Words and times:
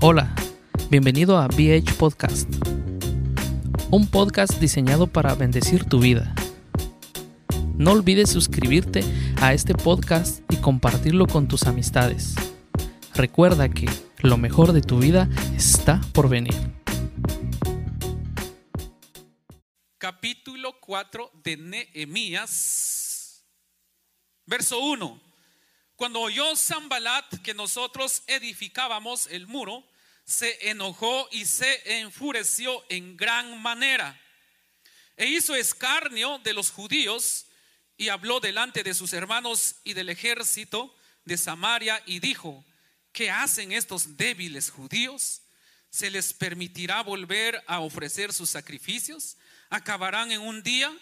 Hola, 0.00 0.32
bienvenido 0.90 1.38
a 1.38 1.48
BH 1.48 1.94
Podcast, 1.98 2.48
un 3.90 4.06
podcast 4.06 4.60
diseñado 4.60 5.08
para 5.08 5.34
bendecir 5.34 5.86
tu 5.86 5.98
vida. 5.98 6.32
No 7.76 7.90
olvides 7.90 8.30
suscribirte 8.30 9.02
a 9.42 9.54
este 9.54 9.74
podcast 9.74 10.40
y 10.52 10.56
compartirlo 10.58 11.26
con 11.26 11.48
tus 11.48 11.64
amistades. 11.64 12.36
Recuerda 13.16 13.70
que 13.70 13.90
lo 14.20 14.36
mejor 14.36 14.72
de 14.72 14.82
tu 14.82 15.00
vida 15.00 15.28
está 15.56 16.00
por 16.12 16.28
venir. 16.28 16.54
Capítulo 19.98 20.76
4 20.80 21.32
de 21.42 21.56
Nehemías, 21.56 23.44
verso 24.46 24.78
1. 24.78 25.27
Cuando 25.98 26.20
oyó 26.20 26.54
Zambalat 26.54 27.42
que 27.42 27.54
nosotros 27.54 28.22
edificábamos 28.28 29.26
el 29.26 29.48
muro, 29.48 29.84
se 30.24 30.70
enojó 30.70 31.28
y 31.32 31.44
se 31.44 31.98
enfureció 31.98 32.84
en 32.88 33.16
gran 33.16 33.60
manera. 33.60 34.16
E 35.16 35.26
hizo 35.26 35.56
escarnio 35.56 36.38
de 36.38 36.52
los 36.52 36.70
judíos 36.70 37.46
y 37.96 38.10
habló 38.10 38.38
delante 38.38 38.84
de 38.84 38.94
sus 38.94 39.12
hermanos 39.12 39.74
y 39.82 39.94
del 39.94 40.10
ejército 40.10 40.94
de 41.24 41.36
Samaria 41.36 42.00
y 42.06 42.20
dijo, 42.20 42.64
¿qué 43.10 43.32
hacen 43.32 43.72
estos 43.72 44.16
débiles 44.16 44.70
judíos? 44.70 45.42
¿Se 45.90 46.12
les 46.12 46.32
permitirá 46.32 47.02
volver 47.02 47.60
a 47.66 47.80
ofrecer 47.80 48.32
sus 48.32 48.50
sacrificios? 48.50 49.36
¿Acabarán 49.68 50.30
en 50.30 50.42
un 50.42 50.62
día? 50.62 50.96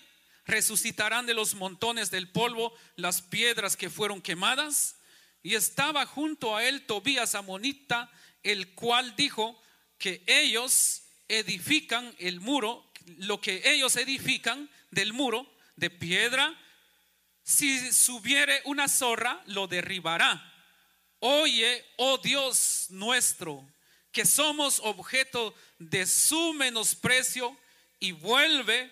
Resucitarán 0.46 1.26
de 1.26 1.34
los 1.34 1.54
montones 1.54 2.10
del 2.10 2.30
polvo 2.30 2.72
las 2.94 3.20
piedras 3.20 3.76
que 3.76 3.90
fueron 3.90 4.22
quemadas. 4.22 4.96
Y 5.42 5.54
estaba 5.54 6.06
junto 6.06 6.56
a 6.56 6.64
él 6.64 6.86
Tobías 6.86 7.34
Amonita, 7.34 8.10
el 8.42 8.74
cual 8.74 9.14
dijo 9.16 9.60
que 9.98 10.22
ellos 10.26 11.02
edifican 11.28 12.14
el 12.18 12.40
muro, 12.40 12.90
lo 13.18 13.40
que 13.40 13.62
ellos 13.64 13.96
edifican 13.96 14.70
del 14.90 15.12
muro 15.12 15.52
de 15.76 15.90
piedra, 15.90 16.56
si 17.42 17.92
subiere 17.92 18.60
una 18.64 18.88
zorra, 18.88 19.40
lo 19.46 19.68
derribará. 19.68 20.52
Oye, 21.20 21.84
oh 21.96 22.18
Dios 22.18 22.86
nuestro, 22.90 23.64
que 24.10 24.24
somos 24.24 24.80
objeto 24.82 25.54
de 25.78 26.06
su 26.06 26.54
menosprecio 26.54 27.56
y 28.00 28.12
vuelve 28.12 28.90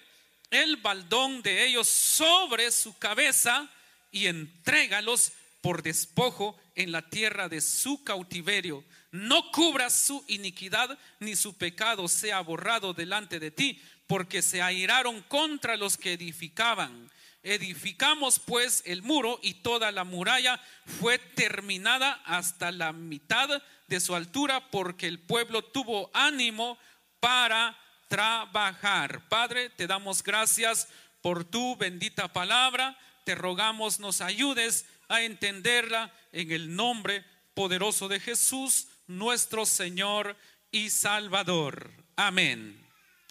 el 0.55 0.77
baldón 0.77 1.43
de 1.43 1.67
ellos 1.67 1.89
sobre 1.89 2.71
su 2.71 2.97
cabeza 2.99 3.69
y 4.11 4.27
entrégalos 4.27 5.33
por 5.61 5.83
despojo 5.83 6.57
en 6.75 6.93
la 6.93 7.09
tierra 7.09 7.49
de 7.49 7.61
su 7.61 8.05
cautiverio. 8.05 8.85
No 9.11 9.51
cubras 9.51 9.93
su 9.95 10.25
iniquidad, 10.29 10.99
ni 11.21 11.37
su 11.37 11.57
pecado 11.57 12.07
sea 12.09 12.41
borrado 12.41 12.95
delante 12.95 13.41
de 13.41 13.51
ti, 13.51 13.83
porque 14.07 14.43
se 14.43 14.63
airaron 14.63 15.23
contra 15.23 15.77
los 15.77 15.97
que 15.97 16.13
edificaban. 16.13 17.11
Edificamos 17.43 18.39
pues 18.39 18.83
el 18.87 19.03
muro 19.03 19.39
y 19.43 19.55
toda 19.55 19.93
la 19.93 20.05
muralla 20.05 20.61
fue 21.01 21.19
terminada 21.19 22.23
hasta 22.25 22.71
la 22.71 22.93
mitad 22.93 23.63
de 23.87 24.01
su 24.01 24.15
altura, 24.15 24.71
porque 24.71 25.07
el 25.07 25.19
pueblo 25.19 25.63
tuvo 25.63 26.11
ánimo 26.15 26.79
para 27.21 27.79
trabajar. 28.09 29.29
Padre, 29.29 29.71
te 29.71 29.87
damos 29.87 30.23
gracias 30.23 30.89
por 31.21 31.45
tu 31.45 31.77
bendita 31.77 32.33
palabra. 32.33 32.99
Te 33.25 33.35
rogamos 33.35 33.99
nos 34.01 34.21
ayudes 34.21 34.87
a 35.09 35.23
entenderla 35.23 36.13
en 36.33 36.53
el 36.53 36.75
nombre 36.75 37.25
poderoso 37.55 38.09
de 38.09 38.21
Jesús, 38.21 38.89
nuestro 39.07 39.65
Señor 39.65 40.37
y 40.71 40.91
Salvador. 40.91 41.93
Amén. 42.17 42.85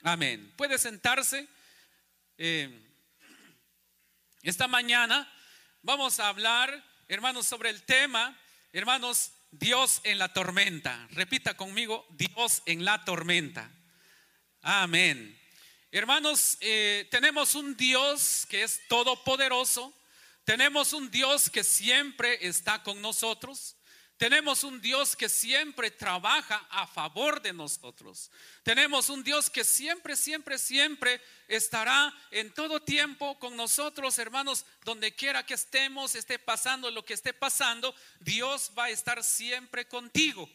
Amén. 0.03 0.51
Puede 0.55 0.77
sentarse. 0.77 1.47
Eh, 2.37 2.81
esta 4.41 4.67
mañana 4.67 5.31
vamos 5.81 6.19
a 6.19 6.29
hablar, 6.29 6.83
hermanos, 7.07 7.45
sobre 7.45 7.69
el 7.69 7.83
tema, 7.83 8.37
hermanos, 8.71 9.31
Dios 9.51 10.01
en 10.03 10.17
la 10.17 10.33
tormenta. 10.33 11.07
Repita 11.11 11.55
conmigo, 11.55 12.07
Dios 12.11 12.63
en 12.65 12.85
la 12.85 13.05
tormenta. 13.05 13.69
Amén. 14.65 15.37
Hermanos, 15.91 16.57
eh, 16.61 17.05
tenemos 17.11 17.53
un 17.53 17.75
Dios 17.75 18.45
que 18.47 18.63
es 18.63 18.79
todopoderoso, 18.87 19.93
tenemos 20.45 20.93
un 20.93 21.11
Dios 21.11 21.49
que 21.49 21.65
siempre 21.65 22.47
está 22.47 22.81
con 22.81 23.01
nosotros. 23.01 23.75
Tenemos 24.15 24.63
un 24.63 24.79
Dios 24.79 25.17
que 25.17 25.27
siempre 25.27 25.91
trabaja 25.91 26.65
a 26.69 26.87
favor 26.87 27.41
de 27.41 27.51
nosotros. 27.51 28.31
Tenemos 28.63 29.09
un 29.09 29.21
Dios 29.21 29.49
que 29.49 29.65
siempre, 29.65 30.15
siempre, 30.15 30.57
siempre 30.57 31.19
estará 31.49 32.13
en 32.31 32.53
todo 32.53 32.79
tiempo 32.79 33.37
con 33.39 33.57
nosotros, 33.57 34.17
hermanos, 34.17 34.65
donde 34.85 35.13
quiera 35.13 35.45
que 35.45 35.55
estemos, 35.55 36.15
esté 36.15 36.39
pasando 36.39 36.89
lo 36.89 37.03
que 37.03 37.15
esté 37.15 37.33
pasando, 37.33 37.93
Dios 38.21 38.71
va 38.77 38.85
a 38.85 38.91
estar 38.91 39.21
siempre 39.25 39.89
contigo. 39.89 40.49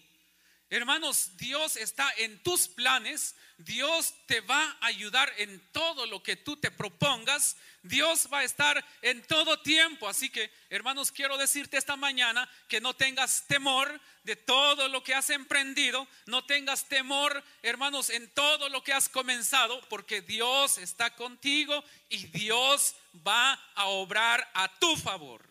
Hermanos, 0.71 1.37
Dios 1.39 1.77
está 1.77 2.13
en 2.19 2.43
tus 2.43 2.69
planes, 2.69 3.35
Dios 3.57 4.15
te 4.27 4.43
va 4.43 4.77
a 4.81 4.87
ayudar 4.87 5.33
en 5.39 5.61
todo 5.73 6.05
lo 6.05 6.23
que 6.23 6.37
tú 6.37 6.59
te 6.59 6.71
propongas, 6.71 7.57
Dios 7.83 8.29
va 8.31 8.41
a 8.41 8.45
estar 8.45 8.85
en 9.01 9.23
todo 9.27 9.61
tiempo. 9.63 10.07
Así 10.07 10.29
que, 10.29 10.53
hermanos, 10.69 11.11
quiero 11.11 11.39
decirte 11.39 11.79
esta 11.79 11.97
mañana 11.97 12.47
que 12.69 12.83
no 12.83 12.95
tengas 12.95 13.47
temor 13.47 13.99
de 14.25 14.37
todo 14.37 14.89
lo 14.89 15.03
que 15.03 15.15
has 15.15 15.31
emprendido, 15.31 16.07
no 16.27 16.45
tengas 16.45 16.87
temor, 16.87 17.43
hermanos, 17.63 18.11
en 18.11 18.29
todo 18.35 18.69
lo 18.69 18.85
que 18.85 18.93
has 18.93 19.09
comenzado, 19.09 19.81
porque 19.89 20.21
Dios 20.21 20.77
está 20.77 21.17
contigo 21.17 21.83
y 22.11 22.27
Dios 22.27 22.95
va 23.27 23.55
a 23.75 23.87
obrar 23.87 24.51
a 24.53 24.69
tu 24.79 24.97
favor. 24.97 25.49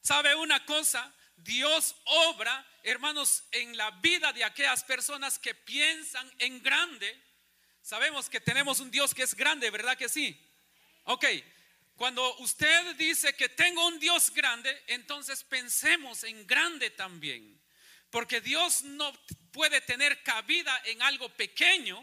¿Sabe 0.00 0.34
una 0.34 0.64
cosa? 0.66 1.14
Dios 1.38 1.94
obra, 2.04 2.66
hermanos, 2.82 3.44
en 3.52 3.76
la 3.76 3.90
vida 3.92 4.32
de 4.32 4.44
aquellas 4.44 4.84
personas 4.84 5.38
que 5.38 5.54
piensan 5.54 6.30
en 6.38 6.62
grande. 6.62 7.20
Sabemos 7.82 8.28
que 8.28 8.40
tenemos 8.40 8.80
un 8.80 8.90
Dios 8.90 9.14
que 9.14 9.22
es 9.22 9.34
grande, 9.34 9.70
¿verdad 9.70 9.96
que 9.96 10.08
sí? 10.08 10.38
Ok, 11.04 11.24
cuando 11.96 12.36
usted 12.38 12.94
dice 12.96 13.34
que 13.34 13.48
tengo 13.48 13.86
un 13.86 13.98
Dios 13.98 14.30
grande, 14.30 14.84
entonces 14.88 15.42
pensemos 15.42 16.22
en 16.22 16.46
grande 16.46 16.90
también. 16.90 17.60
Porque 18.10 18.40
Dios 18.40 18.82
no 18.82 19.12
puede 19.52 19.80
tener 19.80 20.22
cabida 20.22 20.80
en 20.84 21.02
algo 21.02 21.28
pequeño. 21.30 22.00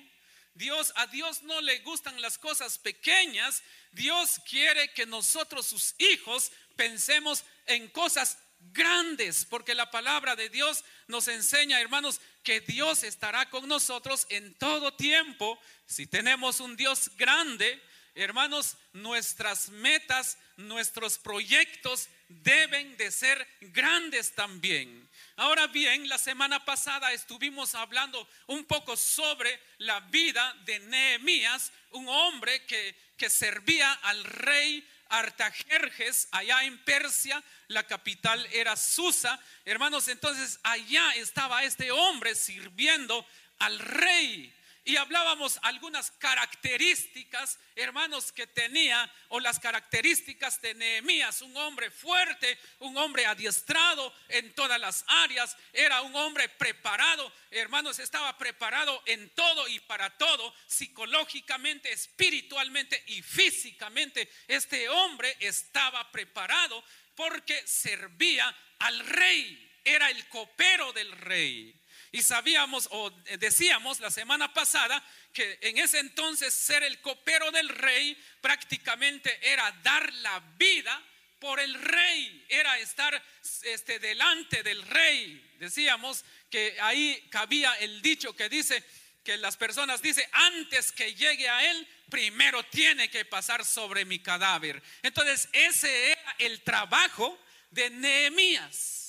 Dios, 0.53 0.93
a 0.95 1.07
Dios 1.07 1.43
no 1.43 1.61
le 1.61 1.79
gustan 1.79 2.21
las 2.21 2.37
cosas 2.37 2.77
pequeñas. 2.77 3.63
Dios 3.91 4.41
quiere 4.49 4.91
que 4.93 5.05
nosotros, 5.05 5.67
sus 5.67 5.95
hijos, 5.97 6.51
pensemos 6.75 7.43
en 7.65 7.87
cosas 7.89 8.37
grandes, 8.59 9.45
porque 9.45 9.73
la 9.73 9.89
palabra 9.89 10.35
de 10.35 10.49
Dios 10.49 10.83
nos 11.07 11.27
enseña, 11.27 11.79
hermanos, 11.79 12.21
que 12.43 12.59
Dios 12.61 13.03
estará 13.03 13.49
con 13.49 13.67
nosotros 13.67 14.27
en 14.29 14.53
todo 14.55 14.93
tiempo. 14.93 15.59
Si 15.85 16.07
tenemos 16.07 16.59
un 16.59 16.75
Dios 16.75 17.11
grande, 17.17 17.81
hermanos, 18.15 18.77
nuestras 18.93 19.69
metas, 19.69 20.37
nuestros 20.57 21.17
proyectos 21.17 22.07
deben 22.29 22.95
de 22.97 23.11
ser 23.11 23.47
grandes 23.61 24.33
también. 24.33 25.09
Ahora 25.35 25.67
bien, 25.67 26.07
la 26.07 26.17
semana 26.17 26.63
pasada 26.63 27.11
estuvimos 27.11 27.75
hablando 27.75 28.27
un 28.47 28.63
poco 28.65 28.95
sobre 28.95 29.59
la 29.79 29.99
vida 29.99 30.53
de 30.65 30.79
Nehemías, 30.79 31.71
un 31.91 32.07
hombre 32.07 32.65
que, 32.65 32.95
que 33.17 33.29
servía 33.29 33.91
al 33.93 34.23
rey 34.23 34.87
Artajerjes 35.09 36.27
allá 36.31 36.63
en 36.63 36.77
Persia, 36.83 37.43
la 37.67 37.83
capital 37.83 38.45
era 38.51 38.75
Susa. 38.75 39.39
Hermanos, 39.65 40.07
entonces 40.07 40.59
allá 40.63 41.15
estaba 41.15 41.63
este 41.63 41.91
hombre 41.91 42.35
sirviendo 42.35 43.25
al 43.59 43.79
rey 43.79 44.54
y 44.85 44.97
hablábamos 44.97 45.57
algunas 45.63 46.11
características, 46.11 47.57
hermanos, 47.75 48.31
que 48.31 48.45
tenía, 48.45 49.11
o 49.29 49.39
las 49.39 49.59
características 49.59 50.61
de 50.61 50.75
Nehemías, 50.75 51.41
un 51.41 51.57
hombre 51.57 51.89
fuerte, 51.89 52.57
un 52.79 52.95
hombre 52.95 53.25
adiestrado 53.25 54.13
en 54.29 54.53
todas 54.53 54.79
las 54.79 55.03
áreas, 55.07 55.57
era 55.73 56.03
un 56.03 56.15
hombre 56.15 56.47
preparado, 56.49 57.33
hermanos, 57.49 57.97
estaba 57.97 58.37
preparado 58.37 59.01
en 59.07 59.31
todo 59.31 59.67
y 59.67 59.79
para 59.79 60.15
todo, 60.17 60.53
psicológicamente, 60.67 61.91
espiritualmente 61.91 63.03
y 63.07 63.23
físicamente. 63.23 64.29
Este 64.47 64.87
hombre 64.87 65.35
estaba 65.39 66.11
preparado 66.11 66.83
porque 67.15 67.65
servía 67.65 68.55
al 68.77 68.99
rey, 68.99 69.79
era 69.83 70.11
el 70.11 70.27
copero 70.27 70.93
del 70.93 71.11
rey. 71.11 71.73
Y 72.15 72.23
sabíamos 72.23 72.87
o 72.91 73.11
decíamos 73.39 73.99
la 73.99 74.09
semana 74.09 74.53
pasada 74.53 75.03
que 75.33 75.59
en 75.59 75.77
ese 75.77 75.99
entonces 75.99 76.53
ser 76.53 76.81
el 76.83 77.01
copero 77.01 77.51
del 77.51 77.67
rey 77.67 78.17
prácticamente 78.39 79.37
era 79.41 79.69
dar 79.83 80.13
la 80.13 80.39
vida 80.57 81.03
por 81.41 81.59
el 81.59 81.73
rey, 81.73 82.45
era 82.47 82.79
estar 82.79 83.21
este, 83.63 83.99
delante 83.99 84.63
del 84.63 84.81
rey. 84.83 85.55
Decíamos 85.59 86.23
que 86.49 86.77
ahí 86.79 87.27
cabía 87.29 87.73
el 87.81 88.01
dicho 88.01 88.33
que 88.33 88.47
dice 88.47 88.81
que 89.21 89.35
las 89.35 89.57
personas 89.57 90.01
dicen, 90.01 90.25
antes 90.31 90.93
que 90.93 91.15
llegue 91.15 91.49
a 91.49 91.69
él, 91.69 91.85
primero 92.09 92.63
tiene 92.67 93.09
que 93.09 93.25
pasar 93.25 93.65
sobre 93.65 94.05
mi 94.05 94.19
cadáver. 94.19 94.81
Entonces 95.01 95.49
ese 95.51 96.11
era 96.13 96.35
el 96.39 96.61
trabajo 96.61 97.37
de 97.71 97.89
Nehemías. 97.89 99.04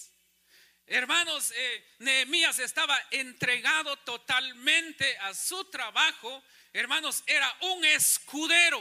Hermanos, 0.88 1.53
eh, 1.56 1.85
Nehemías 1.99 2.61
estaba 2.61 2.97
entregado 3.11 3.97
totalmente 3.99 5.19
a 5.19 5.35
su 5.35 5.65
trabajo. 5.65 6.44
Hermanos, 6.73 7.25
era 7.27 7.53
un 7.62 7.85
escudero. 7.85 8.79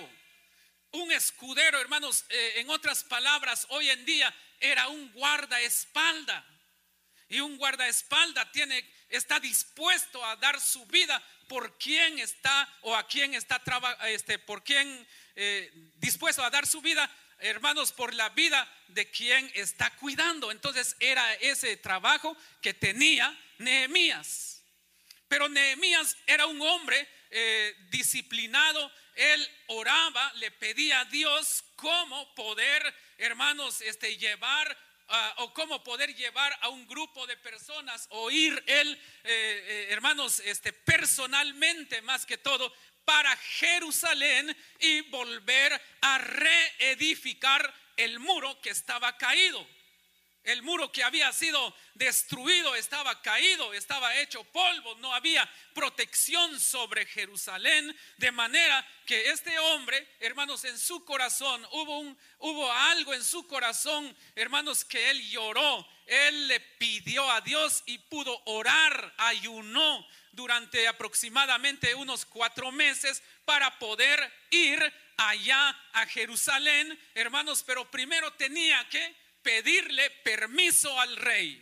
Un 0.91 1.11
escudero, 1.11 1.81
hermanos, 1.81 2.23
eh, 2.29 2.53
en 2.57 2.69
otras 2.69 3.03
palabras, 3.03 3.65
hoy 3.69 3.89
en 3.89 4.05
día 4.05 4.33
era 4.59 4.87
un 4.87 5.11
guardaespalda. 5.13 6.45
Y 7.27 7.39
un 7.39 7.57
guardaespalda 7.57 8.51
tiene, 8.51 8.87
está 9.09 9.39
dispuesto 9.39 10.23
a 10.23 10.35
dar 10.35 10.61
su 10.61 10.85
vida 10.85 11.21
por 11.47 11.75
quien 11.79 12.19
está 12.19 12.71
o 12.81 12.95
a 12.95 13.07
quien 13.07 13.33
está 13.33 13.61
este, 14.05 14.37
por 14.37 14.63
quien 14.63 15.07
eh, 15.35 15.71
dispuesto 15.95 16.43
a 16.43 16.51
dar 16.51 16.67
su 16.67 16.81
vida 16.81 17.09
hermanos, 17.39 17.91
por 17.91 18.13
la 18.13 18.29
vida 18.29 18.67
de 18.89 19.09
quien 19.09 19.51
está 19.55 19.89
cuidando. 19.97 20.51
Entonces 20.51 20.95
era 20.99 21.33
ese 21.35 21.77
trabajo 21.77 22.35
que 22.61 22.73
tenía 22.73 23.37
Nehemías. 23.57 24.63
Pero 25.27 25.49
Nehemías 25.49 26.17
era 26.27 26.45
un 26.45 26.61
hombre 26.61 27.07
eh, 27.31 27.75
disciplinado, 27.89 28.91
él 29.15 29.51
oraba, 29.67 30.31
le 30.35 30.51
pedía 30.51 31.01
a 31.01 31.05
Dios 31.05 31.63
cómo 31.75 32.33
poder, 32.35 32.93
hermanos, 33.17 33.81
este, 33.81 34.17
llevar 34.17 34.77
ah, 35.07 35.35
o 35.39 35.53
cómo 35.53 35.83
poder 35.83 36.15
llevar 36.15 36.57
a 36.61 36.69
un 36.69 36.87
grupo 36.87 37.25
de 37.27 37.37
personas 37.37 38.07
o 38.11 38.29
ir 38.29 38.63
él, 38.67 38.93
eh, 39.23 39.29
eh, 39.67 39.87
hermanos, 39.89 40.39
este, 40.41 40.71
personalmente 40.73 42.01
más 42.03 42.25
que 42.25 42.37
todo 42.37 42.73
para 43.05 43.35
Jerusalén 43.37 44.55
y 44.79 45.01
volver 45.01 45.81
a 46.01 46.17
reedificar 46.17 47.73
el 47.95 48.19
muro 48.19 48.59
que 48.61 48.71
estaba 48.71 49.17
caído. 49.17 49.65
El 50.45 50.61
muro 50.61 50.91
que 50.91 51.03
había 51.03 51.33
sido 51.33 51.75
destruido 51.95 52.75
estaba 52.75 53.19
caído, 53.23 53.73
estaba 53.73 54.15
hecho 54.17 54.43
polvo, 54.43 54.93
no 54.95 55.11
había 55.11 55.49
protección 55.73 56.59
sobre 56.59 57.07
Jerusalén, 57.07 57.97
de 58.17 58.31
manera 58.31 58.87
que 59.07 59.31
este 59.31 59.57
hombre, 59.57 60.07
hermanos, 60.19 60.63
en 60.65 60.77
su 60.77 61.03
corazón 61.03 61.65
hubo 61.71 62.15
hubo 62.37 62.71
algo 62.71 63.15
en 63.15 63.23
su 63.23 63.47
corazón, 63.47 64.15
hermanos, 64.35 64.85
que 64.85 65.09
él 65.09 65.27
lloró, 65.31 65.87
él 66.05 66.47
le 66.47 66.59
pidió 66.59 67.27
a 67.31 67.41
Dios 67.41 67.81
y 67.87 67.97
pudo 67.97 68.39
orar, 68.45 69.15
ayunó 69.17 70.07
durante 70.35 70.87
aproximadamente 70.87 71.95
unos 71.95 72.25
cuatro 72.25 72.71
meses 72.71 73.23
para 73.45 73.79
poder 73.79 74.19
ir 74.51 74.93
allá 75.17 75.69
a 75.93 76.05
Jerusalén, 76.07 76.99
hermanos, 77.13 77.63
pero 77.65 77.89
primero 77.89 78.31
tenía 78.33 78.87
que 78.89 79.15
pedirle 79.41 80.09
permiso 80.23 80.99
al 80.99 81.15
rey. 81.15 81.61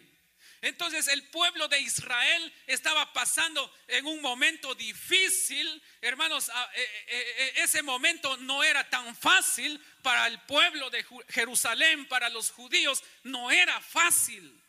Entonces 0.64 1.10
el 1.10 1.24
pueblo 1.24 1.68
de 1.68 1.78
Israel 1.82 2.54
estaba 2.68 3.12
pasando 3.12 3.70
en 3.86 4.06
un 4.06 4.22
momento 4.22 4.74
difícil, 4.74 5.84
hermanos, 6.00 6.48
eh, 6.48 6.54
eh, 6.76 7.06
eh, 7.08 7.54
ese 7.58 7.84
momento 7.84 8.38
no 8.38 8.64
era 8.64 8.90
tan 8.90 9.14
fácil 9.14 9.78
para 10.02 10.26
el 10.28 10.40
pueblo 10.44 10.90
de 10.90 11.06
Jerusalén, 11.28 12.08
para 12.08 12.30
los 12.30 12.50
judíos, 12.52 13.04
no 13.24 13.52
era 13.52 13.82
fácil. 13.82 14.63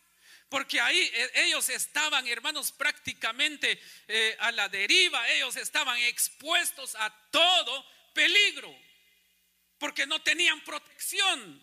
Porque 0.49 0.81
ahí 0.81 1.11
ellos 1.35 1.69
estaban, 1.69 2.27
hermanos, 2.29 2.71
prácticamente 2.71 3.81
a 4.39 4.53
la 4.53 4.69
deriva, 4.69 5.29
ellos 5.31 5.57
estaban 5.57 5.99
expuestos 5.99 6.95
a 6.97 7.11
todo 7.31 7.87
peligro, 8.13 8.73
porque 9.79 10.07
no 10.07 10.23
tenían 10.23 10.61
protección. 10.63 11.63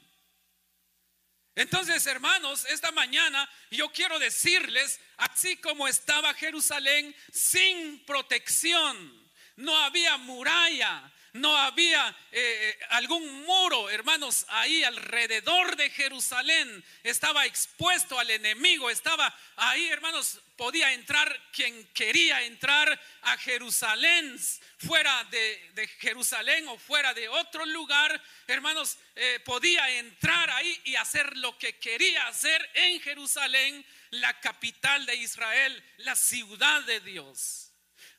Entonces, 1.55 2.05
hermanos, 2.05 2.65
esta 2.65 2.91
mañana 2.91 3.49
yo 3.69 3.91
quiero 3.91 4.19
decirles, 4.19 4.99
así 5.17 5.57
como 5.57 5.87
estaba 5.87 6.33
Jerusalén 6.33 7.15
sin 7.31 8.03
protección, 8.05 9.31
no 9.57 9.77
había 9.77 10.17
muralla, 10.17 11.13
no 11.33 11.55
había 11.55 12.09
eh, 12.31 12.77
eh, 12.79 12.79
algún 12.89 13.43
muro, 13.43 13.89
hermanos, 13.89 14.45
ahí 14.49 14.83
alrededor 14.83 15.75
de 15.75 15.89
Jerusalén. 15.89 16.83
Estaba 17.03 17.45
expuesto 17.45 18.19
al 18.19 18.29
enemigo, 18.29 18.89
estaba 18.89 19.33
ahí, 19.55 19.87
hermanos, 19.87 20.39
podía 20.57 20.91
entrar 20.93 21.49
quien 21.51 21.87
quería 21.93 22.43
entrar 22.43 22.99
a 23.23 23.37
Jerusalén, 23.37 24.37
fuera 24.77 25.23
de, 25.25 25.87
Jerusalén 25.99 26.67
o 26.67 26.77
fuera 26.77 27.13
de 27.13 27.29
otro 27.29 27.65
lugar, 27.65 28.21
hermanos, 28.47 28.97
eh, 29.15 29.39
podía 29.45 29.89
entrar 29.97 30.49
ahí 30.49 30.81
y 30.85 30.95
hacer 30.95 31.37
lo 31.37 31.57
que 31.57 31.77
quería 31.79 32.27
hacer 32.27 32.69
en 32.73 32.99
Jerusalén, 33.01 33.85
la 34.11 34.39
capital 34.39 35.05
de 35.05 35.15
Israel, 35.15 35.83
la 35.97 36.15
ciudad 36.15 36.83
de 36.83 36.99
Dios. 36.99 37.70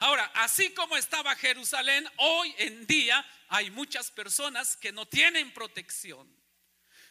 Ahora, 0.03 0.29
así 0.35 0.75
como 0.75 0.97
estaba 0.97 1.37
Jerusalén, 1.37 2.05
hoy 2.17 2.53
en 2.59 2.89
día 2.89 3.25
hay 3.47 3.71
muchas 3.71 4.11
personas 4.11 4.77
que 4.77 4.91
no 4.91 5.07
tienen 5.07 5.55
protección. 5.55 6.29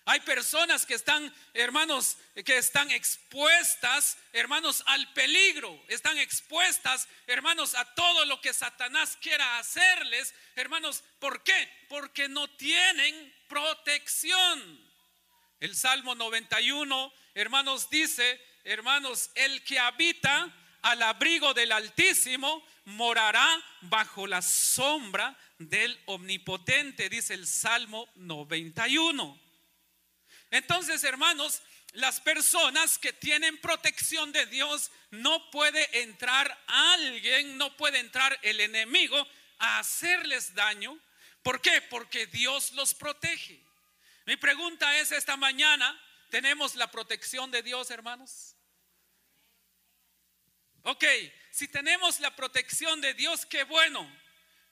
Hay 0.03 0.19
personas 0.19 0.86
que 0.86 0.95
están, 0.95 1.33
hermanos, 1.53 2.17
que 2.43 2.57
están 2.57 2.91
expuestas, 2.91 4.17
hermanos, 4.33 4.83
al 4.88 5.13
peligro. 5.13 5.81
Están 5.88 6.17
expuestas, 6.17 7.07
hermanos, 7.27 7.75
a 7.75 7.86
todo 7.95 8.25
lo 8.25 8.41
que 8.41 8.51
Satanás 8.51 9.17
quiera 9.21 9.57
hacerles. 9.57 10.36
Hermanos, 10.57 11.01
¿por 11.19 11.43
qué? 11.43 11.86
Porque 11.88 12.27
no 12.27 12.50
tienen 12.57 13.33
protección. 13.48 14.91
El 15.62 15.77
Salmo 15.77 16.13
91, 16.13 17.13
hermanos, 17.36 17.89
dice, 17.89 18.41
hermanos, 18.65 19.31
el 19.36 19.63
que 19.63 19.79
habita 19.79 20.53
al 20.81 21.01
abrigo 21.03 21.53
del 21.53 21.71
Altísimo 21.71 22.65
morará 22.85 23.47
bajo 23.81 24.27
la 24.27 24.41
sombra 24.41 25.38
del 25.57 26.00
Omnipotente, 26.05 27.09
dice 27.09 27.33
el 27.33 27.47
Salmo 27.47 28.09
91. 28.15 29.39
Entonces, 30.50 31.03
hermanos, 31.03 31.61
las 31.93 32.19
personas 32.21 32.97
que 32.97 33.13
tienen 33.13 33.59
protección 33.59 34.31
de 34.31 34.45
Dios, 34.45 34.91
no 35.11 35.51
puede 35.51 36.01
entrar 36.01 36.57
alguien, 36.67 37.57
no 37.57 37.75
puede 37.75 38.00
entrar 38.00 38.38
el 38.41 38.59
enemigo 38.61 39.27
a 39.59 39.79
hacerles 39.79 40.53
daño. 40.55 40.97
¿Por 41.43 41.61
qué? 41.61 41.81
Porque 41.81 42.27
Dios 42.27 42.71
los 42.73 42.93
protege. 42.93 43.61
Mi 44.25 44.38
pregunta 44.38 44.97
es 44.97 45.11
esta 45.11 45.35
mañana, 45.35 46.00
¿tenemos 46.29 46.75
la 46.75 46.89
protección 46.89 47.51
de 47.51 47.61
Dios, 47.61 47.91
hermanos? 47.91 48.55
Ok, 50.83 51.03
si 51.51 51.67
tenemos 51.67 52.20
la 52.20 52.36
protección 52.36 53.01
de 53.01 53.13
Dios, 53.13 53.46
qué 53.46 53.63
bueno. 53.63 54.10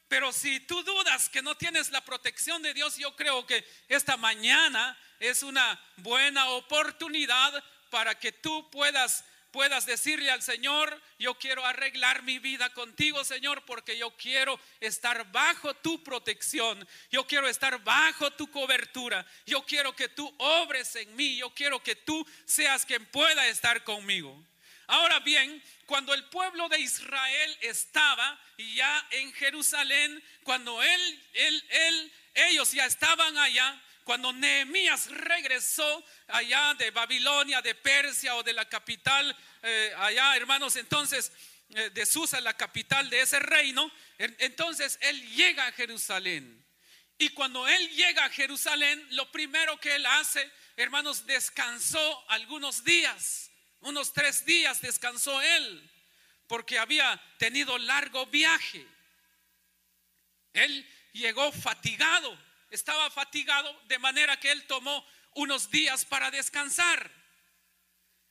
Pero 0.08 0.34
si 0.34 0.60
tú 0.62 0.82
dudas 0.84 1.30
que 1.30 1.42
no 1.42 1.56
tienes 1.56 1.92
la 1.92 2.04
protección 2.04 2.64
de 2.64 2.74
Dios, 2.74 2.98
yo 2.98 3.16
creo 3.16 3.46
que 3.46 3.64
esta 3.88 4.18
mañana 4.18 4.98
es 5.20 5.44
una 5.44 5.80
buena 5.98 6.50
oportunidad 6.50 7.64
para 7.92 8.18
que 8.18 8.32
tú 8.32 8.70
puedas 8.72 9.24
puedas 9.52 9.86
decirle 9.86 10.30
al 10.30 10.42
Señor, 10.42 11.02
yo 11.18 11.36
quiero 11.36 11.66
arreglar 11.66 12.24
mi 12.24 12.40
vida 12.40 12.72
contigo, 12.74 13.24
Señor, 13.24 13.64
porque 13.66 13.98
yo 13.98 14.16
quiero 14.16 14.60
estar 14.80 15.32
bajo 15.32 15.74
tu 15.76 16.04
protección, 16.04 16.88
yo 17.12 17.26
quiero 17.26 17.48
estar 17.48 17.84
bajo 17.84 18.32
tu 18.32 18.50
cobertura, 18.52 19.26
yo 19.46 19.66
quiero 19.66 19.96
que 19.96 20.10
tú 20.10 20.32
obres 20.38 20.96
en 20.96 21.16
mí, 21.16 21.38
yo 21.38 21.54
quiero 21.54 21.82
que 21.82 21.96
tú 21.96 22.26
seas 22.46 22.86
quien 22.86 23.06
pueda 23.08 23.48
estar 23.48 23.84
conmigo. 23.84 24.46
Ahora 24.90 25.20
bien, 25.20 25.64
cuando 25.86 26.16
el 26.16 26.24
pueblo 26.30 26.68
de 26.68 26.80
Israel 26.80 27.58
estaba 27.62 28.40
ya 28.58 29.08
en 29.12 29.32
Jerusalén, 29.34 30.24
cuando 30.42 30.82
él, 30.82 31.24
él, 31.34 31.64
él, 31.70 32.14
ellos 32.34 32.72
ya 32.72 32.88
estaban 32.88 33.38
allá, 33.38 33.80
cuando 34.04 34.34
Nehemías 34.34 35.12
regresó 35.12 36.04
allá 36.28 36.74
de 36.74 36.90
Babilonia, 36.90 37.62
de 37.62 37.76
Persia 37.76 38.34
o 38.34 38.42
de 38.42 38.54
la 38.54 38.68
capital, 38.68 39.38
eh, 39.62 39.94
allá 39.96 40.36
hermanos, 40.36 40.76
entonces 40.76 41.32
eh, 41.76 41.92
de 41.92 42.04
Susa, 42.08 42.42
la 42.42 42.58
capital 42.58 43.12
de 43.12 43.22
ese 43.22 43.40
reino, 43.40 43.92
entonces 44.18 44.98
él 45.04 45.22
llega 45.36 45.68
a 45.68 45.72
Jerusalén. 45.72 46.66
Y 47.20 47.30
cuando 47.30 47.68
él 47.68 47.90
llega 47.92 48.26
a 48.26 48.30
Jerusalén, 48.32 49.06
lo 49.12 49.32
primero 49.32 49.80
que 49.80 49.94
él 49.94 50.06
hace, 50.08 50.52
hermanos, 50.78 51.28
descansó 51.28 52.26
algunos 52.28 52.84
días, 52.84 53.49
unos 53.82 54.14
tres 54.14 54.46
días 54.46 54.82
descansó 54.82 55.42
él, 55.42 55.92
porque 56.48 56.80
había 56.80 57.22
tenido 57.38 57.78
largo 57.78 58.26
viaje. 58.28 58.86
Él 60.54 60.88
llegó 61.14 61.52
fatigado 61.52 62.38
estaba 62.72 63.10
fatigado 63.10 63.74
de 63.88 64.00
manera 64.00 64.40
que 64.40 64.52
él 64.52 64.66
tomó 64.68 65.06
unos 65.36 65.70
días 65.70 66.06
para 66.06 66.32
descansar. 66.32 67.12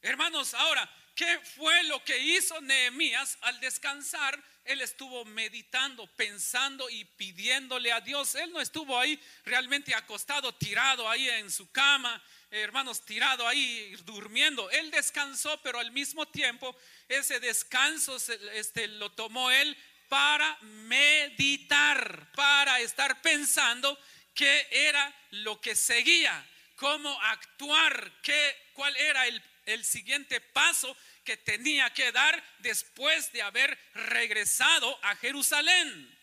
Hermanos, 0.01 0.55
ahora, 0.55 0.89
¿qué 1.19 1.41
fue 1.57 1.83
lo 1.83 2.03
que 2.05 2.17
hizo 2.17 2.61
Nehemías 2.61 3.39
al 3.41 3.59
descansar? 3.59 4.41
Él 4.65 4.81
estuvo 4.81 5.25
meditando, 5.25 6.07
pensando 6.15 6.89
y 6.89 7.05
pidiéndole 7.05 7.91
a 7.91 8.01
Dios. 8.01 8.37
Él 8.37 8.53
no 8.53 8.61
estuvo 8.61 8.97
ahí 8.97 9.21
realmente 9.45 9.93
acostado, 9.97 10.55
tirado 10.55 11.11
ahí 11.11 11.29
en 11.29 11.51
su 11.51 11.73
cama, 11.73 12.23
hermanos, 12.53 13.05
tirado 13.05 13.49
ahí 13.49 13.97
durmiendo. 14.05 14.71
Él 14.71 14.93
descansó, 14.93 15.61
pero 15.61 15.81
al 15.81 15.91
mismo 15.91 16.25
tiempo 16.29 16.77
ese 17.09 17.41
descanso 17.41 18.17
este, 18.53 18.87
lo 18.87 19.11
tomó 19.11 19.51
él 19.51 19.77
para 20.09 20.57
meditar, 20.61 22.31
para 22.37 22.79
estar 22.79 23.21
pensando 23.23 23.99
qué 24.35 24.69
era 24.71 25.13
lo 25.31 25.61
que 25.61 25.75
seguía, 25.75 26.49
cómo 26.77 27.21
actuar, 27.23 28.13
qué, 28.23 28.57
cuál 28.73 28.97
era 28.97 29.27
el, 29.27 29.43
el 29.69 29.85
siguiente 29.85 30.41
paso 30.41 30.97
que 31.25 31.37
tenía 31.37 31.93
que 31.93 32.11
dar 32.13 32.43
después 32.61 33.33
de 33.33 33.43
haber 33.43 33.79
regresado 33.95 34.99
a 35.03 35.17
Jerusalén. 35.17 36.19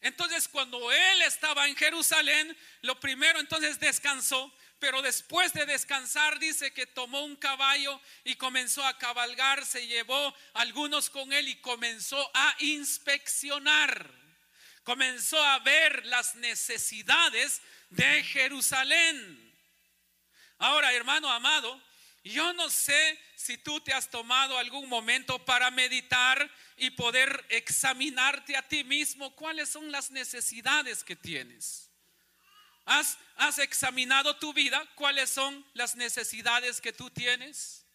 Entonces 0.00 0.48
cuando 0.48 0.90
él 0.90 1.22
estaba 1.22 1.68
en 1.68 1.76
Jerusalén, 1.76 2.56
lo 2.82 2.98
primero 2.98 3.38
entonces 3.38 3.78
descansó, 3.78 4.52
pero 4.78 5.02
después 5.02 5.52
de 5.52 5.66
descansar 5.66 6.38
dice 6.38 6.72
que 6.72 6.86
tomó 6.86 7.22
un 7.24 7.36
caballo 7.36 8.00
y 8.24 8.36
comenzó 8.36 8.84
a 8.86 8.96
cabalgar, 8.98 9.66
se 9.66 9.86
llevó 9.86 10.34
algunos 10.54 11.10
con 11.10 11.32
él 11.32 11.48
y 11.48 11.56
comenzó 11.56 12.30
a 12.34 12.56
inspeccionar 12.60 14.20
comenzó 14.82 15.40
a 15.42 15.58
ver 15.60 16.04
las 16.06 16.34
necesidades 16.36 17.62
de 17.90 18.24
Jerusalén. 18.24 19.54
Ahora, 20.58 20.92
hermano 20.92 21.30
amado, 21.30 21.80
yo 22.22 22.52
no 22.52 22.68
sé 22.68 23.18
si 23.34 23.56
tú 23.56 23.80
te 23.80 23.92
has 23.94 24.10
tomado 24.10 24.58
algún 24.58 24.88
momento 24.88 25.42
para 25.44 25.70
meditar 25.70 26.50
y 26.76 26.90
poder 26.90 27.46
examinarte 27.48 28.56
a 28.56 28.68
ti 28.68 28.84
mismo 28.84 29.34
cuáles 29.34 29.70
son 29.70 29.90
las 29.90 30.10
necesidades 30.10 31.02
que 31.02 31.16
tienes. 31.16 31.90
¿Has, 32.84 33.18
¿Has, 33.36 33.58
examinado 33.58 34.36
tu 34.36 34.52
vida? 34.52 34.84
¿Cuáles 34.96 35.30
son 35.30 35.64
las 35.74 35.96
necesidades 35.96 36.80
que 36.80 36.92
tú 36.92 37.10
tienes? 37.10 37.86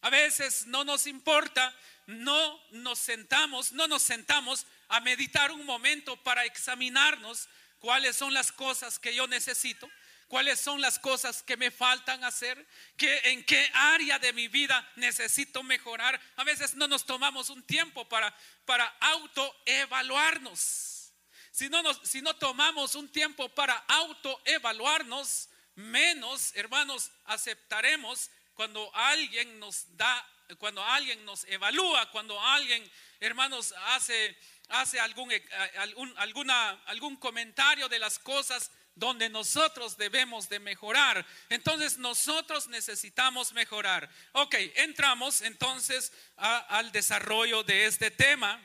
A 0.00 0.10
veces 0.10 0.66
no 0.66 0.84
nos 0.84 1.06
importa, 1.06 1.74
no 2.06 2.60
nos 2.70 2.98
sentamos, 2.98 3.72
no 3.72 3.88
nos 3.88 4.02
sentamos 4.02 4.66
a 4.88 5.00
meditar 5.00 5.50
un 5.50 5.64
momento 5.64 6.22
para 6.22 6.44
examinarnos 6.44 7.48
cuáles 7.78 8.16
son 8.16 8.32
las 8.32 8.52
cosas 8.52 8.98
que 8.98 9.14
yo 9.14 9.26
necesito, 9.26 9.90
cuáles 10.34 10.58
son 10.58 10.80
las 10.80 10.98
cosas 10.98 11.44
que 11.44 11.56
me 11.56 11.70
faltan 11.70 12.24
hacer, 12.24 12.66
que, 12.96 13.20
en 13.26 13.44
qué 13.44 13.70
área 13.72 14.18
de 14.18 14.32
mi 14.32 14.48
vida 14.48 14.84
necesito 14.96 15.62
mejorar. 15.62 16.20
A 16.34 16.42
veces 16.42 16.74
no 16.74 16.88
nos 16.88 17.06
tomamos 17.06 17.50
un 17.50 17.62
tiempo 17.62 18.08
para, 18.08 18.36
para 18.64 18.84
autoevaluarnos. 18.98 21.12
Si 21.52 21.68
no, 21.68 21.84
nos, 21.84 22.00
si 22.02 22.20
no 22.20 22.34
tomamos 22.34 22.96
un 22.96 23.08
tiempo 23.10 23.48
para 23.50 23.76
autoevaluarnos, 23.86 25.50
menos, 25.76 26.50
hermanos, 26.56 27.12
aceptaremos 27.26 28.28
cuando 28.54 28.90
alguien 28.92 29.60
nos 29.60 29.84
da, 29.96 30.28
cuando 30.58 30.82
alguien 30.82 31.24
nos 31.24 31.44
evalúa, 31.44 32.10
cuando 32.10 32.40
alguien, 32.40 32.90
hermanos, 33.20 33.72
hace 33.90 34.36
hace 34.68 34.98
algún, 34.98 35.30
eh, 35.30 35.44
algún, 35.76 36.12
alguna, 36.16 36.70
algún 36.86 37.16
comentario 37.16 37.88
de 37.88 37.98
las 37.98 38.18
cosas 38.18 38.70
donde 38.94 39.28
nosotros 39.28 39.96
debemos 39.96 40.48
de 40.48 40.60
mejorar. 40.60 41.26
Entonces 41.48 41.98
nosotros 41.98 42.68
necesitamos 42.68 43.52
mejorar. 43.52 44.08
Ok, 44.32 44.54
entramos 44.76 45.42
entonces 45.42 46.12
al 46.36 46.92
desarrollo 46.92 47.62
de 47.62 47.86
este 47.86 48.10
tema. 48.10 48.64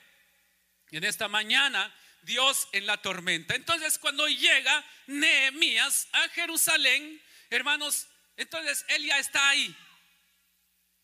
En 0.92 1.04
esta 1.04 1.28
mañana, 1.28 1.94
Dios 2.22 2.68
en 2.72 2.86
la 2.86 2.98
tormenta. 2.98 3.56
Entonces 3.56 3.98
cuando 3.98 4.28
llega 4.28 4.86
Nehemías 5.08 6.08
a 6.12 6.28
Jerusalén, 6.30 7.22
hermanos, 7.50 8.08
entonces 8.38 8.86
él 8.90 9.06
ya 9.06 9.20
está 9.20 9.50
ahí. 9.50 9.76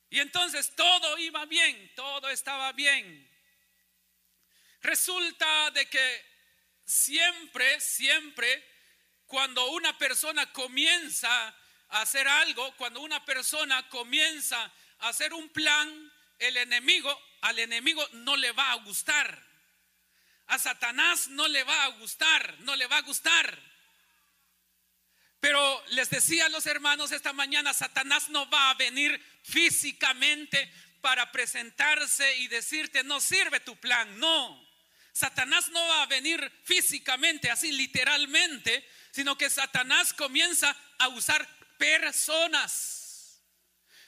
Y 0.09 0.19
entonces 0.19 0.73
todo 0.75 1.17
iba 1.17 1.45
bien, 1.45 1.91
todo 1.95 2.29
estaba 2.29 2.71
bien. 2.73 3.29
Resulta 4.81 5.71
de 5.71 5.87
que 5.87 6.25
siempre, 6.85 7.81
siempre, 7.81 8.63
cuando 9.27 9.71
una 9.71 9.97
persona 9.97 10.51
comienza 10.51 11.47
a 11.89 12.01
hacer 12.01 12.27
algo, 12.27 12.75
cuando 12.77 13.01
una 13.01 13.23
persona 13.25 13.87
comienza 13.89 14.71
a 14.99 15.09
hacer 15.09 15.33
un 15.33 15.49
plan, 15.49 16.11
el 16.39 16.57
enemigo, 16.57 17.17
al 17.41 17.59
enemigo 17.59 18.07
no 18.13 18.35
le 18.35 18.51
va 18.51 18.71
a 18.71 18.75
gustar. 18.75 19.43
A 20.47 20.59
Satanás 20.59 21.27
no 21.29 21.47
le 21.47 21.63
va 21.63 21.85
a 21.85 21.87
gustar, 21.89 22.59
no 22.59 22.75
le 22.75 22.87
va 22.87 22.97
a 22.97 23.01
gustar. 23.01 23.59
Pero 25.39 25.83
les 25.89 26.09
decía 26.09 26.47
a 26.47 26.49
los 26.49 26.65
hermanos 26.65 27.11
esta 27.11 27.33
mañana, 27.33 27.73
Satanás 27.73 28.29
no 28.29 28.49
va 28.49 28.71
a 28.71 28.73
venir 28.75 29.23
físicamente 29.43 30.71
para 31.01 31.31
presentarse 31.31 32.37
y 32.37 32.47
decirte, 32.47 33.03
no 33.03 33.21
sirve 33.21 33.59
tu 33.59 33.75
plan, 33.77 34.19
no. 34.19 34.64
Satanás 35.15 35.69
no 35.69 35.79
va 35.87 36.03
a 36.03 36.07
venir 36.07 36.51
físicamente, 36.65 37.49
así 37.49 37.71
literalmente, 37.71 38.85
sino 39.11 39.37
que 39.37 39.49
Satanás 39.49 40.13
comienza 40.13 40.75
a 40.99 41.07
usar 41.07 41.47
personas. 41.77 43.41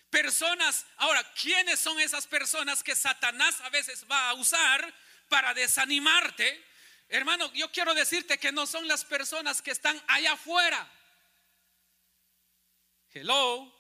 Personas, 0.10 0.86
ahora, 0.98 1.24
¿quiénes 1.32 1.80
son 1.80 1.98
esas 2.02 2.28
personas 2.28 2.84
que 2.84 2.94
Satanás 2.94 3.62
a 3.62 3.70
veces 3.70 4.06
va 4.12 4.28
a 4.28 4.34
usar 4.34 4.94
para 5.30 5.54
desanimarte? 5.54 6.62
Hermano, 7.08 7.54
yo 7.54 7.72
quiero 7.72 7.94
decirte 7.94 8.38
que 8.38 8.52
no 8.52 8.68
son 8.68 8.86
las 8.86 9.06
personas 9.06 9.62
que 9.62 9.72
están 9.72 10.04
allá 10.10 10.34
afuera. 10.34 10.92
Hello. 13.14 13.74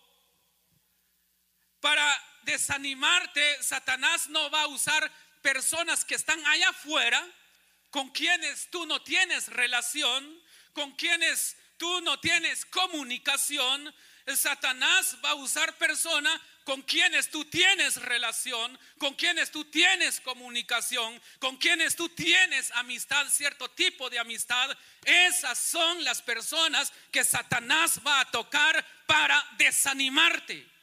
Para 1.81 2.23
desanimarte, 2.43 3.61
Satanás 3.61 4.29
no 4.29 4.49
va 4.49 4.61
a 4.61 4.67
usar 4.67 5.11
personas 5.53 6.03
que 6.03 6.15
están 6.15 6.45
allá 6.45 6.67
afuera, 6.67 7.25
con 7.89 8.09
quienes 8.09 8.69
tú 8.69 8.85
no 8.85 9.01
tienes 9.01 9.47
relación, 9.47 10.43
con 10.73 10.91
quienes 10.97 11.55
tú 11.77 12.01
no 12.01 12.19
tienes 12.19 12.65
comunicación, 12.65 13.95
Satanás 14.35 15.15
va 15.23 15.29
a 15.29 15.35
usar 15.35 15.77
personas 15.77 16.37
con 16.65 16.81
quienes 16.81 17.29
tú 17.29 17.45
tienes 17.45 17.95
relación, 17.95 18.77
con 18.97 19.13
quienes 19.13 19.49
tú 19.49 19.63
tienes 19.63 20.19
comunicación, 20.19 21.21
con 21.39 21.55
quienes 21.55 21.95
tú 21.95 22.09
tienes 22.09 22.69
amistad, 22.71 23.25
cierto 23.29 23.69
tipo 23.69 24.09
de 24.09 24.19
amistad. 24.19 24.77
Esas 25.05 25.57
son 25.57 26.03
las 26.03 26.21
personas 26.21 26.91
que 27.09 27.23
Satanás 27.23 28.01
va 28.05 28.19
a 28.19 28.31
tocar 28.31 28.85
para 29.05 29.41
desanimarte. 29.57 30.76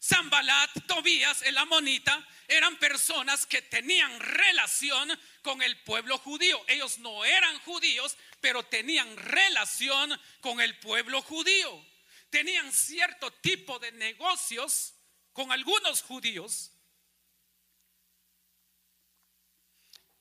Zambalat, 0.00 0.86
Tobías, 0.86 1.42
el 1.42 1.58
amonita, 1.58 2.26
eran 2.46 2.78
personas 2.78 3.46
que 3.46 3.62
tenían 3.62 4.18
relación 4.20 5.10
con 5.42 5.60
el 5.60 5.76
pueblo 5.82 6.18
judío. 6.18 6.62
Ellos 6.68 6.98
no 6.98 7.24
eran 7.24 7.58
judíos, 7.60 8.16
pero 8.40 8.64
tenían 8.64 9.16
relación 9.16 10.18
con 10.40 10.60
el 10.60 10.78
pueblo 10.78 11.20
judío. 11.22 11.84
Tenían 12.30 12.72
cierto 12.72 13.32
tipo 13.32 13.78
de 13.78 13.90
negocios 13.92 14.94
con 15.32 15.50
algunos 15.50 16.02
judíos. 16.02 16.70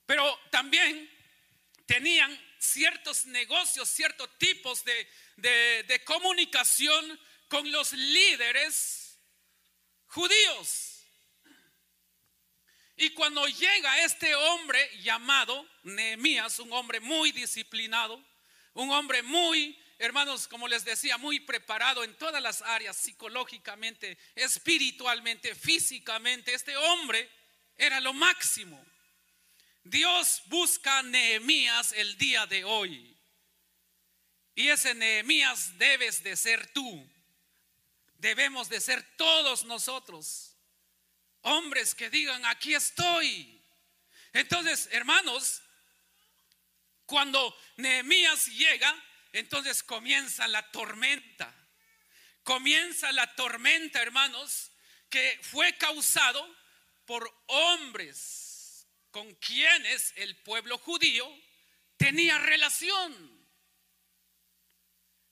Pero 0.07 0.39
también 0.49 1.09
tenían 1.85 2.35
ciertos 2.57 3.25
negocios, 3.27 3.87
ciertos 3.89 4.37
tipos 4.39 4.83
de, 4.83 5.07
de 5.35 6.03
comunicación 6.03 7.19
con 7.47 7.71
los 7.71 7.93
líderes 7.93 9.06
judíos. 10.07 10.97
Y 12.95 13.11
cuando 13.11 13.45
llega 13.47 14.03
este 14.03 14.33
hombre 14.33 14.89
llamado 15.01 15.67
Nehemías, 15.83 16.59
un 16.59 16.73
hombre 16.73 16.99
muy 16.99 17.31
disciplinado, 17.31 18.19
un 18.73 18.89
hombre 18.91 19.21
muy, 19.21 19.79
hermanos, 19.99 20.47
como 20.47 20.67
les 20.67 20.83
decía, 20.83 21.19
muy 21.19 21.39
preparado 21.39 22.03
en 22.03 22.15
todas 22.15 22.41
las 22.41 22.63
áreas, 22.63 22.97
psicológicamente, 22.97 24.17
espiritualmente, 24.33 25.53
físicamente, 25.53 26.55
este 26.55 26.75
hombre 26.75 27.29
era 27.77 27.99
lo 27.99 28.13
máximo. 28.13 28.83
Dios 29.83 30.41
busca 30.47 30.99
a 30.99 31.03
Nehemías 31.03 31.91
el 31.91 32.17
día 32.17 32.47
de 32.47 32.63
hoy. 32.63 33.15
Y 34.55 34.69
ese 34.69 34.95
Nehemías 34.95 35.77
debes 35.77 36.23
de 36.23 36.35
ser 36.35 36.65
tú. 36.73 37.07
Debemos 38.17 38.69
de 38.69 38.81
ser 38.81 39.03
todos 39.15 39.63
nosotros 39.65 40.57
hombres 41.47 41.95
que 41.95 42.09
digan, 42.09 42.45
aquí 42.45 42.73
estoy. 42.73 43.61
Entonces, 44.33 44.89
hermanos, 44.91 45.61
cuando 47.05 47.57
Nehemías 47.77 48.47
llega, 48.47 48.93
entonces 49.33 49.83
comienza 49.83 50.47
la 50.47 50.69
tormenta. 50.71 51.53
Comienza 52.43 53.11
la 53.11 53.33
tormenta, 53.35 54.01
hermanos, 54.01 54.71
que 55.09 55.39
fue 55.41 55.77
causado 55.77 56.55
por 57.05 57.33
hombres 57.47 58.87
con 59.11 59.33
quienes 59.35 60.13
el 60.17 60.35
pueblo 60.37 60.77
judío 60.77 61.27
tenía 61.97 62.37
relación. 62.39 63.37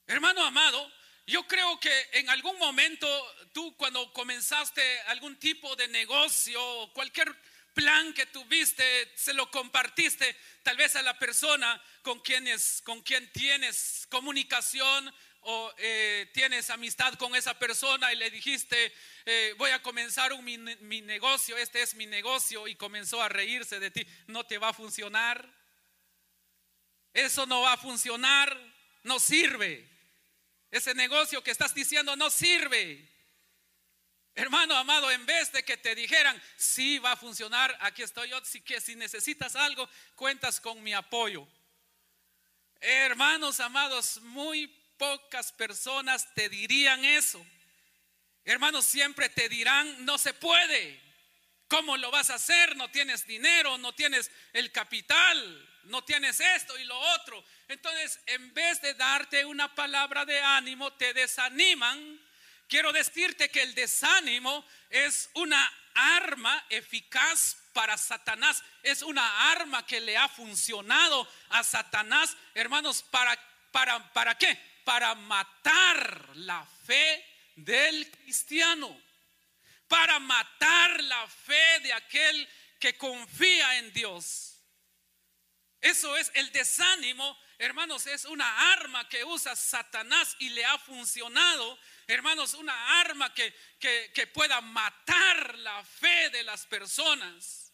Hermano 0.08 0.44
amado, 0.44 0.92
yo 1.28 1.48
creo 1.48 1.80
que 1.80 2.10
en 2.14 2.30
algún 2.30 2.58
momento 2.60 3.08
tú 3.52 3.76
cuando 3.78 4.12
comenzaste 4.14 5.00
algún 5.08 5.38
tipo 5.38 5.76
de 5.76 5.88
negocio 5.88 6.62
cualquier 6.94 7.36
plan 7.74 8.14
que 8.14 8.26
tuviste, 8.28 9.12
se 9.16 9.34
lo 9.34 9.52
compartiste 9.52 10.36
tal 10.64 10.78
vez 10.78 10.96
a 10.96 11.02
la 11.02 11.20
persona 11.20 11.82
con, 12.02 12.20
quienes, 12.22 12.82
con 12.84 13.02
quien 13.02 13.30
tienes 13.32 14.08
comunicación 14.10 15.14
o 15.42 15.74
eh, 15.78 16.30
tienes 16.34 16.70
amistad 16.70 17.14
con 17.16 17.36
esa 17.36 17.60
persona 17.60 18.12
y 18.14 18.16
le 18.16 18.32
dijiste, 18.32 18.94
eh, 19.26 19.54
voy 19.58 19.72
a 19.72 19.82
comenzar 19.84 20.32
un, 20.34 20.44
mi 20.44 21.02
negocio, 21.02 21.58
este 21.58 21.82
es 21.82 21.96
mi 21.96 22.06
negocio 22.06 22.68
y 22.68 22.76
comenzó 22.76 23.22
a 23.22 23.30
reírse 23.30 23.80
de 23.80 23.92
ti, 23.92 24.08
no 24.28 24.44
te 24.46 24.58
va 24.58 24.70
a 24.70 24.74
funcionar. 24.74 25.54
Eso 27.14 27.46
no 27.46 27.62
va 27.62 27.74
a 27.74 27.78
funcionar, 27.78 28.58
no 29.04 29.20
sirve. 29.20 29.95
Ese 30.76 30.94
negocio 30.94 31.42
que 31.42 31.52
estás 31.52 31.74
diciendo 31.74 32.18
no 32.18 32.30
sirve. 32.30 33.10
Hermano 34.34 34.76
amado, 34.76 35.10
en 35.10 35.26
vez 35.26 35.50
de 35.54 35.64
que 35.64 35.78
te 35.78 35.96
dijeran, 35.96 36.42
sí 36.58 37.00
va 37.00 37.14
a 37.14 37.16
funcionar, 37.16 37.74
aquí 37.80 38.04
estoy 38.04 38.28
yo, 38.28 38.44
si, 38.44 38.60
que, 38.60 38.82
si 38.82 38.98
necesitas 38.98 39.56
algo, 39.56 39.90
cuentas 40.16 40.60
con 40.60 40.84
mi 40.84 40.94
apoyo. 40.94 41.48
Hermanos 42.82 43.62
amados, 43.62 44.20
muy 44.24 44.68
pocas 44.98 45.54
personas 45.54 46.34
te 46.34 46.50
dirían 46.50 47.06
eso. 47.06 47.46
Hermanos, 48.44 48.84
siempre 48.84 49.30
te 49.30 49.48
dirán, 49.48 50.04
no 50.04 50.18
se 50.18 50.34
puede. 50.34 51.02
¿Cómo 51.70 51.96
lo 51.96 52.12
vas 52.12 52.32
a 52.32 52.36
hacer? 52.36 52.76
No 52.76 52.92
tienes 52.92 53.26
dinero, 53.26 53.78
no 53.78 53.96
tienes 53.96 54.30
el 54.52 54.74
capital 54.74 55.70
no 55.86 56.04
tienes 56.04 56.40
esto 56.40 56.78
y 56.78 56.84
lo 56.84 56.98
otro. 56.98 57.44
Entonces, 57.68 58.20
en 58.26 58.54
vez 58.54 58.82
de 58.82 58.94
darte 58.94 59.46
una 59.46 59.74
palabra 59.74 60.26
de 60.26 60.40
ánimo, 60.40 60.94
te 60.94 61.14
desaniman. 61.14 62.20
Quiero 62.68 62.92
decirte 62.92 63.50
que 63.50 63.62
el 63.62 63.76
desánimo 63.76 64.66
es 64.90 65.30
una 65.34 65.72
arma 65.94 66.66
eficaz 66.70 67.58
para 67.74 67.98
Satanás. 67.98 68.64
Es 68.84 69.02
una 69.02 69.52
arma 69.52 69.86
que 69.86 70.02
le 70.02 70.18
ha 70.18 70.28
funcionado 70.28 71.28
a 71.50 71.64
Satanás, 71.64 72.36
hermanos, 72.54 73.04
¿para, 73.04 73.38
para, 73.72 74.12
para 74.14 74.38
qué? 74.38 74.58
Para 74.84 75.16
matar 75.16 76.36
la 76.36 76.66
fe 76.86 77.26
del 77.56 78.10
cristiano. 78.12 79.02
Para 79.88 80.20
matar 80.20 81.02
la 81.04 81.28
fe 81.28 81.80
de 81.82 81.94
aquel 81.94 82.50
que 82.80 82.98
confía 82.98 83.78
en 83.78 83.94
Dios. 83.94 84.55
Eso 85.86 86.18
es 86.18 86.32
el 86.34 86.52
desánimo, 86.52 87.38
hermanos, 87.60 88.08
es 88.08 88.26
una 88.26 88.74
arma 88.74 89.08
que 89.08 89.24
usa 89.24 89.56
Satanás 89.56 90.36
y 90.40 90.50
le 90.50 90.66
ha 90.66 90.80
funcionado, 90.80 91.78
hermanos, 92.08 92.56
una 92.56 93.02
arma 93.02 93.32
que, 93.32 93.54
que, 93.80 94.26
pueda 94.26 94.62
matar 94.62 95.56
la 95.60 95.84
fe 95.84 96.32
de 96.32 96.42
las 96.42 96.66
personas. 96.66 97.72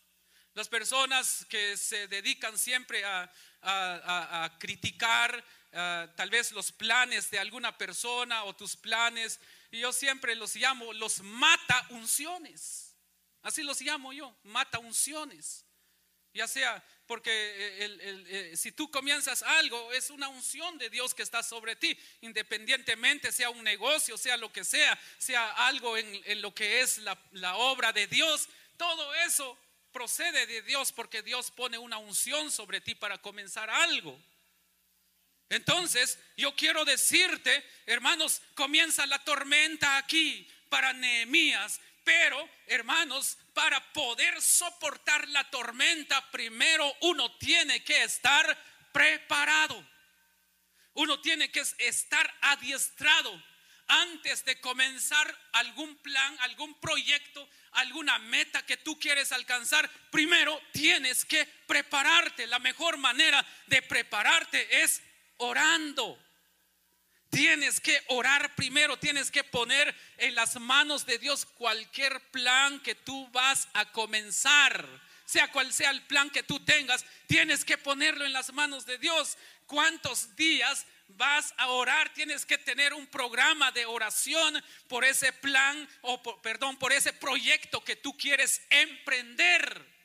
Las 0.54 0.68
personas 0.68 1.46
que 1.46 1.78
se 1.78 2.10
dedican 2.10 2.58
siempre 2.58 3.06
a, 3.06 3.32
a, 3.62 4.58
criticar 4.60 5.42
tal 5.72 6.30
vez 6.30 6.52
los 6.52 6.74
planes 6.74 7.32
de 7.32 7.40
alguna 7.40 7.78
persona 7.78 8.44
o 8.44 8.54
tus 8.54 8.76
planes, 8.76 9.40
y 9.72 9.80
yo 9.80 9.94
siempre 9.94 10.36
los 10.36 10.54
llamo 10.58 10.92
los 10.92 11.22
mata 11.22 11.88
unciones. 11.92 12.94
Así 13.42 13.64
los 13.64 13.80
llamo 13.80 14.12
yo, 14.12 14.36
mata 14.44 14.80
unciones. 14.80 15.66
Ya 16.34 16.48
sea 16.48 16.84
porque 17.12 17.30
eh, 17.30 17.98
eh, 18.30 18.56
si 18.56 18.72
tú 18.72 18.90
comienzas 18.90 19.44
algo, 19.44 19.92
es 19.92 20.10
una 20.12 20.30
unción 20.30 20.78
de 20.78 20.90
Dios 20.90 21.14
que 21.14 21.24
está 21.24 21.44
sobre 21.44 21.76
ti, 21.76 22.00
independientemente 22.22 23.34
sea 23.34 23.50
un 23.50 23.66
negocio, 23.66 24.18
sea 24.18 24.38
lo 24.38 24.50
que 24.50 24.64
sea, 24.64 24.98
sea 25.18 25.68
algo 25.68 25.98
en, 25.98 26.42
lo 26.42 26.56
que 26.56 26.80
es 26.80 27.00
la, 27.00 27.22
la 27.34 27.58
obra 27.58 27.92
de 27.92 28.08
Dios, 28.08 28.48
todo 28.78 29.14
eso 29.26 29.58
procede 29.92 30.46
de 30.46 30.62
Dios 30.62 30.94
porque 30.94 31.22
Dios 31.22 31.52
pone 31.52 31.78
una 31.78 31.98
unción 31.98 32.50
sobre 32.50 32.80
ti 32.80 32.96
para 32.96 33.18
comenzar 33.18 33.70
algo. 33.70 34.18
Entonces, 35.50 36.18
yo 36.38 36.56
quiero 36.56 36.86
decirte, 36.86 37.62
hermanos, 37.88 38.42
comienza 38.56 39.06
la 39.06 39.22
tormenta 39.26 39.98
aquí 39.98 40.50
para 40.70 40.94
Nehemías 40.94 41.82
pero, 42.12 42.50
hermanos, 42.68 43.38
para 43.54 43.94
poder 43.94 44.42
soportar 44.42 45.30
la 45.30 45.50
tormenta, 45.50 46.30
primero 46.30 46.94
uno 47.04 47.38
tiene 47.38 47.86
que 47.86 48.04
estar 48.04 48.46
preparado. 48.92 49.82
Uno 50.96 51.22
tiene 51.22 51.50
que 51.50 51.64
estar 51.78 52.38
adiestrado 52.42 53.42
antes 53.88 54.44
de 54.44 54.60
comenzar 54.60 55.40
algún 55.54 55.96
plan, 56.00 56.36
algún 56.42 56.78
proyecto, 56.82 57.48
alguna 57.72 58.20
meta 58.20 58.66
que 58.66 58.76
tú 58.76 59.00
quieres 59.00 59.32
alcanzar. 59.32 59.90
Primero 60.10 60.62
tienes 60.74 61.24
que 61.24 61.46
prepararte. 61.66 62.46
La 62.46 62.60
mejor 62.60 62.98
manera 62.98 63.46
de 63.68 63.82
prepararte 63.84 64.84
es 64.84 65.02
orando. 65.38 66.22
Tienes 67.32 67.80
que 67.80 67.98
orar 68.10 68.54
primero, 68.56 69.00
tienes 69.00 69.32
que 69.32 69.46
poner 69.46 69.96
en 70.18 70.36
las 70.36 70.60
manos 70.60 71.06
de 71.06 71.18
Dios 71.18 71.46
cualquier 71.46 72.20
plan 72.30 72.82
que 72.82 72.94
tú 72.94 73.26
vas 73.30 73.70
a 73.74 73.90
comenzar. 73.94 74.86
Sea 75.26 75.50
cual 75.50 75.72
sea 75.72 75.92
el 75.92 76.02
plan 76.04 76.30
que 76.30 76.44
tú 76.44 76.60
tengas, 76.60 77.06
tienes 77.28 77.64
que 77.64 77.78
ponerlo 77.78 78.26
en 78.26 78.34
las 78.34 78.52
manos 78.52 78.86
de 78.86 78.98
Dios. 78.98 79.38
¿Cuántos 79.66 80.36
días 80.36 80.86
vas 81.08 81.54
a 81.56 81.68
orar? 81.68 82.14
Tienes 82.14 82.46
que 82.46 82.58
tener 82.58 82.94
un 82.94 83.08
programa 83.08 83.72
de 83.72 83.86
oración 83.86 84.62
por 84.90 85.06
ese 85.06 85.32
plan 85.32 85.88
o 86.02 86.22
perdón, 86.42 86.76
por 86.76 86.92
ese 86.92 87.14
proyecto 87.14 87.82
que 87.82 87.96
tú 87.96 88.18
quieres 88.18 88.62
emprender. 88.70 90.01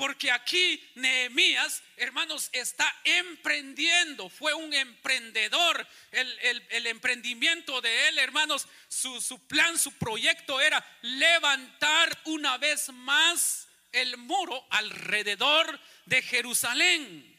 Porque 0.00 0.30
aquí 0.30 0.82
Nehemías, 0.94 1.82
hermanos, 1.98 2.48
está 2.52 2.90
emprendiendo. 3.04 4.30
Fue 4.30 4.54
un 4.54 4.72
emprendedor. 4.72 5.86
El, 6.10 6.86
emprendimiento 6.86 7.82
de 7.82 8.08
él, 8.08 8.16
hermanos, 8.16 8.66
su, 8.88 9.46
plan, 9.46 9.78
su 9.78 9.92
proyecto 9.98 10.58
era 10.58 10.82
levantar 11.02 12.18
una 12.24 12.56
vez 12.56 12.88
más 12.94 13.68
el 13.92 14.16
muro 14.16 14.66
alrededor 14.70 15.78
de 16.06 16.22
Jerusalén. 16.22 17.38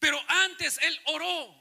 Pero 0.00 0.20
antes 0.26 0.80
él 0.82 1.00
oró. 1.04 1.54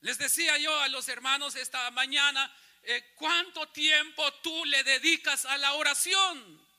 Les 0.00 0.16
decía 0.16 0.56
yo 0.56 0.80
a 0.80 0.88
los 0.88 1.10
hermanos 1.10 1.56
esta 1.56 1.90
mañana, 1.90 2.50
eh, 2.84 3.12
¿cuánto 3.16 3.68
tiempo 3.68 4.32
tú 4.42 4.64
le 4.64 4.82
dedicas 4.82 5.44
a 5.44 5.58
la 5.58 5.74
oración? 5.74 6.71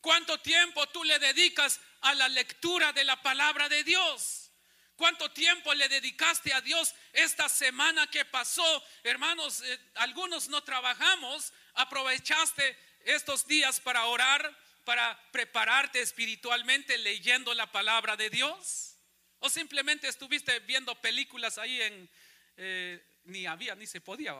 ¿Cuánto 0.00 0.38
tiempo 0.38 0.86
tú 0.88 1.04
le 1.04 1.18
dedicas 1.18 1.80
a 2.00 2.14
la 2.14 2.28
lectura 2.28 2.92
de 2.92 3.04
la 3.04 3.20
palabra 3.22 3.68
de 3.68 3.84
Dios? 3.84 4.50
¿Cuánto 4.96 5.30
tiempo 5.30 5.72
le 5.74 5.88
dedicaste 5.88 6.52
a 6.52 6.60
Dios 6.60 6.94
esta 7.12 7.48
semana 7.48 8.06
que 8.06 8.24
pasó? 8.24 8.84
Hermanos, 9.02 9.62
eh, 9.62 9.78
algunos 9.94 10.48
no 10.48 10.62
trabajamos, 10.62 11.52
aprovechaste 11.74 12.76
estos 13.04 13.46
días 13.46 13.80
para 13.80 14.04
orar, 14.06 14.58
para 14.84 15.18
prepararte 15.32 16.00
espiritualmente 16.00 16.98
leyendo 16.98 17.54
la 17.54 17.70
palabra 17.72 18.16
de 18.16 18.28
Dios. 18.28 18.96
O 19.38 19.48
simplemente 19.48 20.06
estuviste 20.08 20.60
viendo 20.60 20.94
películas 21.00 21.58
ahí 21.58 21.80
en... 21.80 22.10
Eh, 22.58 23.02
ni 23.24 23.46
había, 23.46 23.74
ni 23.74 23.86
se 23.86 24.00
podía, 24.00 24.34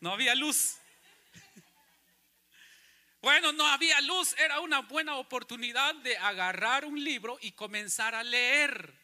no 0.00 0.12
había 0.12 0.34
luz. 0.34 0.76
Bueno, 3.24 3.52
no 3.52 3.66
había 3.66 3.98
luz, 4.02 4.34
era 4.36 4.60
una 4.60 4.80
buena 4.80 5.16
oportunidad 5.16 5.94
de 5.94 6.14
agarrar 6.18 6.84
un 6.84 7.02
libro 7.02 7.38
y 7.40 7.52
comenzar 7.52 8.14
a 8.14 8.22
leer. 8.22 8.94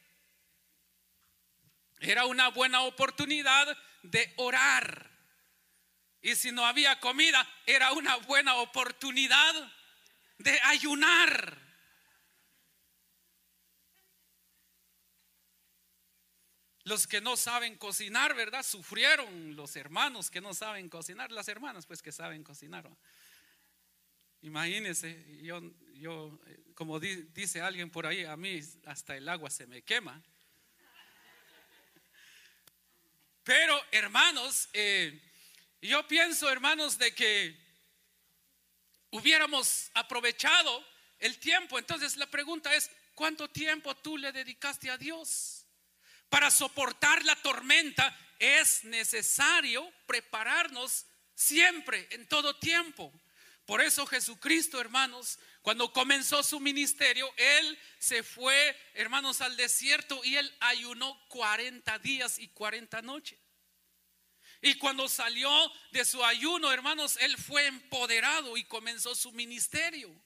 Era 2.01 2.27
una 2.27 2.49
buena 2.49 2.83
oportunidad 2.83 3.75
de 4.03 4.31
orar. 4.37 5.11
Y 6.21 6.37
si 6.37 6.53
no 6.53 6.67
había 6.67 7.01
comida, 7.01 7.49
era 7.65 7.93
una 7.93 8.17
buena 8.17 8.57
oportunidad 8.57 9.55
de 10.37 10.61
ayunar. 10.65 11.57
Los 16.85 17.07
que 17.07 17.23
no 17.23 17.39
saben 17.39 17.79
cocinar, 17.79 18.35
¿verdad? 18.35 18.65
Sufrieron 18.65 19.57
los 19.57 19.77
hermanos 19.77 20.31
que 20.31 20.43
no 20.43 20.53
saben 20.53 20.91
cocinar, 20.91 21.33
las 21.33 21.49
hermanas 21.49 21.87
pues 21.87 22.03
que 22.03 22.13
saben 22.13 22.45
cocinar. 22.45 22.87
Imagínense, 24.43 25.23
yo, 25.43 25.61
yo, 25.95 26.41
como 26.75 26.99
dice 26.99 27.61
alguien 27.61 27.91
por 27.91 28.07
ahí, 28.07 28.25
a 28.25 28.37
mí 28.37 28.61
hasta 28.87 29.17
el 29.17 29.29
agua 29.29 29.51
se 29.51 29.67
me 29.67 29.83
quema. 29.83 30.23
Pero 33.45 33.83
hermanos, 33.91 34.69
eh, 34.73 35.21
yo 35.83 36.07
pienso 36.07 36.51
hermanos 36.51 36.99
de 36.99 37.15
que 37.15 37.57
hubiéramos 39.11 39.91
aprovechado 39.95 40.85
el 41.19 41.39
tiempo. 41.39 41.79
Entonces 41.79 42.17
la 42.17 42.27
pregunta 42.27 42.75
es, 42.75 42.91
¿cuánto 43.15 43.49
tiempo 43.49 43.95
tú 43.97 44.17
le 44.17 44.33
dedicaste 44.33 44.91
a 44.91 44.97
Dios? 44.97 45.67
Para 46.29 46.51
soportar 46.51 47.25
la 47.25 47.37
tormenta 47.37 48.17
es 48.39 48.85
necesario 48.85 49.93
prepararnos 50.07 51.07
siempre, 51.35 52.09
en 52.11 52.27
todo 52.29 52.57
tiempo. 52.57 53.13
Por 53.71 53.81
eso 53.81 54.05
Jesucristo, 54.05 54.81
hermanos, 54.81 55.39
cuando 55.63 55.93
comenzó 55.93 56.43
su 56.43 56.59
ministerio, 56.59 57.33
Él 57.37 57.79
se 58.01 58.25
fue, 58.25 58.77
hermanos, 58.95 59.41
al 59.43 59.57
desierto 59.57 60.21
y 60.25 60.35
Él 60.35 60.53
ayunó 60.59 61.17
40 61.29 61.97
días 62.01 62.41
y 62.41 62.49
40 62.49 63.01
noches. 63.03 63.39
Y 64.61 64.75
cuando 64.75 65.09
salió 65.09 65.49
de 65.93 66.05
su 66.05 66.25
ayuno, 66.25 66.73
hermanos, 66.73 67.17
Él 67.19 67.39
fue 67.39 67.69
empoderado 67.69 68.57
y 68.57 68.65
comenzó 68.65 69.15
su 69.15 69.31
ministerio. 69.31 70.21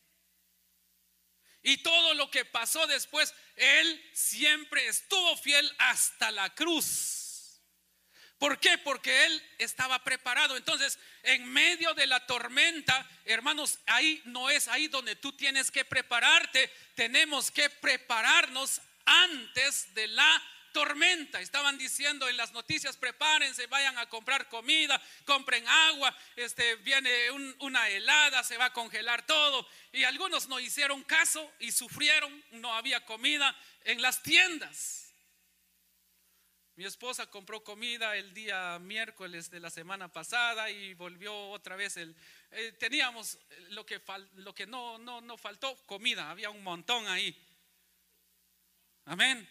Y 1.63 1.77
todo 1.83 2.15
lo 2.15 2.31
que 2.31 2.47
pasó 2.47 2.87
después, 2.87 3.35
Él 3.57 4.11
siempre 4.15 4.87
estuvo 4.89 5.37
fiel 5.37 5.71
hasta 5.81 6.31
la 6.31 6.55
cruz. 6.55 7.24
¿Por 8.39 8.59
qué? 8.59 8.77
Porque 8.79 9.27
Él 9.27 9.43
estaba 9.59 10.03
preparado. 10.05 10.57
Entonces, 10.57 10.99
en 11.23 11.47
medio 11.47 11.95
de 11.95 12.07
la 12.07 12.27
tormenta, 12.27 13.09
hermanos, 13.25 13.79
ahí 13.87 14.21
no 14.27 14.51
es 14.51 14.69
ahí 14.69 14.89
donde 14.89 15.17
tú 15.17 15.33
tienes 15.33 15.71
que 15.71 15.85
prepararte. 15.85 16.71
Tenemos 16.95 17.51
que 17.51 17.71
prepararnos 17.71 18.81
antes 19.07 19.95
de 19.95 20.09
la 20.09 20.43
tormenta. 20.73 21.41
Estaban 21.41 21.79
diciendo 21.79 22.29
en 22.29 22.37
las 22.37 22.53
noticias, 22.53 22.97
prepárense, 22.97 23.69
vayan 23.69 23.97
a 23.97 24.09
comprar 24.09 24.49
comida, 24.49 25.01
compren 25.25 25.67
agua, 25.67 26.15
este, 26.37 26.75
viene 26.77 27.31
una 27.61 27.89
helada, 27.89 28.43
se 28.43 28.59
va 28.59 28.67
a 28.67 28.73
congelar 28.73 29.25
todo. 29.25 29.67
Y 29.93 30.05
algunos 30.05 30.49
no 30.49 30.59
hicieron 30.59 31.03
caso 31.05 31.51
y 31.61 31.71
sufrieron, 31.71 32.45
no 32.51 32.75
había 32.75 33.05
comida 33.07 33.57
en 33.85 34.03
las 34.03 34.23
tiendas. 34.23 35.04
Mi 36.77 36.85
esposa 36.85 37.31
compró 37.31 37.63
comida 37.63 38.17
el 38.17 38.35
día 38.35 38.81
miércoles 38.81 39.49
de 39.49 39.61
la 39.61 39.71
semana 39.71 40.09
pasada 40.09 40.71
y 40.71 40.95
volvió 40.95 41.51
otra 41.51 41.77
vez 41.77 41.97
el... 41.97 42.17
Eh, 42.51 42.73
teníamos 42.73 43.39
lo 43.71 43.87
que, 43.87 44.03
lo 44.35 44.53
que 44.53 44.67
no, 44.67 44.99
no, 44.99 45.37
faltó, 45.37 45.77
comida, 45.87 46.31
había 46.31 46.51
un 46.51 46.65
montón 46.65 47.07
ahí. 47.07 47.33
Amén. 49.05 49.49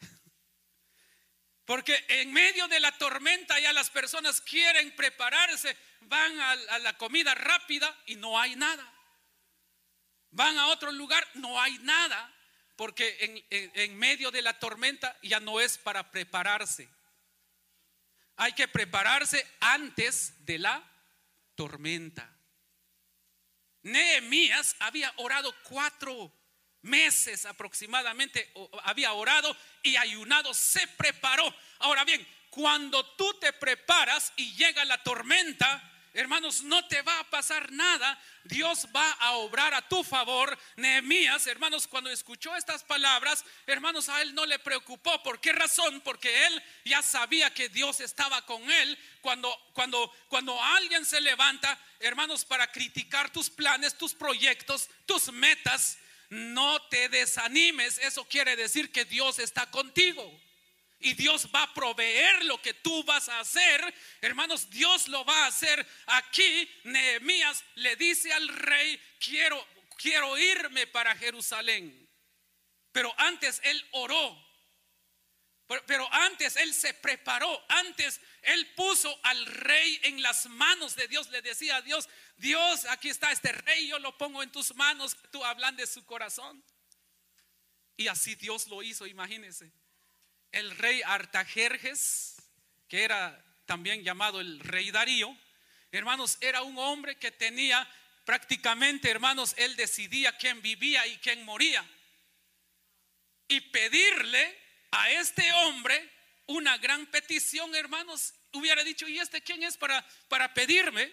Porque 1.64 2.04
en 2.08 2.30
medio 2.30 2.68
de 2.68 2.80
la 2.80 2.92
tormenta 2.98 3.58
ya 3.58 3.72
las 3.72 3.88
personas 3.88 4.42
quieren 4.42 4.94
prepararse, 4.94 5.74
van 6.02 6.38
a, 6.40 6.78
la 6.80 6.98
comida 6.98 7.34
rápida 7.34 8.02
y 8.04 8.16
no 8.16 8.38
hay 8.38 8.54
nada. 8.54 8.86
Van 10.30 10.58
a 10.58 10.66
otro 10.66 10.92
lugar, 10.92 11.26
no 11.36 11.58
hay 11.58 11.78
nada, 11.78 12.33
porque 12.76 13.44
en, 13.50 13.96
medio 13.96 14.30
de 14.30 14.42
la 14.42 14.58
tormenta 14.58 15.16
ya 15.22 15.40
no 15.40 15.60
es 15.60 15.78
para 15.78 16.10
prepararse. 16.10 16.88
Hay 18.36 18.52
que 18.52 18.66
prepararse 18.66 19.46
antes 19.60 20.44
de 20.44 20.58
la 20.58 20.82
tormenta. 21.54 22.30
Nehemías 23.82 24.76
había 24.80 25.12
orado 25.16 25.54
cuatro 25.62 26.32
meses 26.82 27.46
aproximadamente 27.46 28.52
había 28.82 29.12
orado 29.14 29.56
y 29.82 29.96
ayunado, 29.96 30.52
se 30.52 30.86
preparó. 30.88 31.54
Ahora 31.78 32.04
bien, 32.04 32.26
cuando 32.50 33.04
tú 33.16 33.34
te 33.40 33.52
preparas 33.52 34.32
y 34.36 34.54
llega 34.54 34.84
la 34.84 35.02
tormenta, 35.02 35.93
hermanos, 36.14 36.62
no 36.62 36.86
te 36.86 37.02
va 37.02 37.18
a 37.18 37.30
pasar 37.30 37.70
nada. 37.72 38.18
Dios 38.44 38.86
va 38.94 39.10
a 39.12 39.32
obrar 39.32 39.74
a 39.74 39.86
tu 39.88 40.02
favor. 40.02 40.56
Nehemías, 40.76 41.46
hermanos, 41.46 41.86
cuando 41.86 42.10
escuchó 42.10 42.54
estas 42.56 42.84
palabras, 42.84 43.44
hermanos, 43.66 44.08
a 44.08 44.22
él 44.22 44.34
no 44.34 44.46
le 44.46 44.58
preocupó. 44.58 45.22
¿Por 45.22 45.40
qué 45.40 45.52
razón? 45.52 46.00
Porque 46.02 46.46
él 46.46 46.62
ya 46.84 47.02
sabía 47.02 47.52
que 47.52 47.68
Dios 47.68 48.00
estaba 48.00 48.46
con 48.46 48.70
él. 48.70 48.98
Cuando, 49.20 49.54
cuando, 49.72 50.12
cuando 50.28 50.62
alguien 50.62 51.04
se 51.04 51.20
levanta, 51.20 51.78
hermanos, 52.00 52.44
para 52.44 52.70
criticar 52.70 53.30
tus 53.30 53.50
planes, 53.50 53.98
tus 53.98 54.14
proyectos, 54.14 54.88
tus 55.06 55.32
metas, 55.32 55.98
no 56.30 56.80
te 56.88 57.08
desanimes. 57.08 57.98
Eso 57.98 58.24
quiere 58.28 58.56
decir 58.56 58.92
que 58.92 59.04
Dios 59.04 59.38
está 59.38 59.70
contigo. 59.70 60.43
Y 61.04 61.12
Dios 61.12 61.48
va 61.54 61.64
a 61.64 61.74
proveer 61.74 62.46
lo 62.46 62.60
que 62.62 62.72
tú 62.72 63.04
vas 63.04 63.28
a 63.28 63.40
hacer. 63.40 63.94
Hermanos, 64.22 64.70
Dios 64.70 65.06
lo 65.08 65.22
va 65.22 65.44
a 65.44 65.48
hacer. 65.48 65.86
Aquí 66.06 66.70
Nehemías 66.84 67.62
le 67.74 67.94
dice 67.96 68.32
al 68.32 68.48
rey, 68.48 68.98
quiero, 69.20 69.68
quiero 69.98 70.38
irme 70.38 70.86
para 70.86 71.14
Jerusalén. 71.14 72.08
Pero 72.90 73.14
antes 73.18 73.60
él 73.64 73.86
oró. 73.92 74.42
Pero 75.86 76.10
antes 76.10 76.56
él 76.56 76.72
se 76.72 76.94
preparó, 76.94 77.62
antes 77.68 78.18
él 78.40 78.72
puso 78.74 79.14
al 79.24 79.44
rey 79.44 80.00
en 80.04 80.22
las 80.22 80.46
manos 80.46 80.96
de 80.96 81.06
Dios, 81.06 81.28
le 81.28 81.42
decía 81.42 81.76
a 81.76 81.82
Dios, 81.82 82.08
Dios, 82.38 82.86
aquí 82.86 83.10
está 83.10 83.30
este 83.30 83.52
rey, 83.52 83.88
yo 83.88 83.98
lo 83.98 84.16
pongo 84.16 84.42
en 84.42 84.50
tus 84.50 84.74
manos, 84.74 85.18
tú 85.30 85.44
hablan 85.44 85.76
de 85.76 85.86
su 85.86 86.02
corazón. 86.06 86.64
Y 87.94 88.08
así 88.08 88.36
Dios 88.36 88.68
lo 88.68 88.82
hizo, 88.82 89.06
imagínense. 89.06 89.70
El 90.54 90.70
rey 90.78 91.02
Artajerjes, 91.04 92.36
que 92.86 93.02
era 93.02 93.44
también 93.66 94.04
llamado 94.04 94.40
el 94.40 94.60
rey 94.60 94.92
Darío, 94.92 95.36
hermanos, 95.90 96.38
era 96.40 96.62
un 96.62 96.78
hombre 96.78 97.16
que 97.16 97.32
tenía 97.32 97.84
prácticamente, 98.24 99.10
hermanos, 99.10 99.52
él 99.56 99.74
decidía 99.74 100.36
quién 100.36 100.62
vivía 100.62 101.04
y 101.08 101.16
quién 101.18 101.44
moría. 101.44 101.84
Y 103.48 103.62
pedirle 103.62 104.56
a 104.92 105.10
este 105.10 105.52
hombre 105.54 106.08
una 106.46 106.78
gran 106.78 107.06
petición, 107.06 107.74
hermanos, 107.74 108.32
hubiera 108.52 108.84
dicho, 108.84 109.08
¿y 109.08 109.18
este 109.18 109.42
quién 109.42 109.64
es 109.64 109.76
para, 109.76 110.06
para 110.28 110.54
pedirme? 110.54 111.12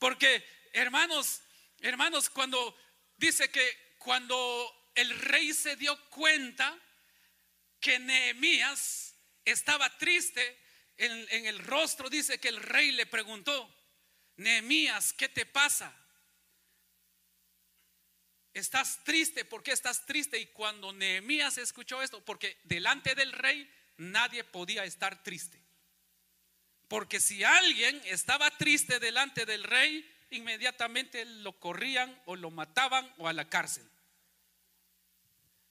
Porque, 0.00 0.44
hermanos, 0.72 1.40
hermanos, 1.82 2.30
cuando 2.30 2.76
dice 3.16 3.48
que 3.48 3.94
cuando 3.98 4.90
el 4.96 5.16
rey 5.20 5.54
se 5.54 5.76
dio 5.76 5.96
cuenta 6.10 6.76
que 7.80 7.98
Nehemías 7.98 9.14
estaba 9.44 9.96
triste, 9.98 10.58
en, 10.96 11.46
el 11.46 11.58
rostro 11.58 12.08
dice 12.08 12.38
que 12.40 12.48
el 12.48 12.62
rey 12.62 12.92
le 12.92 13.06
preguntó, 13.06 13.72
Nehemías, 14.36 15.12
¿qué 15.12 15.28
te 15.28 15.46
pasa? 15.46 15.94
Estás 18.52 19.04
triste, 19.04 19.44
¿por 19.44 19.62
qué 19.62 19.72
estás 19.72 20.06
triste? 20.06 20.38
Y 20.38 20.46
cuando 20.46 20.92
Nehemías 20.92 21.58
escuchó 21.58 22.02
esto, 22.02 22.24
porque 22.24 22.58
delante 22.64 23.14
del 23.14 23.32
rey 23.32 23.70
nadie 23.98 24.44
podía 24.44 24.84
estar 24.84 25.22
triste. 25.22 25.62
Porque 26.88 27.20
si 27.20 27.44
alguien 27.44 28.00
estaba 28.04 28.50
triste 28.56 28.98
delante 29.00 29.44
del 29.44 29.64
rey, 29.64 30.10
inmediatamente 30.30 31.24
lo 31.24 31.58
corrían 31.58 32.20
o 32.26 32.36
lo 32.36 32.50
mataban 32.50 33.12
o 33.18 33.28
a 33.28 33.32
la 33.32 33.48
cárcel. 33.48 33.88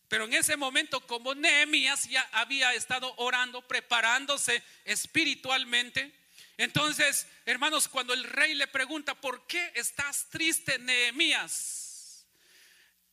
Pero 0.07 0.25
en 0.25 0.33
ese 0.33 0.55
momento, 0.55 1.05
como 1.07 1.33
Nehemías 1.33 2.07
ya 2.09 2.21
había 2.31 2.73
estado 2.73 3.13
orando, 3.17 3.67
preparándose 3.67 4.63
espiritualmente, 4.83 6.13
entonces, 6.57 7.27
hermanos, 7.45 7.87
cuando 7.87 8.13
el 8.13 8.23
rey 8.23 8.53
le 8.53 8.67
pregunta, 8.67 9.19
¿por 9.19 9.45
qué 9.45 9.71
estás 9.75 10.29
triste, 10.29 10.79
Nehemías? 10.79 12.25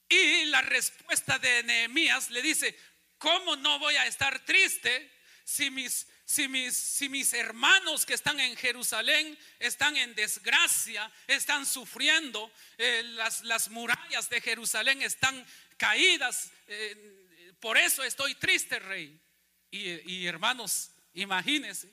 Y 0.08 0.44
la 0.46 0.62
respuesta 0.62 1.38
de 1.38 1.62
Nehemías 1.64 2.30
le 2.30 2.42
dice, 2.42 2.78
¿cómo 3.18 3.56
no 3.56 3.78
voy 3.78 3.96
a 3.96 4.06
estar 4.06 4.44
triste 4.44 5.10
si 5.44 5.70
mis, 5.70 6.06
si 6.24 6.46
mis, 6.48 6.76
si 6.76 7.08
mis 7.08 7.32
hermanos 7.32 8.06
que 8.06 8.14
están 8.14 8.38
en 8.38 8.56
Jerusalén 8.56 9.36
están 9.58 9.96
en 9.96 10.14
desgracia, 10.14 11.10
están 11.26 11.66
sufriendo, 11.66 12.52
eh, 12.78 13.02
las, 13.04 13.42
las, 13.42 13.70
murallas 13.70 14.28
de 14.28 14.40
Jerusalén 14.40 15.02
están 15.02 15.44
caídas? 15.76 16.50
Eh, 16.66 17.54
por 17.60 17.78
eso 17.78 18.02
estoy 18.02 18.34
triste, 18.34 18.78
rey. 18.78 19.18
Y, 19.70 20.26
hermanos, 20.26 20.90
imagínense 21.14 21.90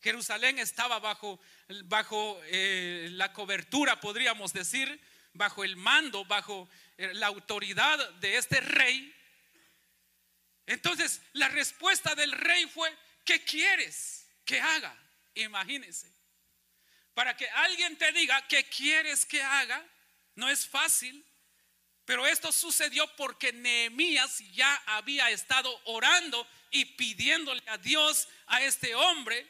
Jerusalén 0.00 0.58
estaba 0.58 0.98
bajo, 0.98 1.40
bajo 1.84 2.40
eh, 2.44 3.08
la 3.12 3.32
cobertura, 3.32 4.00
podríamos 4.00 4.52
decir, 4.52 5.00
bajo 5.32 5.62
el 5.62 5.76
mando, 5.76 6.24
bajo 6.24 6.68
eh, 6.96 7.12
la 7.14 7.26
autoridad 7.26 8.10
de 8.14 8.36
este 8.36 8.60
rey. 8.60 9.14
Entonces, 10.66 11.20
la 11.32 11.48
respuesta 11.48 12.14
del 12.14 12.32
rey 12.32 12.66
fue, 12.66 12.96
¿qué 13.24 13.44
quieres 13.44 14.26
que 14.44 14.60
haga? 14.60 14.96
Imagínense. 15.34 16.10
Para 17.12 17.36
que 17.36 17.48
alguien 17.50 17.98
te 17.98 18.10
diga 18.12 18.46
qué 18.48 18.64
quieres 18.64 19.26
que 19.26 19.42
haga, 19.42 19.84
no 20.34 20.48
es 20.48 20.66
fácil, 20.66 21.24
pero 22.10 22.26
esto 22.26 22.50
sucedió 22.50 23.06
porque 23.14 23.52
Nehemías 23.52 24.40
ya 24.52 24.74
había 24.86 25.30
estado 25.30 25.80
orando 25.84 26.44
y 26.72 26.84
pidiéndole 26.84 27.62
a 27.68 27.78
Dios 27.78 28.26
a 28.48 28.60
este 28.64 28.96
hombre 28.96 29.46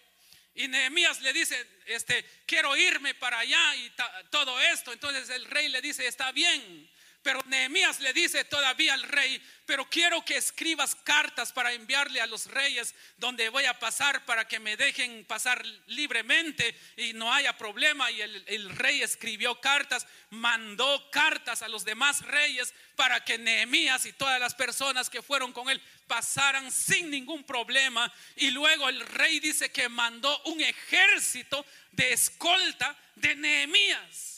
y 0.55 0.69
Nehemías 0.69 1.23
le 1.23 1.33
dice, 1.33 1.57
este, 1.87 2.23
quiero 2.45 2.77
irme 2.77 3.15
para 3.15 3.39
allá 3.39 3.77
y 3.77 3.91
todo 4.29 4.61
esto. 4.61 4.93
Entonces 4.93 5.31
el 5.31 5.47
rey 5.47 5.71
le 5.71 5.81
dice, 5.81 6.07
está 6.07 6.33
bien. 6.33 6.91
Pero 7.23 7.43
Nehemías 7.47 8.01
le 8.01 8.15
dice 8.15 8.45
todavía 8.45 8.95
al 8.95 9.03
rey, 9.03 9.43
pero 9.67 9.89
quiero 9.91 10.25
que 10.25 10.39
escribas 10.39 10.95
cartas 10.95 11.53
para 11.53 11.73
enviarle 11.73 12.21
a 12.21 12.27
los 12.27 12.47
reyes 12.47 12.95
donde 13.19 13.51
voy 13.51 13.67
a 13.67 13.79
pasar 13.79 14.25
para 14.25 14.49
que 14.49 14.59
me 14.59 14.77
dejen 14.77 15.27
pasar 15.27 15.65
libremente 15.87 16.75
y 16.97 17.13
no 17.13 17.31
haya 17.31 17.59
problema. 17.59 18.11
Y 18.11 18.23
el, 18.23 18.71
rey 18.71 19.03
escribió 19.03 19.61
cartas, 19.61 20.07
mandó 20.31 21.11
cartas 21.11 21.61
a 21.61 21.69
los 21.69 21.85
demás 21.85 22.23
reyes 22.23 22.73
para 22.97 23.23
que 23.23 23.37
Nehemías 23.37 24.07
y 24.07 24.15
todas 24.15 24.41
las 24.41 24.55
personas 24.55 25.11
que 25.11 25.21
fueron 25.21 25.53
con 25.53 25.69
él 25.69 25.81
pasaran 26.07 26.73
sin 26.73 27.11
ningún 27.11 27.45
problema. 27.45 28.11
Y 28.37 28.51
luego 28.51 28.89
el 28.89 29.01
rey 29.01 29.41
dice 29.41 29.71
que 29.71 29.91
mandó 29.91 30.41
un 30.45 30.63
ejército 30.63 31.67
de 31.93 32.15
escolta 32.15 32.97
de 33.15 33.37
Nehemías. 33.37 34.30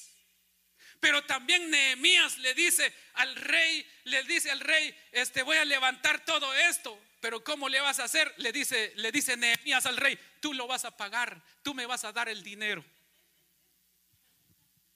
Pero 1.02 1.24
también 1.24 1.68
Nehemías 1.68 2.38
le 2.38 2.54
dice 2.54 2.94
al 3.14 3.34
rey, 3.34 3.84
le 4.04 4.22
dice 4.22 4.52
al 4.52 4.60
rey, 4.60 4.96
este 5.10 5.42
voy 5.42 5.56
a 5.56 5.64
levantar 5.64 6.24
todo 6.24 6.54
esto, 6.54 6.96
pero 7.18 7.42
¿cómo 7.42 7.68
le 7.68 7.80
vas 7.80 7.98
a 7.98 8.04
hacer? 8.04 8.32
Le 8.36 8.52
dice, 8.52 8.92
le 8.94 9.10
dice 9.10 9.36
Nehemías 9.36 9.84
al 9.86 9.96
rey, 9.96 10.16
tú 10.38 10.54
lo 10.54 10.68
vas 10.68 10.84
a 10.84 10.96
pagar, 10.96 11.42
tú 11.64 11.74
me 11.74 11.86
vas 11.86 12.04
a 12.04 12.12
dar 12.12 12.28
el 12.28 12.44
dinero. 12.44 12.84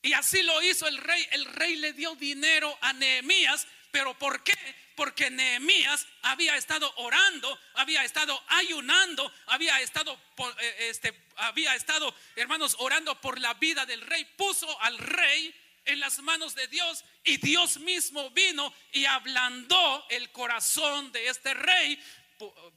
Y 0.01 0.13
así 0.13 0.45
lo 0.45 0.63
hizo 0.63 0.87
el 0.87 0.97
rey. 0.99 1.27
El 1.33 1.45
rey 1.45 1.75
le 1.75 1.93
dio 1.93 2.15
dinero 2.15 2.79
a 2.83 2.93
Nehemías, 2.93 3.67
pero 3.91 4.17
¿por 4.17 4.45
qué? 4.45 4.55
Porque 4.95 5.29
Nehemías 5.29 6.07
había 6.23 6.57
estado 6.57 6.93
orando, 6.99 7.59
había 7.75 8.05
estado 8.05 8.41
ayunando, 8.47 9.33
había 9.47 9.81
estado, 9.81 10.17
eh, 10.61 10.77
este, 10.89 11.27
había 11.35 11.75
estado, 11.75 12.15
hermanos, 12.37 12.77
orando 12.79 13.21
por 13.21 13.41
la 13.41 13.55
vida 13.55 13.85
del 13.87 14.03
rey. 14.03 14.25
Puso 14.37 14.81
al 14.83 14.99
rey 14.99 15.53
en 15.87 16.01
las 16.01 16.19
manos 16.21 16.55
de 16.55 16.67
Dios 16.69 17.05
y 17.25 17.39
Dios 17.39 17.79
mismo 17.79 18.31
vino 18.31 18.73
y 18.93 19.05
ablandó 19.05 20.07
el 20.11 20.31
corazón 20.33 21.11
de 21.13 21.29
este 21.29 21.55
rey. 21.55 21.99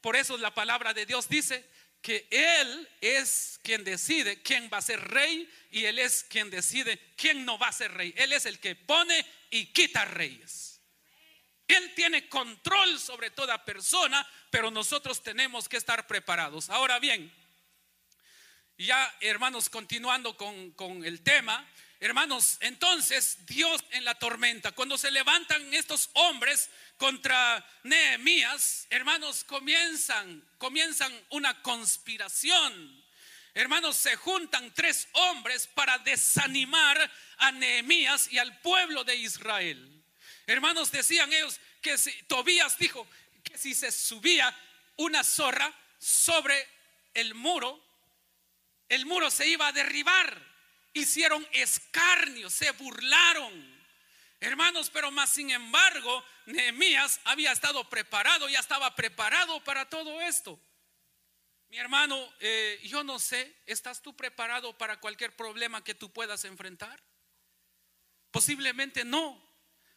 Por 0.01 0.15
eso 0.15 0.37
la 0.37 0.53
palabra 0.53 0.93
de 0.93 1.05
Dios 1.05 1.27
dice 1.27 1.69
que 2.01 2.27
Él 2.31 2.89
es 3.01 3.59
quien 3.63 3.83
decide 3.83 4.41
quién 4.41 4.69
va 4.71 4.77
a 4.77 4.81
ser 4.81 5.01
rey 5.01 5.49
y 5.71 5.85
Él 5.85 5.99
es 5.99 6.23
quien 6.23 6.49
decide 6.49 7.13
quién 7.17 7.45
no 7.45 7.57
va 7.57 7.67
a 7.67 7.73
ser 7.73 7.91
rey. 7.93 8.13
Él 8.15 8.31
es 8.31 8.45
el 8.45 8.59
que 8.59 8.75
pone 8.75 9.25
y 9.49 9.67
quita 9.67 10.05
reyes. 10.05 10.79
Él 11.67 11.93
tiene 11.95 12.27
control 12.27 12.99
sobre 12.99 13.29
toda 13.29 13.63
persona, 13.63 14.27
pero 14.49 14.71
nosotros 14.71 15.21
tenemos 15.21 15.69
que 15.69 15.77
estar 15.77 16.07
preparados. 16.07 16.69
Ahora 16.69 16.97
bien, 16.97 17.31
ya 18.77 19.15
hermanos, 19.19 19.69
continuando 19.69 20.35
con, 20.35 20.71
con 20.71 21.05
el 21.05 21.21
tema, 21.21 21.67
Hermanos, 22.01 22.57
entonces 22.61 23.45
Dios 23.45 23.83
en 23.91 24.05
la 24.05 24.15
tormenta, 24.15 24.71
cuando 24.71 24.97
se 24.97 25.11
levantan 25.11 25.73
estos 25.73 26.09
hombres 26.13 26.69
contra 26.95 27.65
Nehemías, 27.83 28.87
hermanos, 28.89 29.43
comienzan, 29.43 30.41
comienzan 30.57 31.11
una 31.31 31.61
conspiración. 31.61 33.03
Hermanos, 33.53 33.97
se 33.97 34.15
juntan 34.15 34.73
tres 34.73 35.09
hombres 35.11 35.67
para 35.67 35.97
desanimar 35.97 37.11
a 37.37 37.51
Nehemías 37.51 38.31
y 38.31 38.37
al 38.37 38.57
pueblo 38.61 39.03
de 39.03 39.15
Israel. 39.17 40.01
Hermanos, 40.47 40.91
decían 40.91 41.33
ellos 41.33 41.59
que 41.81 41.97
si 41.97 42.13
Tobías 42.23 42.77
dijo 42.77 43.05
que 43.43 43.57
si 43.57 43.75
se 43.75 43.91
subía 43.91 44.55
una 44.95 45.21
zorra 45.25 45.73
sobre 45.97 46.65
el 47.13 47.35
muro, 47.35 47.83
el 48.87 49.05
muro 49.05 49.29
se 49.29 49.49
iba 49.49 49.67
a 49.67 49.73
derribar 49.73 50.48
hicieron 50.99 51.45
escarnio, 51.51 52.49
se 52.49 52.71
burlaron. 52.71 53.79
Hermanos, 54.39 54.89
pero 54.89 55.11
más 55.11 55.31
sin 55.31 55.49
embargo, 55.51 56.23
Nehemías 56.45 57.19
había 57.25 57.51
estado 57.51 57.89
preparado, 57.89 58.47
ya 58.47 58.59
estaba 58.59 58.95
preparado 58.95 59.61
para 59.63 59.89
todo 59.89 60.21
esto. 60.21 60.59
Mi 61.69 61.77
hermano, 61.77 62.17
eh, 62.39 62.79
yo 62.83 63.03
no 63.03 63.19
sé, 63.19 63.55
¿estás 63.65 64.01
tú 64.01 64.15
preparado 64.15 64.77
para 64.77 64.99
cualquier 64.99 65.35
problema 65.35 65.83
que 65.83 65.93
tú 65.93 66.11
puedas 66.11 66.45
enfrentar? 66.45 67.03
Posiblemente 68.31 69.03
no. 69.03 69.39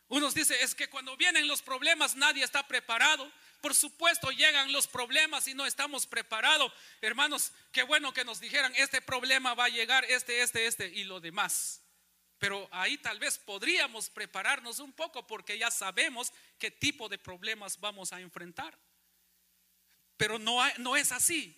Unos 0.09 0.35
dicen, 0.35 0.59
es 0.61 0.75
que 0.75 0.91
cuando 0.91 1.17
vienen 1.17 1.49
los 1.49 1.62
problemas 1.62 2.17
nadie 2.17 2.45
está 2.45 2.67
preparado. 2.67 3.33
Por 3.62 3.77
supuesto, 3.77 4.33
llegan 4.33 4.72
los 4.72 4.88
problemas 4.88 5.46
y 5.46 5.55
no 5.55 5.64
estamos 5.64 6.09
preparados. 6.09 6.72
Hermanos, 7.01 7.53
qué 7.70 7.85
bueno 7.85 8.12
que 8.12 8.25
nos 8.25 8.40
dijeran, 8.40 8.75
este 8.75 9.01
problema 9.01 9.55
va 9.55 9.66
a 9.66 9.68
llegar, 9.68 10.05
este, 10.07 10.42
este, 10.42 10.66
este 10.66 10.88
y 10.88 11.05
lo 11.05 11.20
demás. 11.20 11.81
Pero 12.38 12.68
ahí 12.72 12.98
tal 12.98 13.20
vez 13.20 13.38
podríamos 13.38 14.11
prepararnos 14.11 14.81
un 14.81 14.92
poco 14.92 15.29
porque 15.29 15.57
ya 15.57 15.70
sabemos 15.70 16.33
qué 16.59 16.72
tipo 16.72 17.09
de 17.09 17.18
problemas 17.18 17.79
vamos 17.79 18.12
a 18.12 18.20
enfrentar. 18.20 18.77
Pero 20.16 20.40
no, 20.40 20.61
no 20.79 20.96
es 20.96 21.12
así. 21.12 21.57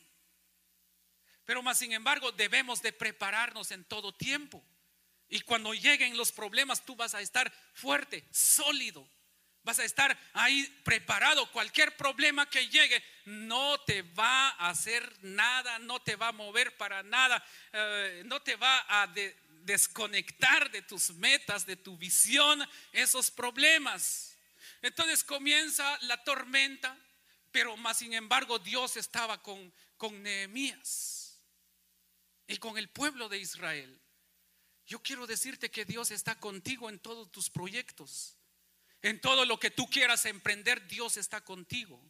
Pero 1.47 1.63
más 1.63 1.79
sin 1.79 1.93
embargo 1.93 2.33
debemos 2.33 2.83
de 2.83 2.93
prepararnos 2.93 3.71
en 3.71 3.83
todo 3.83 4.15
tiempo. 4.15 4.63
Y 5.31 5.41
cuando 5.41 5.73
lleguen 5.73 6.19
los 6.19 6.33
problemas 6.33 6.85
tú 6.85 6.95
vas 6.97 7.15
a 7.15 7.23
estar 7.23 7.51
fuerte, 7.73 8.29
sólido, 8.31 9.09
Vas 9.65 9.79
a 9.79 9.85
estar 9.85 10.17
ahí 10.35 10.63
preparado. 10.85 11.51
Cualquier 11.51 11.97
problema 11.97 12.49
que 12.49 12.69
llegue 12.69 13.03
no 13.25 13.81
te 13.81 14.03
va 14.03 14.51
a 14.51 14.69
hacer 14.69 15.11
nada, 15.23 15.79
no 15.79 16.01
te 16.03 16.17
va 16.17 16.29
a 16.29 16.33
mover 16.33 16.77
para 16.77 17.03
nada, 17.03 17.43
eh, 17.73 18.23
no 18.27 18.43
te 18.43 18.57
va 18.57 18.85
a 18.89 19.13
desconectar 19.63 20.71
de 20.71 20.83
tus 20.83 21.11
metas, 21.15 21.65
de 21.65 21.77
tu 21.77 21.97
visión, 21.97 22.63
esos 22.93 23.31
problemas. 23.31 24.37
Entonces 24.83 25.25
comienza 25.25 25.99
la 26.03 26.23
tormenta, 26.23 26.95
pero 27.51 27.75
más 27.79 27.99
sin 27.99 28.13
embargo 28.13 28.59
Dios 28.59 28.99
estaba 28.99 29.43
con, 29.43 29.73
con 29.97 30.23
Nehemías 30.23 31.41
y 32.47 32.59
con 32.59 32.77
el 32.77 32.91
pueblo 32.91 33.31
de 33.31 33.39
Israel. 33.39 33.99
Yo 34.87 35.03
quiero 35.03 35.27
decirte 35.27 35.71
que 35.71 35.87
Dios 35.87 36.11
está 36.11 36.39
contigo 36.39 36.91
en 36.91 36.99
todos 36.99 37.33
tus 37.33 37.49
proyectos. 37.49 38.37
En 39.05 39.21
todo 39.21 39.45
lo 39.45 39.61
que 39.61 39.71
tú 39.71 39.91
quieras 39.91 40.25
emprender, 40.25 40.87
Dios 40.87 41.19
está 41.19 41.43
contigo. 41.43 42.03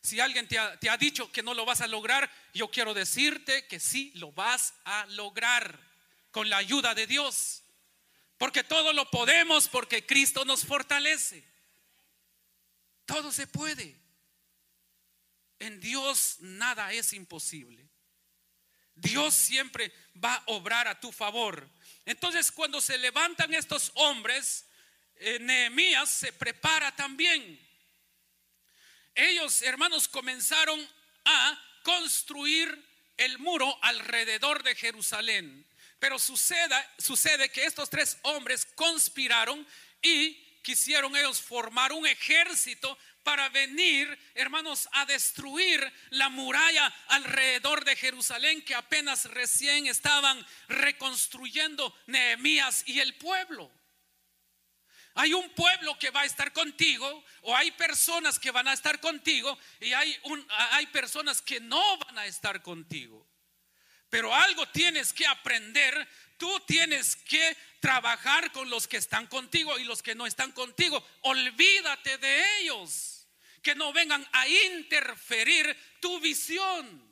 Si 0.00 0.20
alguien 0.20 0.46
te 0.46 0.58
ha, 0.58 0.96
dicho 0.96 1.32
que 1.32 1.42
no 1.42 1.54
lo 1.54 1.64
vas 1.64 1.80
a 1.80 1.88
lograr, 1.88 2.30
yo 2.54 2.70
quiero 2.70 2.94
decirte 2.94 3.66
que 3.66 3.80
sí 3.80 4.12
lo 4.14 4.30
vas 4.30 4.74
a 4.84 5.06
lograr 5.06 5.76
con 6.30 6.48
la 6.48 6.58
ayuda 6.58 6.94
de 6.94 7.08
Dios. 7.08 7.64
Porque 8.38 8.62
todo 8.62 8.92
lo 8.92 9.10
podemos 9.10 9.66
porque 9.66 10.06
Cristo 10.06 10.44
nos 10.44 10.64
fortalece. 10.64 11.44
Todo 13.06 13.32
se 13.32 13.48
puede. 13.48 14.00
En 15.58 15.80
Dios 15.80 16.36
nada 16.38 16.92
es 16.92 17.12
imposible. 17.12 17.88
Dios 18.94 19.34
siempre 19.34 19.92
va 20.24 20.36
a 20.36 20.44
obrar 20.46 20.86
a 20.86 21.00
tu 21.00 21.10
favor. 21.10 21.68
Entonces 22.04 22.52
cuando 22.52 22.80
se 22.80 22.98
levantan 22.98 23.52
estos 23.52 23.90
hombres, 23.96 24.69
eh, 25.20 25.38
Nehemías 25.38 26.08
se 26.08 26.32
prepara 26.32 26.94
también. 26.96 27.60
Ellos, 29.14 29.62
hermanos, 29.62 30.08
comenzaron 30.08 30.80
a 31.24 31.62
construir 31.82 32.90
el 33.16 33.38
muro 33.38 33.78
alrededor 33.82 34.62
de 34.62 34.74
Jerusalén. 34.74 35.66
Pero 35.98 36.18
sucede, 36.18 36.74
sucede 36.98 37.50
que 37.50 37.66
estos 37.66 37.90
tres 37.90 38.16
hombres 38.22 38.66
conspiraron 38.74 39.66
y 40.00 40.34
quisieron 40.62 41.14
ellos 41.14 41.40
formar 41.40 41.92
un 41.92 42.06
ejército 42.06 42.98
para 43.22 43.50
venir, 43.50 44.18
hermanos, 44.34 44.88
a 44.92 45.04
destruir 45.04 45.92
la 46.08 46.30
muralla 46.30 46.86
alrededor 47.08 47.84
de 47.84 47.96
Jerusalén 47.96 48.62
que 48.62 48.74
apenas 48.74 49.26
recién 49.26 49.86
estaban 49.86 50.44
reconstruyendo 50.68 51.94
Nehemías 52.06 52.84
y 52.86 53.00
el 53.00 53.14
pueblo. 53.16 53.70
Hay 55.14 55.34
un 55.34 55.48
pueblo 55.50 55.98
que 55.98 56.10
va 56.10 56.22
a 56.22 56.24
estar 56.24 56.52
contigo 56.52 57.24
o 57.42 57.56
hay 57.56 57.70
personas 57.72 58.38
que 58.38 58.50
van 58.50 58.68
a 58.68 58.72
estar 58.72 59.00
contigo 59.00 59.58
y 59.80 59.92
hay, 59.92 60.16
un, 60.24 60.46
hay 60.72 60.86
personas 60.86 61.42
que 61.42 61.60
no 61.60 61.98
van 61.98 62.18
a 62.18 62.26
estar 62.26 62.62
contigo. 62.62 63.26
Pero 64.08 64.34
algo 64.34 64.66
tienes 64.68 65.12
que 65.12 65.26
aprender. 65.26 66.08
Tú 66.36 66.60
tienes 66.66 67.16
que 67.16 67.56
trabajar 67.80 68.50
con 68.52 68.68
los 68.68 68.88
que 68.88 68.96
están 68.96 69.26
contigo 69.26 69.78
y 69.78 69.84
los 69.84 70.02
que 70.02 70.14
no 70.14 70.26
están 70.26 70.52
contigo. 70.52 71.04
Olvídate 71.22 72.18
de 72.18 72.60
ellos. 72.60 73.28
Que 73.62 73.74
no 73.74 73.92
vengan 73.92 74.26
a 74.32 74.48
interferir 74.48 75.76
tu 76.00 76.18
visión. 76.20 77.09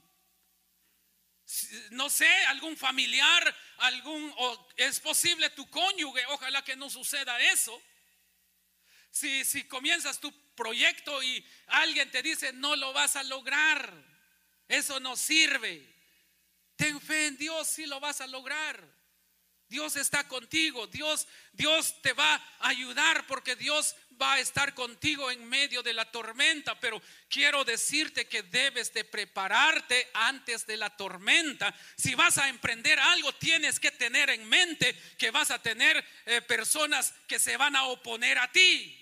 No 1.91 2.11
sé, 2.11 2.29
algún 2.47 2.77
familiar, 2.77 3.57
algún, 3.79 4.33
o 4.37 4.69
es 4.77 5.01
posible 5.01 5.49
tu 5.51 5.69
cónyuge, 5.71 6.25
ojalá 6.27 6.63
que 6.63 6.77
no 6.77 6.91
suceda 6.91 7.41
eso. 7.41 7.81
Si, 9.11 9.45
si 9.45 9.65
comienzas 9.65 10.21
tu 10.21 10.31
proyecto 10.55 11.23
y 11.23 11.45
alguien 11.69 12.11
te 12.11 12.23
dice, 12.23 12.53
no 12.53 12.77
lo 12.77 12.93
vas 12.93 13.17
a 13.17 13.23
lograr, 13.23 13.95
eso 14.69 15.01
no 15.01 15.17
sirve. 15.17 15.83
Ten 16.77 17.01
fe 17.01 17.27
en 17.27 17.39
Dios, 17.39 17.67
si 17.67 17.87
lo 17.87 17.99
vas 17.99 18.21
a 18.21 18.27
lograr. 18.27 18.99
Dios 19.69 19.97
está 19.97 20.27
contigo, 20.29 20.87
Dios, 20.87 21.27
Dios 21.53 22.01
te 22.03 22.13
va 22.13 22.35
a 22.35 22.69
ayudar 22.69 23.27
porque 23.27 23.55
Dios 23.57 23.97
va 24.21 24.35
a 24.35 24.41
estar 24.41 24.75
contigo 24.75 25.31
en 25.31 25.49
medio 25.49 25.83
de 25.83 25.93
la 25.93 26.11
tormenta, 26.11 26.79
pero 26.79 27.01
quiero 27.29 27.65
decirte 27.65 28.27
que 28.27 28.43
debes 28.43 28.93
de 28.93 29.05
prepararte 29.05 30.09
antes 30.15 30.67
de 30.67 30.77
la 30.77 30.91
tormenta. 30.97 31.75
Si 31.97 32.15
vas 32.15 32.39
a 32.39 32.49
emprender 32.49 32.99
algo, 32.99 33.33
tienes 33.35 33.79
que 33.81 33.91
tener 33.91 34.31
en 34.31 34.49
mente 34.49 34.95
que 35.17 35.31
vas 35.31 35.51
a 35.51 35.63
tener 35.63 36.05
eh, 36.27 36.43
personas 36.43 37.15
que 37.27 37.39
se 37.39 37.57
van 37.57 37.77
a 37.77 37.85
oponer 37.85 38.39
a 38.39 38.51
ti. 38.51 38.95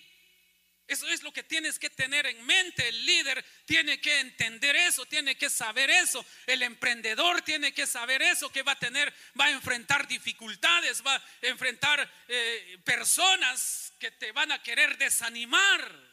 Eso 0.89 1.09
es 1.09 1.25
lo 1.25 1.33
que 1.33 1.43
tienes 1.43 1.81
que 1.81 1.91
tener 1.91 2.27
en 2.27 2.45
mente. 2.47 2.89
El 2.89 3.07
líder 3.07 3.45
tiene 3.65 4.01
que 4.01 4.21
entender 4.21 4.77
eso, 4.77 5.05
tiene 5.07 5.37
que 5.37 5.51
saber 5.51 5.91
eso. 5.91 6.25
El 6.47 6.63
emprendedor 6.63 7.43
tiene 7.43 7.75
que 7.75 7.87
saber 7.87 8.23
eso, 8.23 8.53
que 8.53 8.63
va 8.63 8.73
a 8.73 8.79
tener, 8.79 9.13
va 9.39 9.47
a 9.47 9.51
enfrentar 9.51 10.07
dificultades, 10.07 11.05
va 11.05 11.17
a 11.17 11.23
enfrentar 11.43 12.09
eh, 12.29 12.79
personas 12.85 13.86
que 13.99 14.11
te 14.11 14.33
van 14.33 14.53
a 14.53 14.63
querer 14.63 14.97
desanimar. 14.99 16.07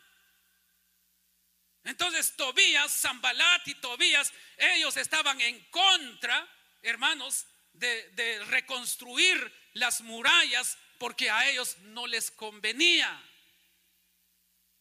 Entonces 1.84 2.36
Tobías, 2.36 2.92
Zambalat 2.92 3.68
y 3.68 3.76
Tobías, 3.76 4.32
ellos 4.58 4.96
estaban 4.98 5.40
en 5.42 5.60
contra, 5.66 6.48
hermanos, 6.82 7.46
de, 7.74 8.44
reconstruir 8.50 9.52
las 9.74 10.02
murallas 10.02 10.78
porque 10.98 11.30
a 11.30 11.50
ellos 11.50 11.78
no 11.80 12.08
les 12.08 12.32
convenía. 12.32 13.22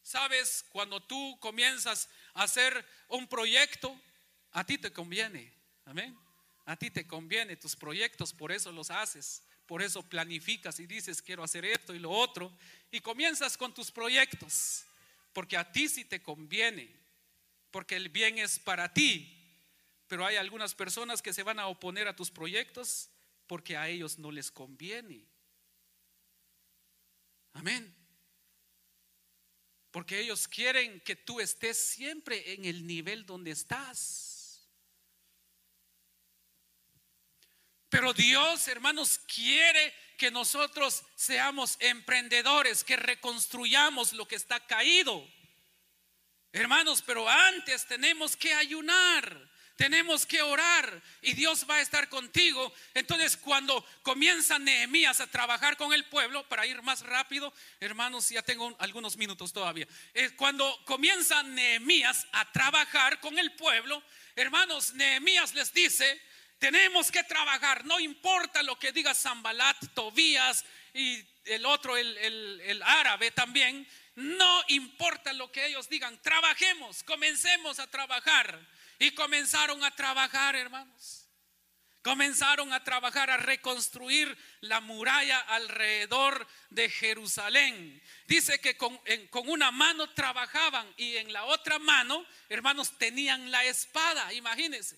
Sabes, 0.03 0.65
cuando 0.71 1.03
tú 1.03 1.39
comienzas 1.41 2.09
a 2.35 2.45
hacer 2.45 2.87
un 3.09 3.27
proyecto, 3.29 3.99
a 4.53 4.65
ti 4.65 4.79
te 4.79 4.93
conviene. 4.93 5.53
Amén. 5.85 6.17
A 6.67 6.77
ti 6.77 6.91
te 6.91 7.07
conviene 7.07 7.57
tus 7.57 7.75
proyectos, 7.75 8.33
por 8.33 8.53
eso 8.53 8.71
los 8.71 8.91
haces. 8.91 9.43
Por 9.67 9.83
eso 9.83 10.03
planificas 10.03 10.79
y 10.81 10.87
dices, 10.87 11.23
quiero 11.23 11.43
hacer 11.43 11.65
esto 11.65 11.95
y 11.95 11.99
lo 11.99 12.11
otro. 12.11 12.53
Y 12.93 13.01
comienzas 13.01 13.57
con 13.57 13.75
tus 13.75 13.91
proyectos, 13.91 14.85
porque 15.33 15.57
a 15.57 15.73
ti 15.73 15.89
sí 15.89 16.05
te 16.05 16.23
conviene, 16.23 16.95
porque 17.71 17.97
el 17.97 18.11
bien 18.11 18.39
es 18.39 18.59
para 18.59 18.93
ti. 18.93 19.39
Pero 20.07 20.27
hay 20.27 20.37
algunas 20.37 20.75
personas 20.75 21.23
que 21.23 21.33
se 21.33 21.43
van 21.43 21.59
a 21.59 21.69
oponer 21.69 22.07
a 22.07 22.15
tus 22.15 22.31
proyectos 22.31 23.09
porque 23.47 23.79
a 23.79 23.89
ellos 23.89 24.19
no 24.19 24.31
les 24.31 24.51
conviene. 24.51 25.25
Amén. 27.55 27.95
Porque 29.91 30.21
ellos 30.21 30.47
quieren 30.47 31.01
que 31.01 31.17
tú 31.17 31.41
estés 31.41 31.79
siempre 31.79 32.53
en 32.53 32.67
el 32.67 32.87
nivel 32.87 33.25
donde 33.25 33.53
estás. 33.53 34.32
Pero 37.93 38.15
Dios, 38.15 38.69
hermanos, 38.69 39.21
quiere 39.27 39.95
que 40.17 40.31
nosotros 40.31 41.03
seamos 41.15 41.77
emprendedores, 41.79 42.85
que 42.85 42.97
reconstruyamos 42.97 44.15
lo 44.15 44.27
que 44.27 44.37
está 44.37 44.67
caído. 44.67 45.29
Hermanos, 46.53 47.03
pero 47.07 47.29
antes 47.29 47.87
tenemos 47.87 48.35
que 48.35 48.55
ayunar. 48.55 49.53
Tenemos 49.77 50.25
que 50.25 50.41
orar 50.41 51.03
y 51.21 51.35
Dios 51.35 51.67
va 51.69 51.77
a 51.77 51.81
estar 51.83 52.09
contigo. 52.09 52.73
Entonces, 52.95 53.37
cuando 53.37 53.85
comienza 54.03 54.59
Nehemías 54.59 55.21
a 55.21 55.27
trabajar 55.27 55.77
con 55.77 55.93
el 55.93 56.07
pueblo, 56.07 56.49
para 56.49 56.65
ir 56.67 56.81
más 56.81 57.01
rápido, 57.01 57.53
hermanos, 57.79 58.31
ya 58.31 58.41
tengo 58.41 58.75
algunos 58.79 59.19
minutos 59.19 59.53
todavía. 59.53 59.87
Eh, 60.15 60.31
cuando 60.37 60.83
comienza 60.87 61.43
Nehemías 61.43 62.27
a 62.33 62.51
trabajar 62.53 63.21
con 63.21 63.39
el 63.39 63.53
pueblo, 63.53 64.03
hermanos, 64.35 64.95
Nehemías 64.95 65.53
les 65.53 65.75
dice: 65.75 66.23
Tenemos 66.63 67.11
que 67.11 67.25
trabajar, 67.25 67.85
no 67.87 67.99
importa 67.99 68.63
lo 68.63 68.79
que 68.79 68.93
diga 68.93 69.17
Zambalat, 69.17 69.79
Tobías 69.95 70.65
y 70.95 71.21
el 71.47 71.67
otro, 71.67 71.97
el, 71.97 72.17
el 72.17 72.81
árabe 72.85 73.33
también. 73.33 73.85
No 74.15 74.63
importa 74.69 75.33
lo 75.33 75.51
que 75.51 75.67
ellos 75.67 75.89
digan, 75.89 76.23
trabajemos, 76.23 77.03
comencemos 77.03 77.81
a 77.81 77.91
trabajar. 77.91 78.65
Y 79.01 79.11
comenzaron 79.11 79.83
a 79.83 79.91
trabajar, 79.91 80.55
hermanos. 80.55 81.27
Comenzaron 82.01 82.73
a 82.73 82.85
trabajar, 82.85 83.29
a 83.31 83.39
reconstruir 83.39 84.39
la 84.61 84.81
muralla 84.81 85.41
alrededor 85.41 86.47
de 86.71 86.89
Jerusalén. 86.89 88.01
Dice 88.29 88.61
que 88.61 88.77
con, 88.77 89.01
con, 89.31 89.49
una 89.49 89.73
mano 89.73 90.09
trabajaban 90.11 90.95
y 90.97 91.17
en 91.17 91.33
la 91.33 91.43
otra 91.43 91.81
mano, 91.81 92.25
hermanos, 92.49 92.97
tenían 92.99 93.51
la 93.51 93.65
espada, 93.65 94.33
imagínense. 94.33 94.97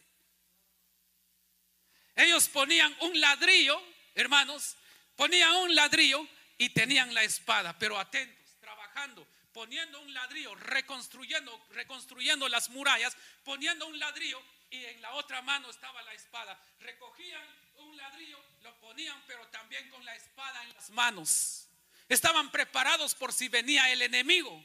Ellos 2.16 2.48
ponían 2.48 2.94
un 3.00 3.20
ladrillo, 3.20 3.80
hermanos, 4.14 4.76
ponían 5.16 5.52
un 5.56 5.74
ladrillo 5.74 6.26
y 6.58 6.70
tenían 6.70 7.12
la 7.14 7.22
espada, 7.22 7.76
pero 7.78 7.98
atentos, 7.98 8.54
trabajando 8.60 9.26
poniendo 9.54 10.00
un 10.00 10.12
ladrillo, 10.12 10.54
reconstruyendo, 10.56 11.66
reconstruyendo 11.70 12.48
las 12.48 12.68
murallas, 12.70 13.16
poniendo 13.44 13.86
un 13.86 13.98
ladrillo 14.00 14.42
y 14.68 14.84
en 14.84 15.00
la 15.00 15.14
otra 15.14 15.40
mano 15.42 15.70
estaba 15.70 16.02
la 16.02 16.12
espada. 16.12 16.60
Recogían 16.80 17.46
un 17.76 17.96
ladrillo, 17.96 18.44
lo 18.64 18.76
ponían, 18.80 19.22
pero 19.28 19.46
también 19.46 19.88
con 19.90 20.04
la 20.04 20.14
espada 20.16 20.60
en 20.64 20.74
las 20.74 20.90
manos. 20.90 21.68
Estaban 22.08 22.50
preparados 22.50 23.14
por 23.14 23.32
si 23.32 23.48
venía 23.48 23.90
el 23.92 24.02
enemigo. 24.02 24.62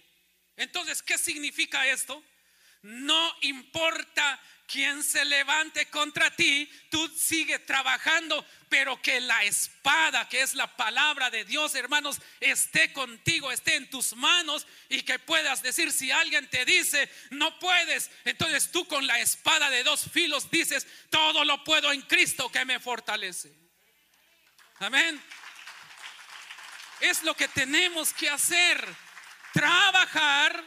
Entonces, 0.58 1.04
¿qué 1.04 1.20
significa 1.20 1.88
esto? 1.88 2.24
No 2.82 3.36
importa 3.42 4.40
quien 4.70 5.04
se 5.04 5.26
levante 5.26 5.88
contra 5.88 6.30
ti, 6.36 6.70
tú 6.92 7.08
sigue 7.18 7.58
trabajando, 7.58 8.46
pero 8.70 9.02
que 9.02 9.20
la 9.20 9.44
espada, 9.44 10.30
que 10.30 10.42
es 10.42 10.54
la 10.54 10.78
palabra 10.78 11.32
de 11.32 11.44
Dios, 11.44 11.74
hermanos, 11.74 12.22
esté 12.40 12.94
contigo, 12.94 13.52
esté 13.52 13.76
en 13.76 13.90
tus 13.90 14.16
manos 14.16 14.68
y 14.88 15.02
que 15.02 15.18
puedas 15.18 15.64
decir, 15.64 15.92
si 15.92 16.12
alguien 16.12 16.48
te 16.50 16.66
dice, 16.66 17.12
no 17.32 17.58
puedes, 17.58 18.12
entonces 18.26 18.72
tú 18.72 18.88
con 18.88 19.08
la 19.08 19.20
espada 19.20 19.72
de 19.72 19.84
dos 19.84 20.06
filos 20.12 20.52
dices, 20.52 20.86
todo 21.10 21.44
lo 21.44 21.64
puedo 21.64 21.92
en 21.92 22.04
Cristo 22.04 22.52
que 22.52 22.64
me 22.64 22.80
fortalece. 22.80 23.52
Amén. 24.78 25.20
Es 27.02 27.24
lo 27.24 27.36
que 27.36 27.48
tenemos 27.48 28.14
que 28.14 28.30
hacer, 28.30 28.86
trabajar 29.52 30.64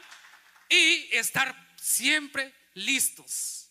y 0.68 1.08
estar 1.16 1.71
siempre 1.82 2.54
listos 2.74 3.62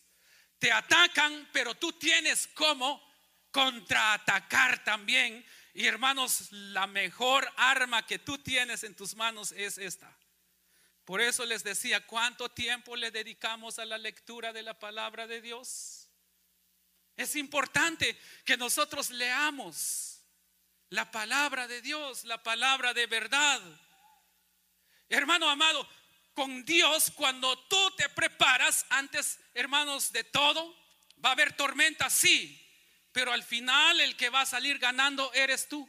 te 0.62 0.70
atacan, 0.70 1.48
pero 1.52 1.74
tú 1.74 1.92
tienes 1.94 2.46
como 2.54 3.02
contraatacar 3.50 4.84
también. 4.84 5.44
Y 5.74 5.86
hermanos, 5.86 6.52
la 6.52 6.86
mejor 6.86 7.52
arma 7.56 8.06
que 8.06 8.20
tú 8.20 8.38
tienes 8.38 8.84
en 8.84 8.94
tus 8.94 9.16
manos 9.16 9.50
es 9.50 9.76
esta. 9.76 10.16
Por 11.04 11.20
eso 11.20 11.44
les 11.46 11.64
decía, 11.64 12.06
¿cuánto 12.06 12.48
tiempo 12.48 12.94
le 12.94 13.10
dedicamos 13.10 13.80
a 13.80 13.84
la 13.84 13.98
lectura 13.98 14.52
de 14.52 14.62
la 14.62 14.78
palabra 14.78 15.26
de 15.26 15.40
Dios? 15.40 16.08
Es 17.16 17.34
importante 17.34 18.16
que 18.44 18.56
nosotros 18.56 19.10
leamos 19.10 20.20
la 20.90 21.10
palabra 21.10 21.66
de 21.66 21.82
Dios, 21.82 22.22
la 22.22 22.40
palabra 22.40 22.94
de 22.94 23.08
verdad. 23.08 23.60
Hermano 25.08 25.50
amado, 25.50 25.88
con 26.34 26.64
Dios 26.64 27.10
cuando 27.14 27.58
tú 27.68 27.90
te 27.96 28.08
preparas 28.08 28.86
antes, 28.90 29.38
hermanos, 29.54 30.12
de 30.12 30.24
todo, 30.24 30.74
va 31.24 31.30
a 31.30 31.32
haber 31.32 31.54
tormenta, 31.54 32.10
sí, 32.10 32.58
pero 33.12 33.32
al 33.32 33.42
final 33.42 34.00
el 34.00 34.16
que 34.16 34.30
va 34.30 34.42
a 34.42 34.46
salir 34.46 34.78
ganando 34.78 35.32
eres 35.34 35.68
tú. 35.68 35.88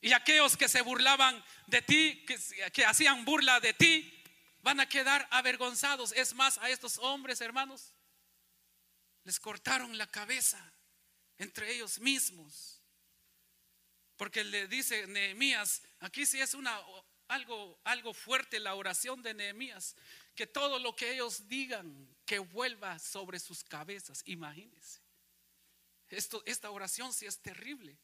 Y 0.00 0.12
aquellos 0.12 0.56
que 0.56 0.68
se 0.68 0.80
burlaban 0.80 1.44
de 1.66 1.82
ti, 1.82 2.24
que, 2.26 2.38
que 2.72 2.84
hacían 2.86 3.24
burla 3.24 3.60
de 3.60 3.74
ti, 3.74 4.22
van 4.62 4.80
a 4.80 4.88
quedar 4.88 5.28
avergonzados. 5.30 6.12
Es 6.12 6.34
más, 6.34 6.58
a 6.58 6.70
estos 6.70 6.98
hombres, 6.98 7.40
hermanos, 7.40 7.92
les 9.24 9.38
cortaron 9.38 9.98
la 9.98 10.06
cabeza 10.06 10.72
entre 11.38 11.74
ellos 11.74 11.98
mismos. 11.98 12.80
Porque 14.16 14.44
le 14.44 14.68
dice 14.68 15.06
Nehemías, 15.06 15.82
aquí 16.00 16.26
sí 16.26 16.40
es 16.40 16.54
una 16.54 16.78
algo, 17.30 17.78
algo 17.84 18.12
fuerte 18.12 18.58
la 18.58 18.74
oración 18.74 19.22
de 19.22 19.34
Nehemías, 19.34 19.96
que 20.34 20.46
todo 20.46 20.78
lo 20.78 20.94
que 20.96 21.12
ellos 21.12 21.46
digan 21.48 22.08
que 22.26 22.38
vuelva 22.38 22.98
sobre 22.98 23.38
sus 23.38 23.62
cabezas. 23.62 24.22
Imagínense. 24.26 25.00
Esto, 26.08 26.42
esta 26.44 26.70
oración 26.70 27.12
sí 27.12 27.26
es 27.26 27.38
terrible. 27.38 27.96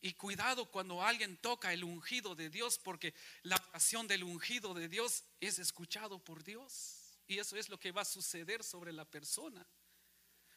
Y 0.00 0.14
cuidado 0.14 0.70
cuando 0.70 1.02
alguien 1.02 1.36
toca 1.38 1.72
el 1.72 1.84
ungido 1.84 2.34
de 2.34 2.48
Dios, 2.48 2.78
porque 2.78 3.12
la 3.42 3.56
oración 3.70 4.06
del 4.06 4.22
ungido 4.22 4.74
de 4.74 4.88
Dios 4.88 5.24
es 5.40 5.58
escuchado 5.58 6.18
por 6.18 6.44
Dios. 6.44 7.18
Y 7.26 7.38
eso 7.38 7.56
es 7.56 7.68
lo 7.68 7.78
que 7.78 7.92
va 7.92 8.02
a 8.02 8.06
suceder 8.06 8.62
sobre 8.62 8.92
la 8.92 9.04
persona. 9.04 9.66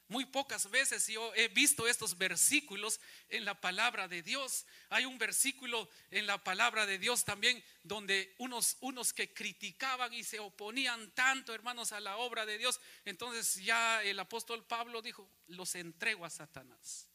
Muy 0.09 0.25
pocas 0.25 0.69
veces 0.69 1.07
yo 1.07 1.33
he 1.35 1.47
visto 1.47 1.87
estos 1.87 2.17
versículos 2.17 2.99
en 3.29 3.45
la 3.45 3.59
palabra 3.59 4.07
de 4.07 4.21
Dios. 4.21 4.65
Hay 4.89 5.05
un 5.05 5.17
versículo 5.17 5.89
en 6.11 6.27
la 6.27 6.43
palabra 6.43 6.85
de 6.85 6.99
Dios 6.99 7.23
también 7.23 7.63
donde 7.83 8.35
unos, 8.37 8.77
unos 8.81 9.13
que 9.13 9.33
criticaban 9.33 10.13
y 10.13 10.23
se 10.23 10.39
oponían 10.39 11.11
tanto, 11.11 11.53
hermanos, 11.53 11.93
a 11.93 11.99
la 11.99 12.17
obra 12.17 12.45
de 12.45 12.57
Dios. 12.57 12.81
Entonces 13.05 13.63
ya 13.63 14.03
el 14.03 14.19
apóstol 14.19 14.65
Pablo 14.65 15.01
dijo, 15.01 15.29
los 15.47 15.73
entrego 15.75 16.25
a 16.25 16.29
Satanás. 16.29 17.07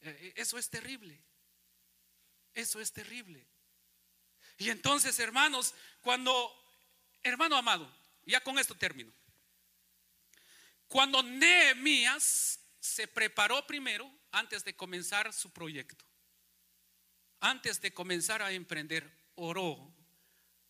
Eh, 0.00 0.16
eh, 0.20 0.32
eso 0.36 0.58
es 0.58 0.68
terrible. 0.68 1.20
Eso 2.54 2.80
es 2.80 2.92
terrible. 2.92 3.46
Y 4.58 4.70
entonces, 4.70 5.18
hermanos, 5.18 5.74
cuando, 6.00 6.54
hermano 7.22 7.56
amado, 7.56 7.90
ya 8.24 8.40
con 8.42 8.58
esto 8.58 8.74
termino. 8.74 9.12
Cuando 10.88 11.22
Nehemías 11.22 12.60
se 12.80 13.08
preparó 13.08 13.66
primero 13.66 14.10
antes 14.30 14.64
de 14.64 14.76
comenzar 14.76 15.32
su 15.32 15.50
proyecto, 15.52 16.04
antes 17.40 17.80
de 17.80 17.92
comenzar 17.92 18.42
a 18.42 18.52
emprender, 18.52 19.10
oró, 19.34 19.92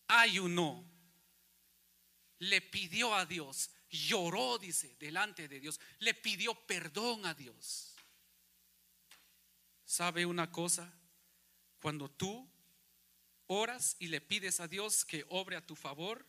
ayunó, 0.07 0.85
le 2.39 2.61
pidió 2.61 3.13
a 3.15 3.25
Dios, 3.25 3.69
lloró, 3.89 4.57
dice, 4.57 4.95
delante 4.99 5.47
de 5.47 5.59
Dios, 5.59 5.79
le 5.99 6.13
pidió 6.13 6.53
perdón 6.65 7.25
a 7.25 7.33
Dios. 7.33 7.95
¿Sabe 9.85 10.25
una 10.25 10.51
cosa? 10.51 10.93
Cuando 11.81 12.09
tú 12.09 12.49
oras 13.47 13.95
y 13.99 14.07
le 14.07 14.19
pides 14.19 14.59
a 14.59 14.67
Dios 14.67 15.05
que 15.05 15.25
obre 15.29 15.55
a 15.55 15.65
tu 15.65 15.75
favor, 15.75 16.25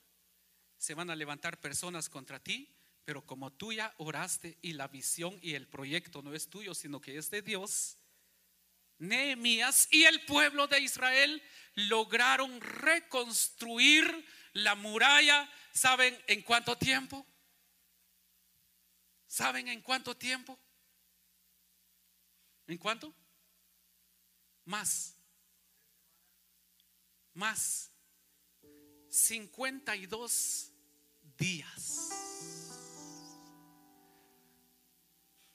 se 0.76 0.94
van 0.94 1.10
a 1.10 1.16
levantar 1.16 1.60
personas 1.60 2.08
contra 2.08 2.38
ti, 2.38 2.72
pero 3.08 3.24
como 3.24 3.50
tú 3.50 3.72
ya 3.72 3.94
oraste 3.96 4.58
y 4.60 4.74
la 4.74 4.86
visión 4.86 5.38
y 5.40 5.54
el 5.54 5.66
proyecto 5.66 6.20
no 6.20 6.34
es 6.34 6.50
tuyo, 6.50 6.74
sino 6.74 7.00
que 7.00 7.16
es 7.16 7.30
de 7.30 7.40
Dios, 7.40 7.96
Nehemías 8.98 9.88
y 9.90 10.04
el 10.04 10.26
pueblo 10.26 10.66
de 10.66 10.80
Israel 10.80 11.42
lograron 11.74 12.60
reconstruir 12.60 14.26
la 14.52 14.74
muralla. 14.74 15.50
¿Saben 15.72 16.22
en 16.26 16.42
cuánto 16.42 16.76
tiempo? 16.76 17.26
¿Saben 19.26 19.68
en 19.68 19.80
cuánto 19.80 20.14
tiempo? 20.14 20.60
¿En 22.66 22.76
cuánto? 22.76 23.14
Más. 24.66 25.16
Más. 27.32 27.90
52 29.08 30.72
días. 31.38 32.18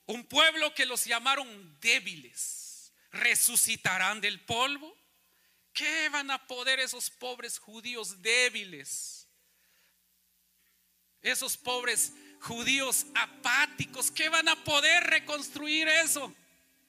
Un 0.06 0.24
pueblo 0.24 0.74
que 0.74 0.86
los 0.86 1.04
llamaron 1.04 1.78
débiles, 1.80 2.92
resucitarán 3.10 4.20
del 4.20 4.44
polvo. 4.44 4.94
¿Qué 5.72 6.08
van 6.10 6.30
a 6.30 6.46
poder 6.46 6.78
esos 6.78 7.10
pobres 7.10 7.58
judíos 7.58 8.22
débiles? 8.22 9.26
Esos 11.22 11.56
pobres 11.56 12.12
judíos 12.40 13.06
apáticos, 13.14 14.10
¿qué 14.10 14.28
van 14.28 14.48
a 14.48 14.62
poder 14.62 15.04
reconstruir 15.04 15.88
eso? 15.88 16.32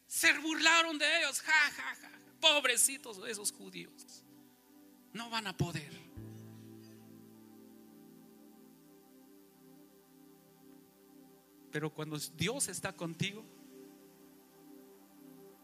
Se 0.07 0.33
burlaron 0.39 0.97
de 0.97 1.19
ellos, 1.19 1.41
ja, 1.41 1.71
ja, 1.71 1.95
ja. 1.95 2.11
Pobrecitos 2.41 3.17
esos 3.27 3.51
judíos. 3.51 4.23
No 5.13 5.29
van 5.29 5.47
a 5.47 5.55
poder. 5.55 6.04
Pero 11.75 11.89
cuando 11.89 12.17
Dios 12.37 12.69
está 12.69 12.93
contigo, 12.93 13.43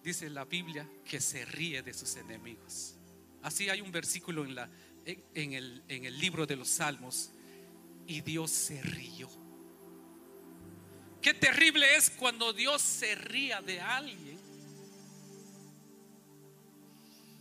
dice 0.04 0.30
la 0.30 0.44
Biblia 0.44 0.86
que 1.06 1.22
se 1.22 1.46
ríe 1.46 1.82
de 1.84 1.94
sus 1.94 2.18
enemigos. 2.18 2.98
Así 3.42 3.70
hay 3.70 3.80
un 3.80 3.94
versículo 3.94 4.44
en, 4.44 4.56
la, 4.56 4.70
en, 5.06 5.54
el, 5.54 5.82
en 5.88 6.04
el 6.04 6.20
libro 6.20 6.46
de 6.46 6.58
los 6.58 6.68
Salmos. 6.68 7.32
Y 8.08 8.20
Dios 8.20 8.52
se 8.52 8.82
rió. 8.82 9.30
Qué 11.22 11.34
terrible 11.34 11.96
es 11.96 12.10
cuando 12.10 12.52
Dios 12.52 12.82
se 12.82 13.16
ría 13.16 13.62
de 13.62 13.80
alguien. 13.80 14.38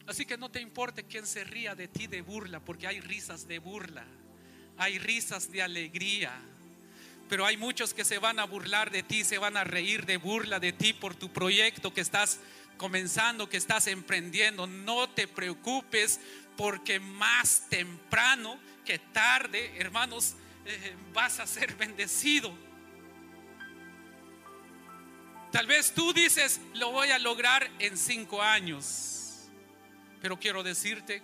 Así 0.07 0.25
que 0.25 0.39
no 0.39 0.49
te 0.49 0.61
importe 0.61 1.03
quién 1.03 1.27
se 1.27 1.43
ría 1.43 1.75
de 1.75 1.89
ti 1.89 2.07
de 2.07 2.23
burla, 2.23 2.64
porque 2.64 2.87
hay 2.87 3.01
risas 3.01 3.49
de 3.49 3.59
burla, 3.59 4.07
hay 4.77 5.01
risas 5.01 5.51
de 5.51 5.61
alegría. 5.61 6.41
Pero 7.31 7.47
hay 7.47 7.57
muchos 7.57 7.95
que 7.95 8.05
se 8.05 8.18
van 8.18 8.41
a 8.41 8.45
burlar 8.45 8.91
de 8.91 9.05
ti, 9.05 9.22
se 9.22 9.39
van 9.39 9.57
a 9.57 9.62
reír 9.62 10.05
de 10.05 10.16
burla 10.16 10.59
de 10.59 10.72
ti 10.72 10.93
por 10.93 11.14
tu 11.14 11.33
proyecto 11.33 11.95
que 11.95 12.01
estás 12.01 12.41
comenzando, 12.76 13.49
que 13.49 13.57
estás 13.57 13.87
emprendiendo. 13.87 14.66
No 14.66 15.09
te 15.09 15.28
preocupes 15.28 16.18
porque 16.57 16.99
más 16.99 17.68
temprano 17.70 18.59
que 18.85 18.99
tarde, 18.99 19.72
hermanos, 19.78 20.35
eh, 20.66 20.97
vas 21.14 21.39
a 21.39 21.47
ser 21.47 21.76
bendecido. 21.76 22.53
Tal 25.53 25.68
vez 25.68 25.93
tú 25.95 26.12
dices, 26.12 26.61
lo 26.74 26.91
voy 26.91 27.12
a 27.12 27.20
lograr 27.20 27.70
en 27.78 27.97
cinco 27.97 28.43
años. 28.43 29.49
Pero 30.20 30.37
quiero 30.41 30.64
decirte 30.64 31.22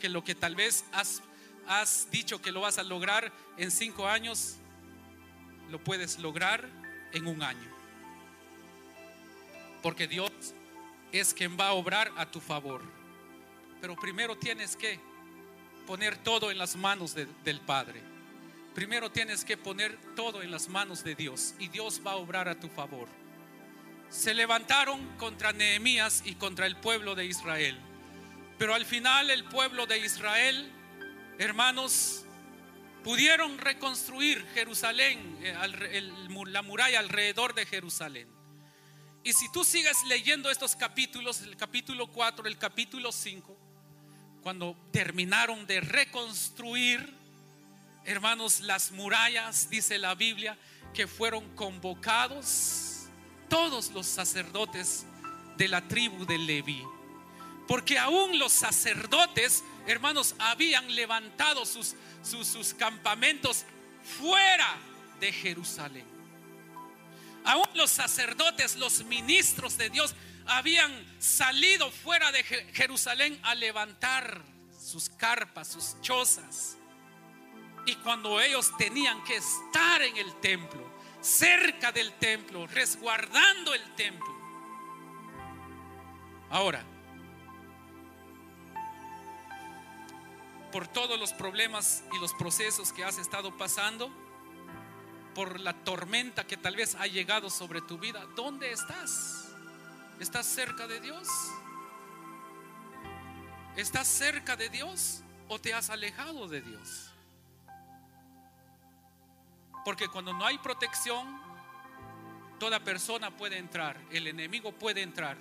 que 0.00 0.08
lo 0.08 0.24
que 0.24 0.34
tal 0.34 0.56
vez 0.56 0.84
has, 0.90 1.22
has 1.68 2.10
dicho 2.10 2.42
que 2.42 2.50
lo 2.50 2.62
vas 2.62 2.78
a 2.78 2.82
lograr 2.82 3.32
en 3.56 3.70
cinco 3.70 4.08
años, 4.08 4.56
lo 5.70 5.78
puedes 5.78 6.18
lograr 6.18 6.68
en 7.12 7.26
un 7.26 7.42
año. 7.42 7.70
Porque 9.82 10.06
Dios 10.06 10.30
es 11.12 11.32
quien 11.34 11.58
va 11.58 11.68
a 11.68 11.72
obrar 11.72 12.10
a 12.16 12.30
tu 12.30 12.40
favor. 12.40 12.82
Pero 13.80 13.96
primero 13.96 14.36
tienes 14.36 14.76
que 14.76 14.98
poner 15.86 16.16
todo 16.18 16.50
en 16.50 16.58
las 16.58 16.76
manos 16.76 17.14
del 17.14 17.60
Padre. 17.60 18.02
Primero 18.74 19.10
tienes 19.10 19.44
que 19.44 19.56
poner 19.56 19.96
todo 20.14 20.42
en 20.42 20.50
las 20.50 20.68
manos 20.68 21.04
de 21.04 21.14
Dios 21.14 21.54
y 21.58 21.68
Dios 21.68 22.02
va 22.04 22.12
a 22.12 22.16
obrar 22.16 22.48
a 22.48 22.58
tu 22.58 22.68
favor 22.68 23.08
se 24.08 24.34
levantaron 24.34 25.04
contra 25.16 25.52
Nehemías 25.52 26.22
y 26.24 26.34
contra 26.34 26.66
el 26.66 26.76
pueblo 26.76 27.14
de 27.14 27.26
Israel. 27.26 27.76
Pero 28.58 28.74
al 28.74 28.86
final 28.86 29.30
el 29.30 29.44
pueblo 29.44 29.86
de 29.86 29.98
Israel, 29.98 30.70
hermanos, 31.38 32.24
pudieron 33.06 33.56
reconstruir 33.58 34.44
Jerusalén, 34.52 35.38
eh, 35.40 36.12
la 36.48 36.62
muralla 36.62 36.98
alrededor 36.98 37.54
de 37.54 37.64
Jerusalén. 37.64 38.28
Y 39.22 39.32
si 39.32 39.48
tú 39.52 39.62
sigues 39.62 40.02
leyendo 40.08 40.50
estos 40.50 40.74
capítulos, 40.74 41.40
el 41.42 41.56
capítulo 41.56 42.08
4, 42.08 42.48
el 42.48 42.58
capítulo 42.58 43.12
5, 43.12 43.56
cuando 44.42 44.76
terminaron 44.90 45.68
de 45.68 45.80
reconstruir, 45.82 47.14
hermanos, 48.04 48.58
las 48.62 48.90
murallas, 48.90 49.70
dice 49.70 49.98
la 49.98 50.16
Biblia, 50.16 50.58
que 50.92 51.06
fueron 51.06 51.54
convocados 51.54 53.06
todos 53.48 53.92
los 53.92 54.08
sacerdotes 54.08 55.06
de 55.56 55.68
la 55.68 55.86
tribu 55.86 56.26
de 56.26 56.38
Leví. 56.38 56.82
Porque 57.68 58.00
aún 58.00 58.36
los 58.40 58.52
sacerdotes, 58.52 59.62
hermanos, 59.86 60.34
habían 60.40 60.92
levantado 60.92 61.64
sus, 61.64 61.94
sus, 62.26 62.74
campamentos 62.74 63.64
fuera 64.18 64.76
de 65.20 65.32
Jerusalén. 65.32 66.04
Aún 67.44 67.66
los 67.74 67.90
sacerdotes, 67.90 68.76
los 68.76 69.04
ministros 69.04 69.78
de 69.78 69.88
Dios 69.90 70.14
habían 70.46 70.92
salido 71.20 71.90
fuera 71.90 72.32
de 72.32 72.42
Jerusalén 72.42 73.38
a 73.42 73.54
levantar 73.54 74.42
sus 74.78 75.08
carpas, 75.10 75.68
sus 75.68 76.00
chozas. 76.00 76.76
Y 77.86 77.94
cuando 77.96 78.40
ellos 78.40 78.76
tenían 78.76 79.22
que 79.24 79.36
estar 79.36 80.02
en 80.02 80.16
el 80.16 80.40
templo, 80.40 80.84
cerca 81.20 81.92
del 81.92 82.12
templo, 82.14 82.66
resguardando 82.66 83.74
el 83.74 83.94
templo. 83.94 84.34
Ahora, 86.50 86.84
por 90.76 90.88
todos 90.88 91.18
los 91.18 91.32
problemas 91.32 92.04
y 92.12 92.18
los 92.18 92.34
procesos 92.34 92.92
que 92.92 93.02
has 93.02 93.16
estado 93.16 93.56
pasando, 93.56 94.10
por 95.34 95.58
la 95.58 95.72
tormenta 95.72 96.46
que 96.46 96.58
tal 96.58 96.76
vez 96.76 96.96
ha 96.96 97.06
llegado 97.06 97.48
sobre 97.48 97.80
tu 97.80 97.96
vida, 97.96 98.26
¿dónde 98.36 98.70
estás? 98.72 99.54
¿Estás 100.20 100.44
cerca 100.44 100.86
de 100.86 101.00
Dios? 101.00 101.26
¿Estás 103.74 104.06
cerca 104.06 104.54
de 104.54 104.68
Dios 104.68 105.22
o 105.48 105.58
te 105.58 105.72
has 105.72 105.88
alejado 105.88 106.46
de 106.46 106.60
Dios? 106.60 107.10
Porque 109.82 110.08
cuando 110.08 110.34
no 110.34 110.44
hay 110.44 110.58
protección, 110.58 111.40
toda 112.60 112.80
persona 112.80 113.34
puede 113.34 113.56
entrar, 113.56 113.98
el 114.10 114.26
enemigo 114.26 114.72
puede 114.72 115.00
entrar, 115.00 115.38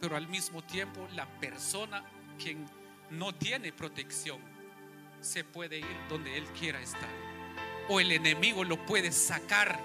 pero 0.00 0.14
al 0.14 0.28
mismo 0.28 0.62
tiempo 0.62 1.08
la 1.16 1.26
persona 1.40 2.04
quien 2.38 2.64
no 3.10 3.34
tiene 3.34 3.72
protección 3.72 4.38
se 5.20 5.44
puede 5.44 5.78
ir 5.78 5.96
donde 6.08 6.36
él 6.36 6.44
quiera 6.58 6.80
estar. 6.80 7.10
O 7.88 8.00
el 8.00 8.12
enemigo 8.12 8.64
lo 8.64 8.84
puede 8.86 9.12
sacar. 9.12 9.78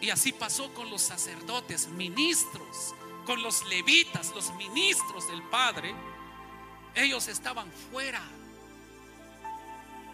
Y 0.00 0.10
así 0.10 0.32
pasó 0.32 0.72
con 0.74 0.90
los 0.90 1.02
sacerdotes, 1.02 1.88
ministros, 1.88 2.94
con 3.26 3.42
los 3.42 3.66
levitas, 3.68 4.32
los 4.34 4.54
ministros 4.54 5.28
del 5.28 5.42
Padre. 5.44 5.94
Ellos 6.94 7.28
estaban 7.28 7.70
fuera 7.90 8.22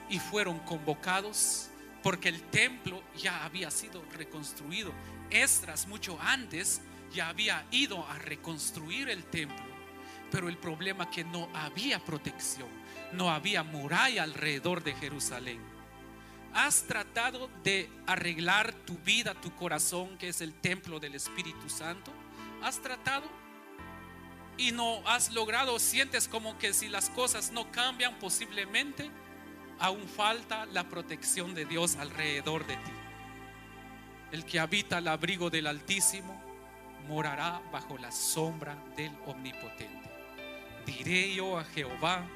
y 0.09 0.19
fueron 0.19 0.59
convocados 0.61 1.69
porque 2.03 2.29
el 2.29 2.43
templo 2.43 3.03
ya 3.17 3.45
había 3.45 3.71
sido 3.71 4.03
reconstruido. 4.12 4.93
Esdras 5.31 5.87
mucho 5.87 6.19
antes 6.21 6.81
ya 7.12 7.29
había 7.29 7.67
ido 7.71 8.07
a 8.09 8.19
reconstruir 8.19 9.09
el 9.09 9.25
templo, 9.25 9.65
pero 10.35 10.49
el 10.49 10.59
problema 10.59 11.09
que 11.09 11.22
no 11.22 11.49
había 11.55 12.01
protección, 12.01 12.66
no 13.12 13.30
había 13.30 13.62
muralla 13.62 14.24
alrededor 14.24 14.82
de 14.82 14.93
Jerusalén. 14.95 15.61
¿Has 16.53 16.82
tratado 16.89 17.49
de 17.62 17.89
arreglar 18.09 18.72
tu 18.72 18.99
vida, 18.99 19.35
tu 19.35 19.55
corazón, 19.55 20.18
que 20.18 20.30
es 20.30 20.41
el 20.41 20.53
templo 20.53 20.99
del 20.99 21.14
Espíritu 21.14 21.68
Santo? 21.68 22.11
¿Has 22.64 22.82
tratado? 22.82 23.30
Y 24.59 24.72
no 24.72 25.07
has 25.07 25.30
logrado, 25.30 25.78
sientes 25.78 26.26
como 26.26 26.59
que 26.59 26.72
si 26.72 26.89
las 26.89 27.11
cosas 27.11 27.53
no 27.53 27.70
cambian 27.70 28.18
posiblemente, 28.18 29.09
aún 29.78 30.03
falta 30.09 30.66
la 30.66 30.89
protección 30.89 31.55
de 31.55 31.64
Dios 31.64 31.95
alrededor 31.95 32.66
de 32.66 32.74
ti. 32.74 32.93
El 34.32 34.45
que 34.45 34.59
habita 34.59 34.97
al 34.97 35.07
abrigo 35.07 35.49
del 35.49 35.68
Altísimo 35.68 36.43
morará 37.07 37.62
bajo 37.70 37.97
la 37.99 38.11
sombra 38.11 38.76
del 38.97 39.12
Omnipotente. 39.26 40.04
Diré 40.87 41.35
yo 41.35 41.59
a 41.59 41.64
Jehová, 41.64 42.26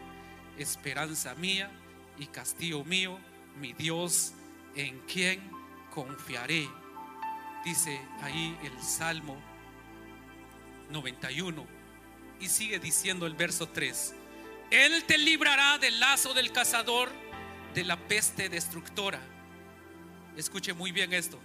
esperanza 0.57 1.35
mía 1.35 1.71
y 2.19 2.27
castillo 2.27 2.85
mío, 2.85 3.19
mi 3.61 3.73
Dios, 3.73 4.33
en 4.75 5.01
quien 5.01 5.51
confiaré. 5.95 6.69
Dice 7.65 8.01
ahí 8.23 8.57
el 8.63 8.83
Salmo 8.83 9.37
91 10.91 11.67
y 12.41 12.49
sigue 12.49 12.79
diciendo 12.79 13.27
el 13.27 13.35
verso 13.35 13.69
3. 13.69 14.15
Él 14.71 15.05
te 15.05 15.19
librará 15.19 15.79
del 15.79 15.99
lazo 16.01 16.35
del 16.35 16.53
cazador 16.53 17.11
de 17.75 17.85
la 17.85 17.97
peste 17.97 18.49
destructora. 18.49 19.21
Escuche 20.37 20.73
muy 20.73 20.93
bien 20.93 21.13
esto. 21.13 21.39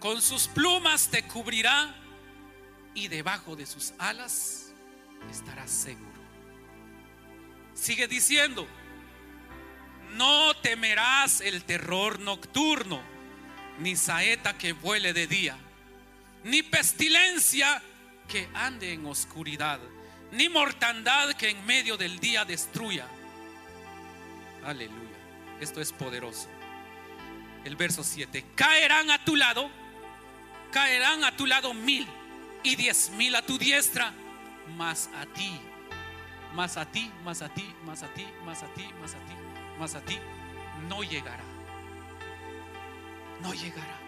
Con 0.00 0.20
sus 0.20 0.48
plumas 0.48 1.08
te 1.10 1.22
cubrirá 1.24 1.94
y 2.94 3.08
debajo 3.08 3.54
de 3.54 3.66
sus 3.66 3.92
alas 3.98 4.65
estarás 5.30 5.70
seguro. 5.70 6.06
Sigue 7.74 8.08
diciendo, 8.08 8.66
no 10.14 10.54
temerás 10.56 11.40
el 11.40 11.64
terror 11.64 12.20
nocturno, 12.20 13.02
ni 13.78 13.96
saeta 13.96 14.56
que 14.56 14.72
vuele 14.72 15.12
de 15.12 15.26
día, 15.26 15.56
ni 16.44 16.62
pestilencia 16.62 17.82
que 18.28 18.48
ande 18.54 18.92
en 18.92 19.04
oscuridad, 19.06 19.80
ni 20.32 20.48
mortandad 20.48 21.34
que 21.34 21.50
en 21.50 21.66
medio 21.66 21.96
del 21.96 22.18
día 22.18 22.44
destruya. 22.44 23.06
Aleluya. 24.64 25.06
Esto 25.60 25.80
es 25.80 25.92
poderoso. 25.92 26.48
El 27.64 27.76
verso 27.76 28.04
7. 28.04 28.44
Caerán 28.54 29.10
a 29.10 29.24
tu 29.24 29.36
lado, 29.36 29.70
caerán 30.72 31.24
a 31.24 31.36
tu 31.36 31.46
lado 31.46 31.72
mil 31.74 32.06
y 32.62 32.76
diez 32.76 33.10
mil 33.10 33.34
a 33.34 33.42
tu 33.42 33.58
diestra, 33.58 34.12
más 34.76 35.08
a 35.16 35.26
ti, 35.26 35.60
más 36.54 36.76
a 36.76 36.86
ti, 36.86 37.12
más 37.24 37.42
a 37.42 37.48
ti, 37.48 37.74
más 37.84 38.02
a 38.02 38.12
ti, 38.14 38.26
más 38.44 38.62
a 38.62 38.68
ti, 38.74 38.84
más 39.00 39.14
a 39.14 39.18
ti, 39.18 39.34
más 39.78 39.94
a 39.94 40.00
ti, 40.00 40.18
no 40.88 41.02
llegará. 41.02 41.44
No 43.42 43.52
llegará. 43.52 43.98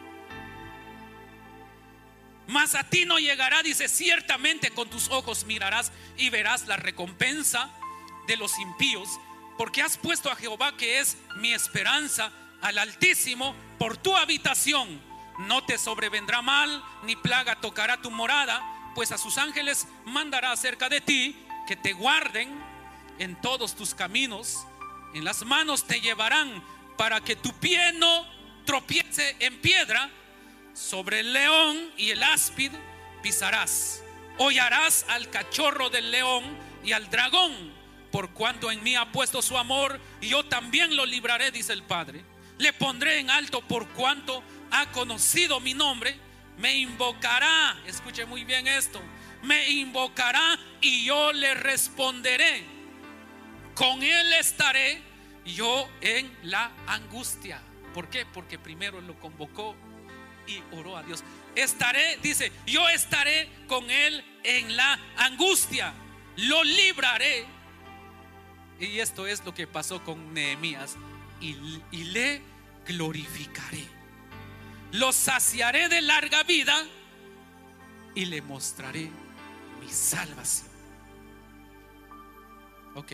Más 2.47 2.75
a 2.75 2.85
ti 2.85 3.05
no 3.05 3.19
llegará, 3.19 3.63
dice, 3.63 3.89
ciertamente 3.89 4.71
con 4.71 4.89
tus 4.89 5.09
ojos 5.11 5.45
mirarás 5.45 5.93
y 6.17 6.31
verás 6.31 6.67
la 6.67 6.77
recompensa 6.77 7.71
de 8.27 8.39
los 8.39 8.59
impíos 8.59 9.21
porque 9.59 9.83
has 9.83 9.99
puesto 9.99 10.31
a 10.31 10.37
Jehová, 10.37 10.77
que 10.77 11.01
es 11.01 11.19
mi 11.37 11.53
esperanza, 11.53 12.33
al 12.63 12.79
Altísimo, 12.79 13.55
por 13.79 13.97
tu 13.97 14.17
habitación. 14.17 15.03
No 15.41 15.65
te 15.65 15.77
sobrevendrá 15.79 16.43
mal, 16.43 16.83
ni 17.03 17.17
plaga 17.17 17.61
tocará 17.61 18.01
tu 18.01 18.11
morada, 18.11 18.63
pues 18.99 19.13
a 19.13 19.17
sus 19.19 19.39
ángeles 19.39 19.87
mandará 20.07 20.51
acerca 20.51 20.89
de 20.89 21.01
ti 21.01 21.37
que 21.69 21.77
te 21.77 21.93
guarden 21.93 22.53
en 23.21 23.41
todos 23.41 23.77
tus 23.77 23.95
caminos. 23.95 24.67
En 25.15 25.23
las 25.23 25.45
manos 25.45 25.85
te 25.85 26.01
llevarán 26.01 26.65
para 26.97 27.21
que 27.21 27.37
tu 27.37 27.53
pie 27.61 27.93
no 27.93 28.27
tropiece 28.65 29.37
en 29.39 29.61
piedra. 29.61 30.11
Sobre 30.75 31.21
el 31.21 31.33
león 31.33 31.93
y 31.97 32.11
el 32.11 32.21
áspid 32.25 32.73
pisarás. 33.23 34.03
Hollarás 34.37 35.07
al 35.11 35.31
cachorro 35.31 35.91
del 35.91 36.11
león 36.11 36.43
y 36.83 36.91
al 36.91 37.09
dragón 37.09 37.73
por 38.11 38.31
cuanto 38.31 38.73
en 38.73 38.83
mí 38.83 38.97
ha 38.97 39.13
puesto 39.13 39.43
su 39.43 39.57
amor, 39.57 40.01
y 40.21 40.31
yo 40.31 40.45
también 40.47 40.97
lo 40.97 41.07
libraré, 41.07 41.53
dice 41.53 41.73
el 41.73 41.85
Padre. 41.85 42.25
Le 42.59 42.73
pondré 42.73 43.21
en 43.21 43.31
alto 43.31 43.61
por 43.61 43.87
cuanto 43.91 44.43
ha 44.73 44.91
conocido 44.91 45.61
mi 45.61 45.73
nombre. 45.73 46.19
Me 46.59 46.77
invocará, 46.77 47.77
escuche 47.87 48.27
muy 48.27 48.45
bien 48.45 48.67
esto, 48.67 49.01
me 49.43 49.69
invocará 49.71 50.59
y 50.81 51.05
yo 51.05 51.33
le 51.33 51.55
responderé. 51.55 52.65
Con 53.75 54.03
él 54.03 54.33
estaré 54.35 55.01
yo 55.45 55.89
en 56.01 56.31
la 56.43 56.73
angustia. 56.87 57.61
¿Por 57.95 58.09
qué? 58.09 58.27
Porque 58.27 58.59
primero 58.59 59.01
lo 59.01 59.19
convocó 59.21 59.77
y 60.47 60.63
oró 60.77 60.97
a 60.97 61.03
Dios. 61.03 61.23
Estaré, 61.55 62.19
dice, 62.23 62.53
yo 62.67 62.89
estaré 62.89 63.49
con 63.67 63.89
él 63.91 64.25
en 64.43 64.77
la 64.77 64.99
angustia. 65.17 65.95
Lo 66.37 66.63
libraré 66.65 67.47
y 68.81 69.01
esto 69.01 69.27
es 69.27 69.45
lo 69.45 69.55
que 69.55 69.67
pasó 69.67 70.03
con 70.05 70.33
Nehemías. 70.33 70.97
Y, 71.41 71.55
le 71.93 72.43
glorificaré. 72.87 73.85
Lo 74.93 75.13
saciaré 75.13 75.89
de 75.89 76.01
larga 76.01 76.43
vida 76.45 76.75
y 78.15 78.25
le 78.25 78.41
mostraré 78.41 79.11
mi 79.81 79.89
salvación. 79.91 80.69
Ok. 82.95 83.13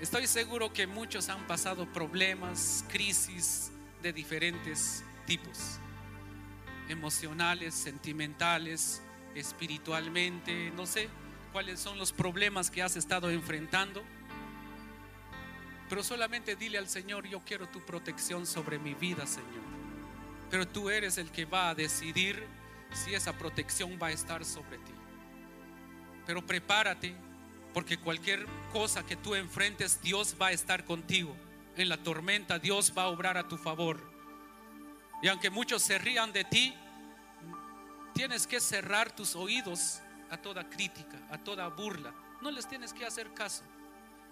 Estoy 0.00 0.26
seguro 0.26 0.72
que 0.72 0.88
muchos 0.88 1.28
han 1.28 1.46
pasado 1.46 1.86
problemas, 1.92 2.84
crisis 2.88 3.70
de 4.02 4.12
diferentes 4.12 5.04
tipos. 5.26 5.78
Emocionales, 6.88 7.72
sentimentales, 7.72 9.00
espiritualmente, 9.36 10.72
no 10.76 10.86
sé 10.86 11.08
cuáles 11.52 11.78
son 11.78 11.98
los 11.98 12.12
problemas 12.12 12.70
que 12.70 12.82
has 12.82 12.96
estado 12.96 13.30
enfrentando. 13.30 14.02
Pero 15.92 16.02
solamente 16.02 16.56
dile 16.56 16.78
al 16.78 16.88
Señor, 16.88 17.28
yo 17.28 17.40
quiero 17.44 17.68
tu 17.68 17.84
protección 17.84 18.46
sobre 18.46 18.78
mi 18.78 18.94
vida, 18.94 19.26
Señor. 19.26 19.60
Pero 20.50 20.66
tú 20.66 20.88
eres 20.88 21.18
el 21.18 21.30
que 21.30 21.44
va 21.44 21.68
a 21.68 21.74
decidir 21.74 22.46
si 22.94 23.14
esa 23.14 23.34
protección 23.34 23.98
va 24.02 24.06
a 24.06 24.12
estar 24.12 24.42
sobre 24.42 24.78
ti. 24.78 24.94
Pero 26.24 26.46
prepárate, 26.46 27.14
porque 27.74 27.98
cualquier 27.98 28.46
cosa 28.72 29.04
que 29.04 29.16
tú 29.16 29.34
enfrentes, 29.34 30.00
Dios 30.00 30.34
va 30.40 30.46
a 30.46 30.52
estar 30.52 30.86
contigo. 30.86 31.36
En 31.76 31.90
la 31.90 32.02
tormenta, 32.02 32.58
Dios 32.58 32.94
va 32.96 33.02
a 33.02 33.08
obrar 33.08 33.36
a 33.36 33.46
tu 33.46 33.58
favor. 33.58 34.00
Y 35.22 35.28
aunque 35.28 35.50
muchos 35.50 35.82
se 35.82 35.98
rían 35.98 36.32
de 36.32 36.44
ti, 36.44 36.74
tienes 38.14 38.46
que 38.46 38.60
cerrar 38.60 39.14
tus 39.14 39.36
oídos 39.36 40.00
a 40.30 40.38
toda 40.38 40.70
crítica, 40.70 41.18
a 41.30 41.36
toda 41.36 41.68
burla. 41.68 42.14
No 42.40 42.50
les 42.50 42.66
tienes 42.66 42.94
que 42.94 43.04
hacer 43.04 43.34
caso. 43.34 43.62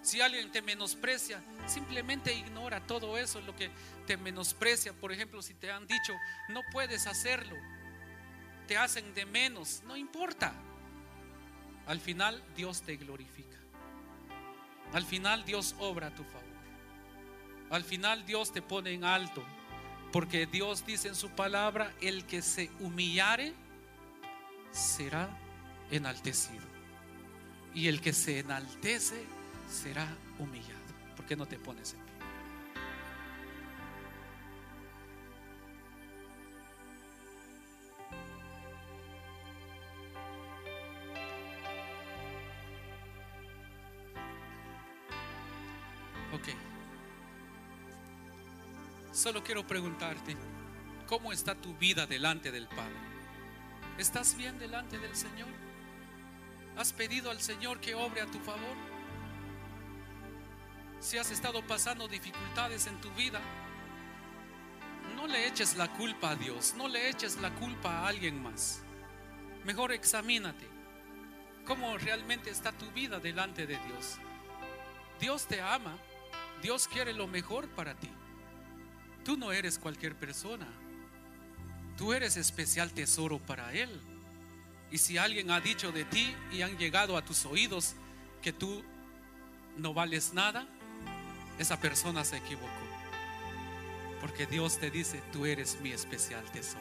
Si 0.02 0.20
alguien 0.20 0.50
te 0.50 0.62
menosprecia, 0.62 1.42
simplemente 1.66 2.32
ignora 2.32 2.80
todo 2.86 3.18
eso, 3.18 3.40
lo 3.42 3.54
que 3.54 3.70
te 4.06 4.16
menosprecia. 4.16 4.92
Por 4.92 5.12
ejemplo, 5.12 5.42
si 5.42 5.54
te 5.54 5.70
han 5.70 5.86
dicho, 5.86 6.14
no 6.48 6.62
puedes 6.72 7.06
hacerlo, 7.06 7.56
te 8.66 8.76
hacen 8.78 9.12
de 9.14 9.26
menos, 9.26 9.82
no 9.86 9.96
importa. 9.96 10.54
Al 11.86 12.00
final 12.00 12.42
Dios 12.56 12.82
te 12.82 12.96
glorifica. 12.96 13.58
Al 14.92 15.04
final 15.04 15.44
Dios 15.44 15.74
obra 15.78 16.08
a 16.08 16.14
tu 16.14 16.24
favor. 16.24 16.40
Al 17.70 17.84
final 17.84 18.24
Dios 18.26 18.52
te 18.52 18.62
pone 18.62 18.92
en 18.92 19.04
alto. 19.04 19.44
Porque 20.12 20.46
Dios 20.46 20.84
dice 20.84 21.08
en 21.08 21.14
su 21.14 21.30
palabra, 21.30 21.94
el 22.00 22.26
que 22.26 22.42
se 22.42 22.70
humillare 22.80 23.54
será 24.72 25.28
enaltecido. 25.90 26.64
Y 27.74 27.86
el 27.86 28.00
que 28.00 28.12
se 28.12 28.40
enaltece 28.40 29.24
será 29.70 30.06
humillado. 30.38 30.80
¿Por 31.16 31.24
qué 31.26 31.36
no 31.36 31.46
te 31.46 31.58
pones 31.58 31.94
en 31.94 32.00
pie? 32.00 32.10
Ok. 46.32 46.48
Solo 49.12 49.42
quiero 49.42 49.66
preguntarte, 49.66 50.36
¿cómo 51.06 51.32
está 51.32 51.54
tu 51.54 51.74
vida 51.76 52.06
delante 52.06 52.50
del 52.50 52.66
Padre? 52.68 53.10
¿Estás 53.98 54.36
bien 54.36 54.58
delante 54.58 54.98
del 54.98 55.14
Señor? 55.14 55.48
¿Has 56.76 56.92
pedido 56.92 57.30
al 57.30 57.40
Señor 57.40 57.80
que 57.80 57.94
obre 57.94 58.22
a 58.22 58.26
tu 58.26 58.38
favor? 58.38 58.89
Si 61.00 61.16
has 61.16 61.30
estado 61.30 61.62
pasando 61.66 62.06
dificultades 62.06 62.86
en 62.86 63.00
tu 63.00 63.10
vida, 63.12 63.40
no 65.16 65.26
le 65.26 65.46
eches 65.46 65.76
la 65.76 65.88
culpa 65.88 66.32
a 66.32 66.36
Dios, 66.36 66.74
no 66.76 66.88
le 66.88 67.08
eches 67.08 67.36
la 67.40 67.50
culpa 67.54 67.90
a 67.90 68.08
alguien 68.08 68.42
más. 68.42 68.82
Mejor 69.64 69.92
examínate 69.92 70.68
cómo 71.64 71.96
realmente 71.96 72.50
está 72.50 72.72
tu 72.72 72.90
vida 72.90 73.18
delante 73.18 73.66
de 73.66 73.78
Dios. 73.86 74.18
Dios 75.18 75.46
te 75.46 75.62
ama, 75.62 75.96
Dios 76.62 76.86
quiere 76.86 77.14
lo 77.14 77.26
mejor 77.26 77.68
para 77.70 77.94
ti. 77.94 78.10
Tú 79.24 79.38
no 79.38 79.52
eres 79.52 79.78
cualquier 79.78 80.14
persona, 80.14 80.66
tú 81.96 82.12
eres 82.12 82.36
especial 82.36 82.92
tesoro 82.92 83.38
para 83.38 83.72
Él. 83.72 83.88
Y 84.90 84.98
si 84.98 85.16
alguien 85.16 85.50
ha 85.50 85.60
dicho 85.60 85.92
de 85.92 86.04
ti 86.04 86.34
y 86.52 86.60
han 86.60 86.76
llegado 86.76 87.16
a 87.16 87.24
tus 87.24 87.46
oídos 87.46 87.94
que 88.42 88.52
tú 88.52 88.84
no 89.76 89.94
vales 89.94 90.34
nada, 90.34 90.66
esa 91.60 91.78
persona 91.78 92.24
se 92.24 92.38
equivocó. 92.38 92.68
Porque 94.20 94.46
Dios 94.46 94.78
te 94.78 94.90
dice, 94.90 95.22
tú 95.30 95.44
eres 95.44 95.78
mi 95.80 95.92
especial 95.92 96.42
tesoro. 96.50 96.80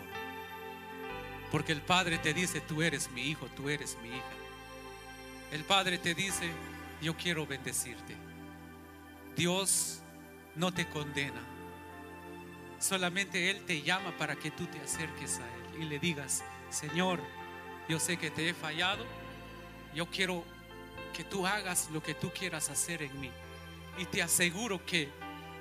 Porque 1.51 1.73
el 1.73 1.81
Padre 1.81 2.17
te 2.17 2.33
dice, 2.33 2.61
tú 2.61 2.81
eres 2.81 3.11
mi 3.11 3.23
hijo, 3.23 3.47
tú 3.47 3.69
eres 3.69 3.97
mi 4.01 4.09
hija. 4.09 4.33
El 5.51 5.65
Padre 5.65 5.97
te 5.97 6.15
dice, 6.15 6.49
yo 7.01 7.17
quiero 7.17 7.45
bendecirte. 7.45 8.15
Dios 9.35 9.99
no 10.55 10.73
te 10.73 10.87
condena. 10.87 11.41
Solamente 12.79 13.49
Él 13.49 13.65
te 13.65 13.81
llama 13.81 14.15
para 14.17 14.35
que 14.35 14.51
tú 14.51 14.65
te 14.67 14.79
acerques 14.79 15.39
a 15.39 15.75
Él 15.75 15.83
y 15.83 15.85
le 15.85 15.99
digas, 15.99 16.43
Señor, 16.69 17.19
yo 17.89 17.99
sé 17.99 18.17
que 18.17 18.31
te 18.31 18.47
he 18.47 18.53
fallado. 18.53 19.05
Yo 19.93 20.05
quiero 20.05 20.45
que 21.13 21.25
tú 21.25 21.45
hagas 21.45 21.89
lo 21.91 22.01
que 22.01 22.13
tú 22.13 22.31
quieras 22.31 22.69
hacer 22.69 23.01
en 23.01 23.19
mí. 23.19 23.31
Y 23.99 24.05
te 24.05 24.23
aseguro 24.23 24.83
que 24.85 25.09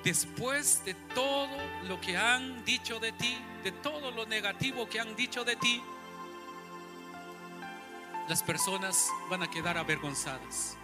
después 0.05 0.85
de 0.85 0.95
todo 0.95 1.49
lo 1.89 2.01
que 2.01 2.17
han 2.17 2.65
dicho 2.65 3.01
de 3.01 3.11
ti, 3.13 3.37
de 3.65 3.73
todo 3.73 4.13
lo 4.13 4.27
negativo 4.27 4.89
que 4.89 5.01
han 5.01 5.17
dicho 5.17 5.45
de 5.45 5.57
ti, 5.57 5.83
las 8.29 8.45
personas 8.45 9.09
van 9.29 9.43
a 9.43 9.51
quedar 9.51 9.77
avergonzadas. 9.77 10.77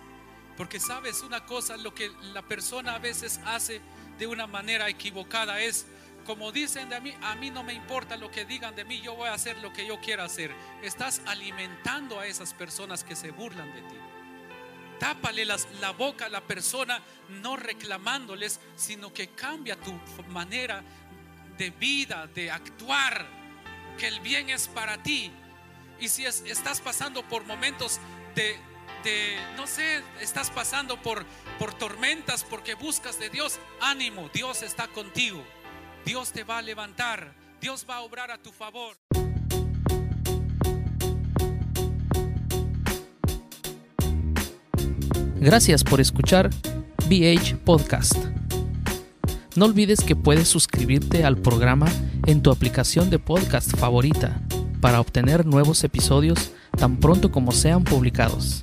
Porque 0.56 0.80
sabes 0.80 1.22
una 1.22 1.46
cosa, 1.46 1.76
lo 1.76 1.94
que 1.94 2.10
la 2.32 2.42
persona 2.42 2.96
a 2.96 2.98
veces 2.98 3.38
hace 3.46 3.80
de 4.18 4.26
una 4.26 4.48
manera 4.48 4.88
equivocada 4.88 5.60
es, 5.60 5.86
como 6.26 6.50
dicen 6.50 6.88
de 6.88 7.00
mí, 7.00 7.14
a 7.22 7.36
mí 7.36 7.50
no 7.50 7.62
me 7.62 7.72
importa 7.72 8.16
lo 8.16 8.32
que 8.32 8.44
digan 8.44 8.74
de 8.74 8.84
mí, 8.84 9.00
yo 9.00 9.14
voy 9.14 9.28
a 9.28 9.34
hacer 9.34 9.58
lo 9.58 9.72
que 9.72 9.86
yo 9.86 10.00
quiera 10.00 10.24
hacer. 10.24 10.52
Estás 10.82 11.22
alimentando 11.26 12.18
a 12.18 12.26
esas 12.26 12.52
personas 12.52 13.04
que 13.04 13.14
se 13.14 13.30
burlan 13.30 13.72
de 13.74 13.82
ti. 13.82 13.96
Tápale 14.98 15.44
las- 15.44 15.68
la 15.80 15.90
boca 15.90 16.26
a 16.26 16.28
la 16.28 16.40
persona 16.40 17.02
no 17.28 17.56
reclamándoles, 17.56 18.60
sino 18.76 19.12
que 19.12 19.28
cambia 19.28 19.76
tu 19.76 19.92
manera 20.28 20.82
de 21.58 21.70
vida, 21.70 22.26
de 22.28 22.50
actuar, 22.50 23.26
que 23.98 24.08
el 24.08 24.20
bien 24.20 24.50
es 24.50 24.68
para 24.68 25.02
ti. 25.02 25.30
Y 26.00 26.08
si 26.08 26.24
es- 26.26 26.42
estás 26.46 26.80
pasando 26.80 27.22
por 27.28 27.44
momentos 27.44 28.00
de, 28.34 28.56
de, 29.04 29.38
no 29.56 29.66
sé, 29.66 30.02
estás 30.20 30.50
pasando 30.50 31.00
por, 31.00 31.24
por 31.58 31.74
tormentas 31.74 32.42
porque 32.44 32.74
buscas 32.74 33.18
de 33.18 33.30
Dios, 33.30 33.58
ánimo, 33.80 34.28
Dios 34.32 34.62
está 34.62 34.88
contigo. 34.88 35.44
Dios 36.04 36.32
te 36.32 36.44
va 36.44 36.58
a 36.58 36.62
levantar, 36.62 37.32
Dios 37.60 37.86
va 37.88 37.96
a 37.96 38.00
obrar 38.00 38.30
a 38.30 38.38
tu 38.38 38.52
favor. 38.52 38.96
Gracias 45.44 45.84
por 45.84 46.00
escuchar 46.00 46.48
BH 47.06 47.58
Podcast. 47.66 48.16
No 49.56 49.66
olvides 49.66 50.00
que 50.00 50.16
puedes 50.16 50.48
suscribirte 50.48 51.22
al 51.22 51.36
programa 51.36 51.86
en 52.24 52.42
tu 52.42 52.50
aplicación 52.50 53.10
de 53.10 53.18
podcast 53.18 53.76
favorita 53.76 54.40
para 54.80 55.02
obtener 55.02 55.44
nuevos 55.44 55.84
episodios 55.84 56.50
tan 56.78 56.96
pronto 56.96 57.30
como 57.30 57.52
sean 57.52 57.84
publicados. 57.84 58.62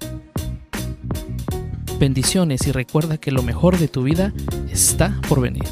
Bendiciones 2.00 2.66
y 2.66 2.72
recuerda 2.72 3.20
que 3.20 3.30
lo 3.30 3.44
mejor 3.44 3.78
de 3.78 3.88
tu 3.88 4.02
vida 4.02 4.34
está 4.72 5.22
por 5.30 5.40
venir. 5.40 5.66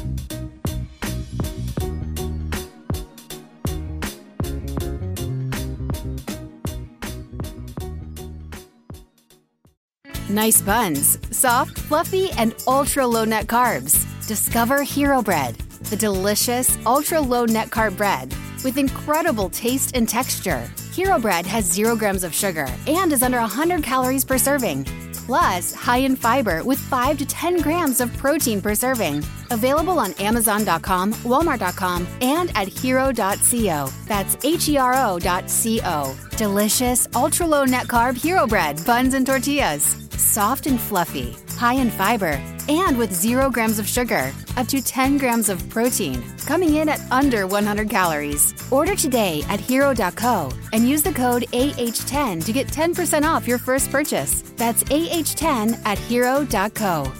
Nice 10.30 10.62
buns, 10.62 11.18
soft, 11.36 11.76
fluffy, 11.76 12.30
and 12.38 12.54
ultra 12.68 13.04
low 13.04 13.24
net 13.24 13.48
carbs. 13.48 14.06
Discover 14.28 14.84
Hero 14.84 15.22
Bread, 15.22 15.56
the 15.90 15.96
delicious 15.96 16.78
ultra 16.86 17.20
low 17.20 17.46
net 17.46 17.70
carb 17.70 17.96
bread 17.96 18.32
with 18.64 18.78
incredible 18.78 19.50
taste 19.50 19.96
and 19.96 20.08
texture. 20.08 20.70
Hero 20.92 21.18
Bread 21.18 21.46
has 21.46 21.64
zero 21.64 21.96
grams 21.96 22.22
of 22.22 22.32
sugar 22.32 22.68
and 22.86 23.12
is 23.12 23.24
under 23.24 23.40
100 23.40 23.82
calories 23.82 24.24
per 24.24 24.38
serving. 24.38 24.84
Plus, 25.26 25.74
high 25.74 26.04
in 26.04 26.14
fiber 26.14 26.62
with 26.62 26.78
5 26.78 27.18
to 27.18 27.26
10 27.26 27.60
grams 27.60 28.00
of 28.00 28.16
protein 28.16 28.60
per 28.62 28.76
serving. 28.76 29.24
Available 29.50 29.98
on 29.98 30.12
Amazon.com, 30.20 31.12
Walmart.com, 31.24 32.06
and 32.20 32.52
at 32.54 32.68
hero.co. 32.68 33.92
That's 34.06 34.44
H 34.44 34.68
E 34.68 34.76
R 34.76 34.94
O.co. 34.94 36.16
Delicious, 36.36 37.08
ultra 37.16 37.46
low 37.48 37.64
net 37.64 37.88
carb 37.88 38.16
Hero 38.16 38.46
Bread, 38.46 38.80
buns 38.86 39.14
and 39.14 39.26
tortillas 39.26 39.99
soft 40.30 40.66
and 40.66 40.80
fluffy, 40.80 41.36
high 41.56 41.74
in 41.74 41.90
fiber, 41.90 42.40
and 42.68 42.96
with 42.96 43.12
zero 43.12 43.50
grams 43.50 43.78
of 43.80 43.86
sugar, 43.88 44.32
up 44.56 44.68
to 44.68 44.80
10 44.80 45.18
grams 45.18 45.48
of 45.48 45.68
protein, 45.68 46.22
coming 46.46 46.76
in 46.76 46.88
at 46.88 47.00
under 47.10 47.46
100 47.46 47.90
calories. 47.90 48.54
Order 48.70 48.94
today 48.94 49.42
at 49.48 49.58
hero.co 49.58 50.52
and 50.72 50.88
use 50.88 51.02
the 51.02 51.12
code 51.12 51.42
AH10 51.52 52.44
to 52.44 52.52
get 52.52 52.68
10% 52.68 53.24
off 53.24 53.48
your 53.48 53.58
first 53.58 53.90
purchase. 53.90 54.42
That's 54.56 54.84
AH10 54.84 55.84
at 55.84 55.98
hero.co. 55.98 57.12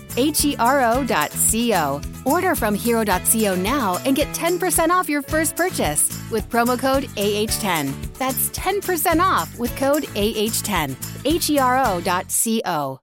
dot 1.06 1.30
O.co. 1.32 2.09
Order 2.24 2.54
from 2.54 2.74
hero.co 2.74 3.54
now 3.54 3.98
and 4.04 4.14
get 4.14 4.28
10% 4.28 4.90
off 4.90 5.08
your 5.08 5.22
first 5.22 5.56
purchase 5.56 6.08
with 6.30 6.48
promo 6.50 6.78
code 6.78 7.04
AH10. 7.16 8.16
That's 8.18 8.50
10% 8.50 9.20
off 9.20 9.58
with 9.58 9.74
code 9.76 10.04
AH10. 10.04 10.96
H 11.24 11.50
E 11.50 11.58
R 11.58 11.78
O.co. 11.78 13.00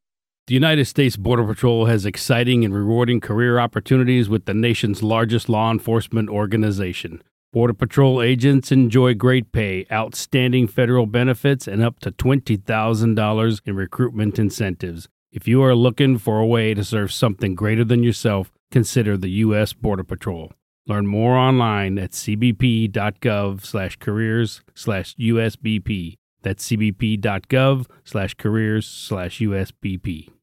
The 0.47 0.53
United 0.53 0.85
States 0.85 1.17
Border 1.17 1.43
Patrol 1.43 1.87
has 1.87 2.05
exciting 2.05 2.63
and 2.63 2.73
rewarding 2.73 3.19
career 3.19 3.59
opportunities 3.59 4.29
with 4.29 4.45
the 4.45 4.53
nation's 4.53 5.03
largest 5.03 5.49
law 5.49 5.71
enforcement 5.71 6.29
organization. 6.29 7.21
Border 7.51 7.73
Patrol 7.73 8.21
agents 8.21 8.71
enjoy 8.71 9.13
great 9.13 9.51
pay, 9.51 9.85
outstanding 9.91 10.67
federal 10.67 11.05
benefits, 11.05 11.67
and 11.67 11.83
up 11.83 11.99
to 11.99 12.11
$20,000 12.11 13.61
in 13.65 13.75
recruitment 13.75 14.39
incentives. 14.39 15.09
If 15.33 15.47
you 15.49 15.61
are 15.63 15.75
looking 15.75 16.17
for 16.17 16.39
a 16.39 16.45
way 16.47 16.73
to 16.73 16.83
serve 16.83 17.11
something 17.11 17.53
greater 17.53 17.83
than 17.83 18.03
yourself, 18.03 18.51
consider 18.71 19.17
the 19.17 19.29
U.S. 19.45 19.73
Border 19.73 20.03
Patrol. 20.03 20.51
Learn 20.87 21.05
more 21.05 21.35
online 21.35 21.99
at 21.99 22.11
cbp.gov 22.11 23.65
slash 23.65 23.97
careers 23.97 24.61
slash 24.73 25.15
USBP. 25.15 26.15
That's 26.41 26.67
cbp.gov 26.69 27.87
slash 28.05 28.33
careers 28.35 28.87
slash 28.87 29.39
USBP. 29.39 30.29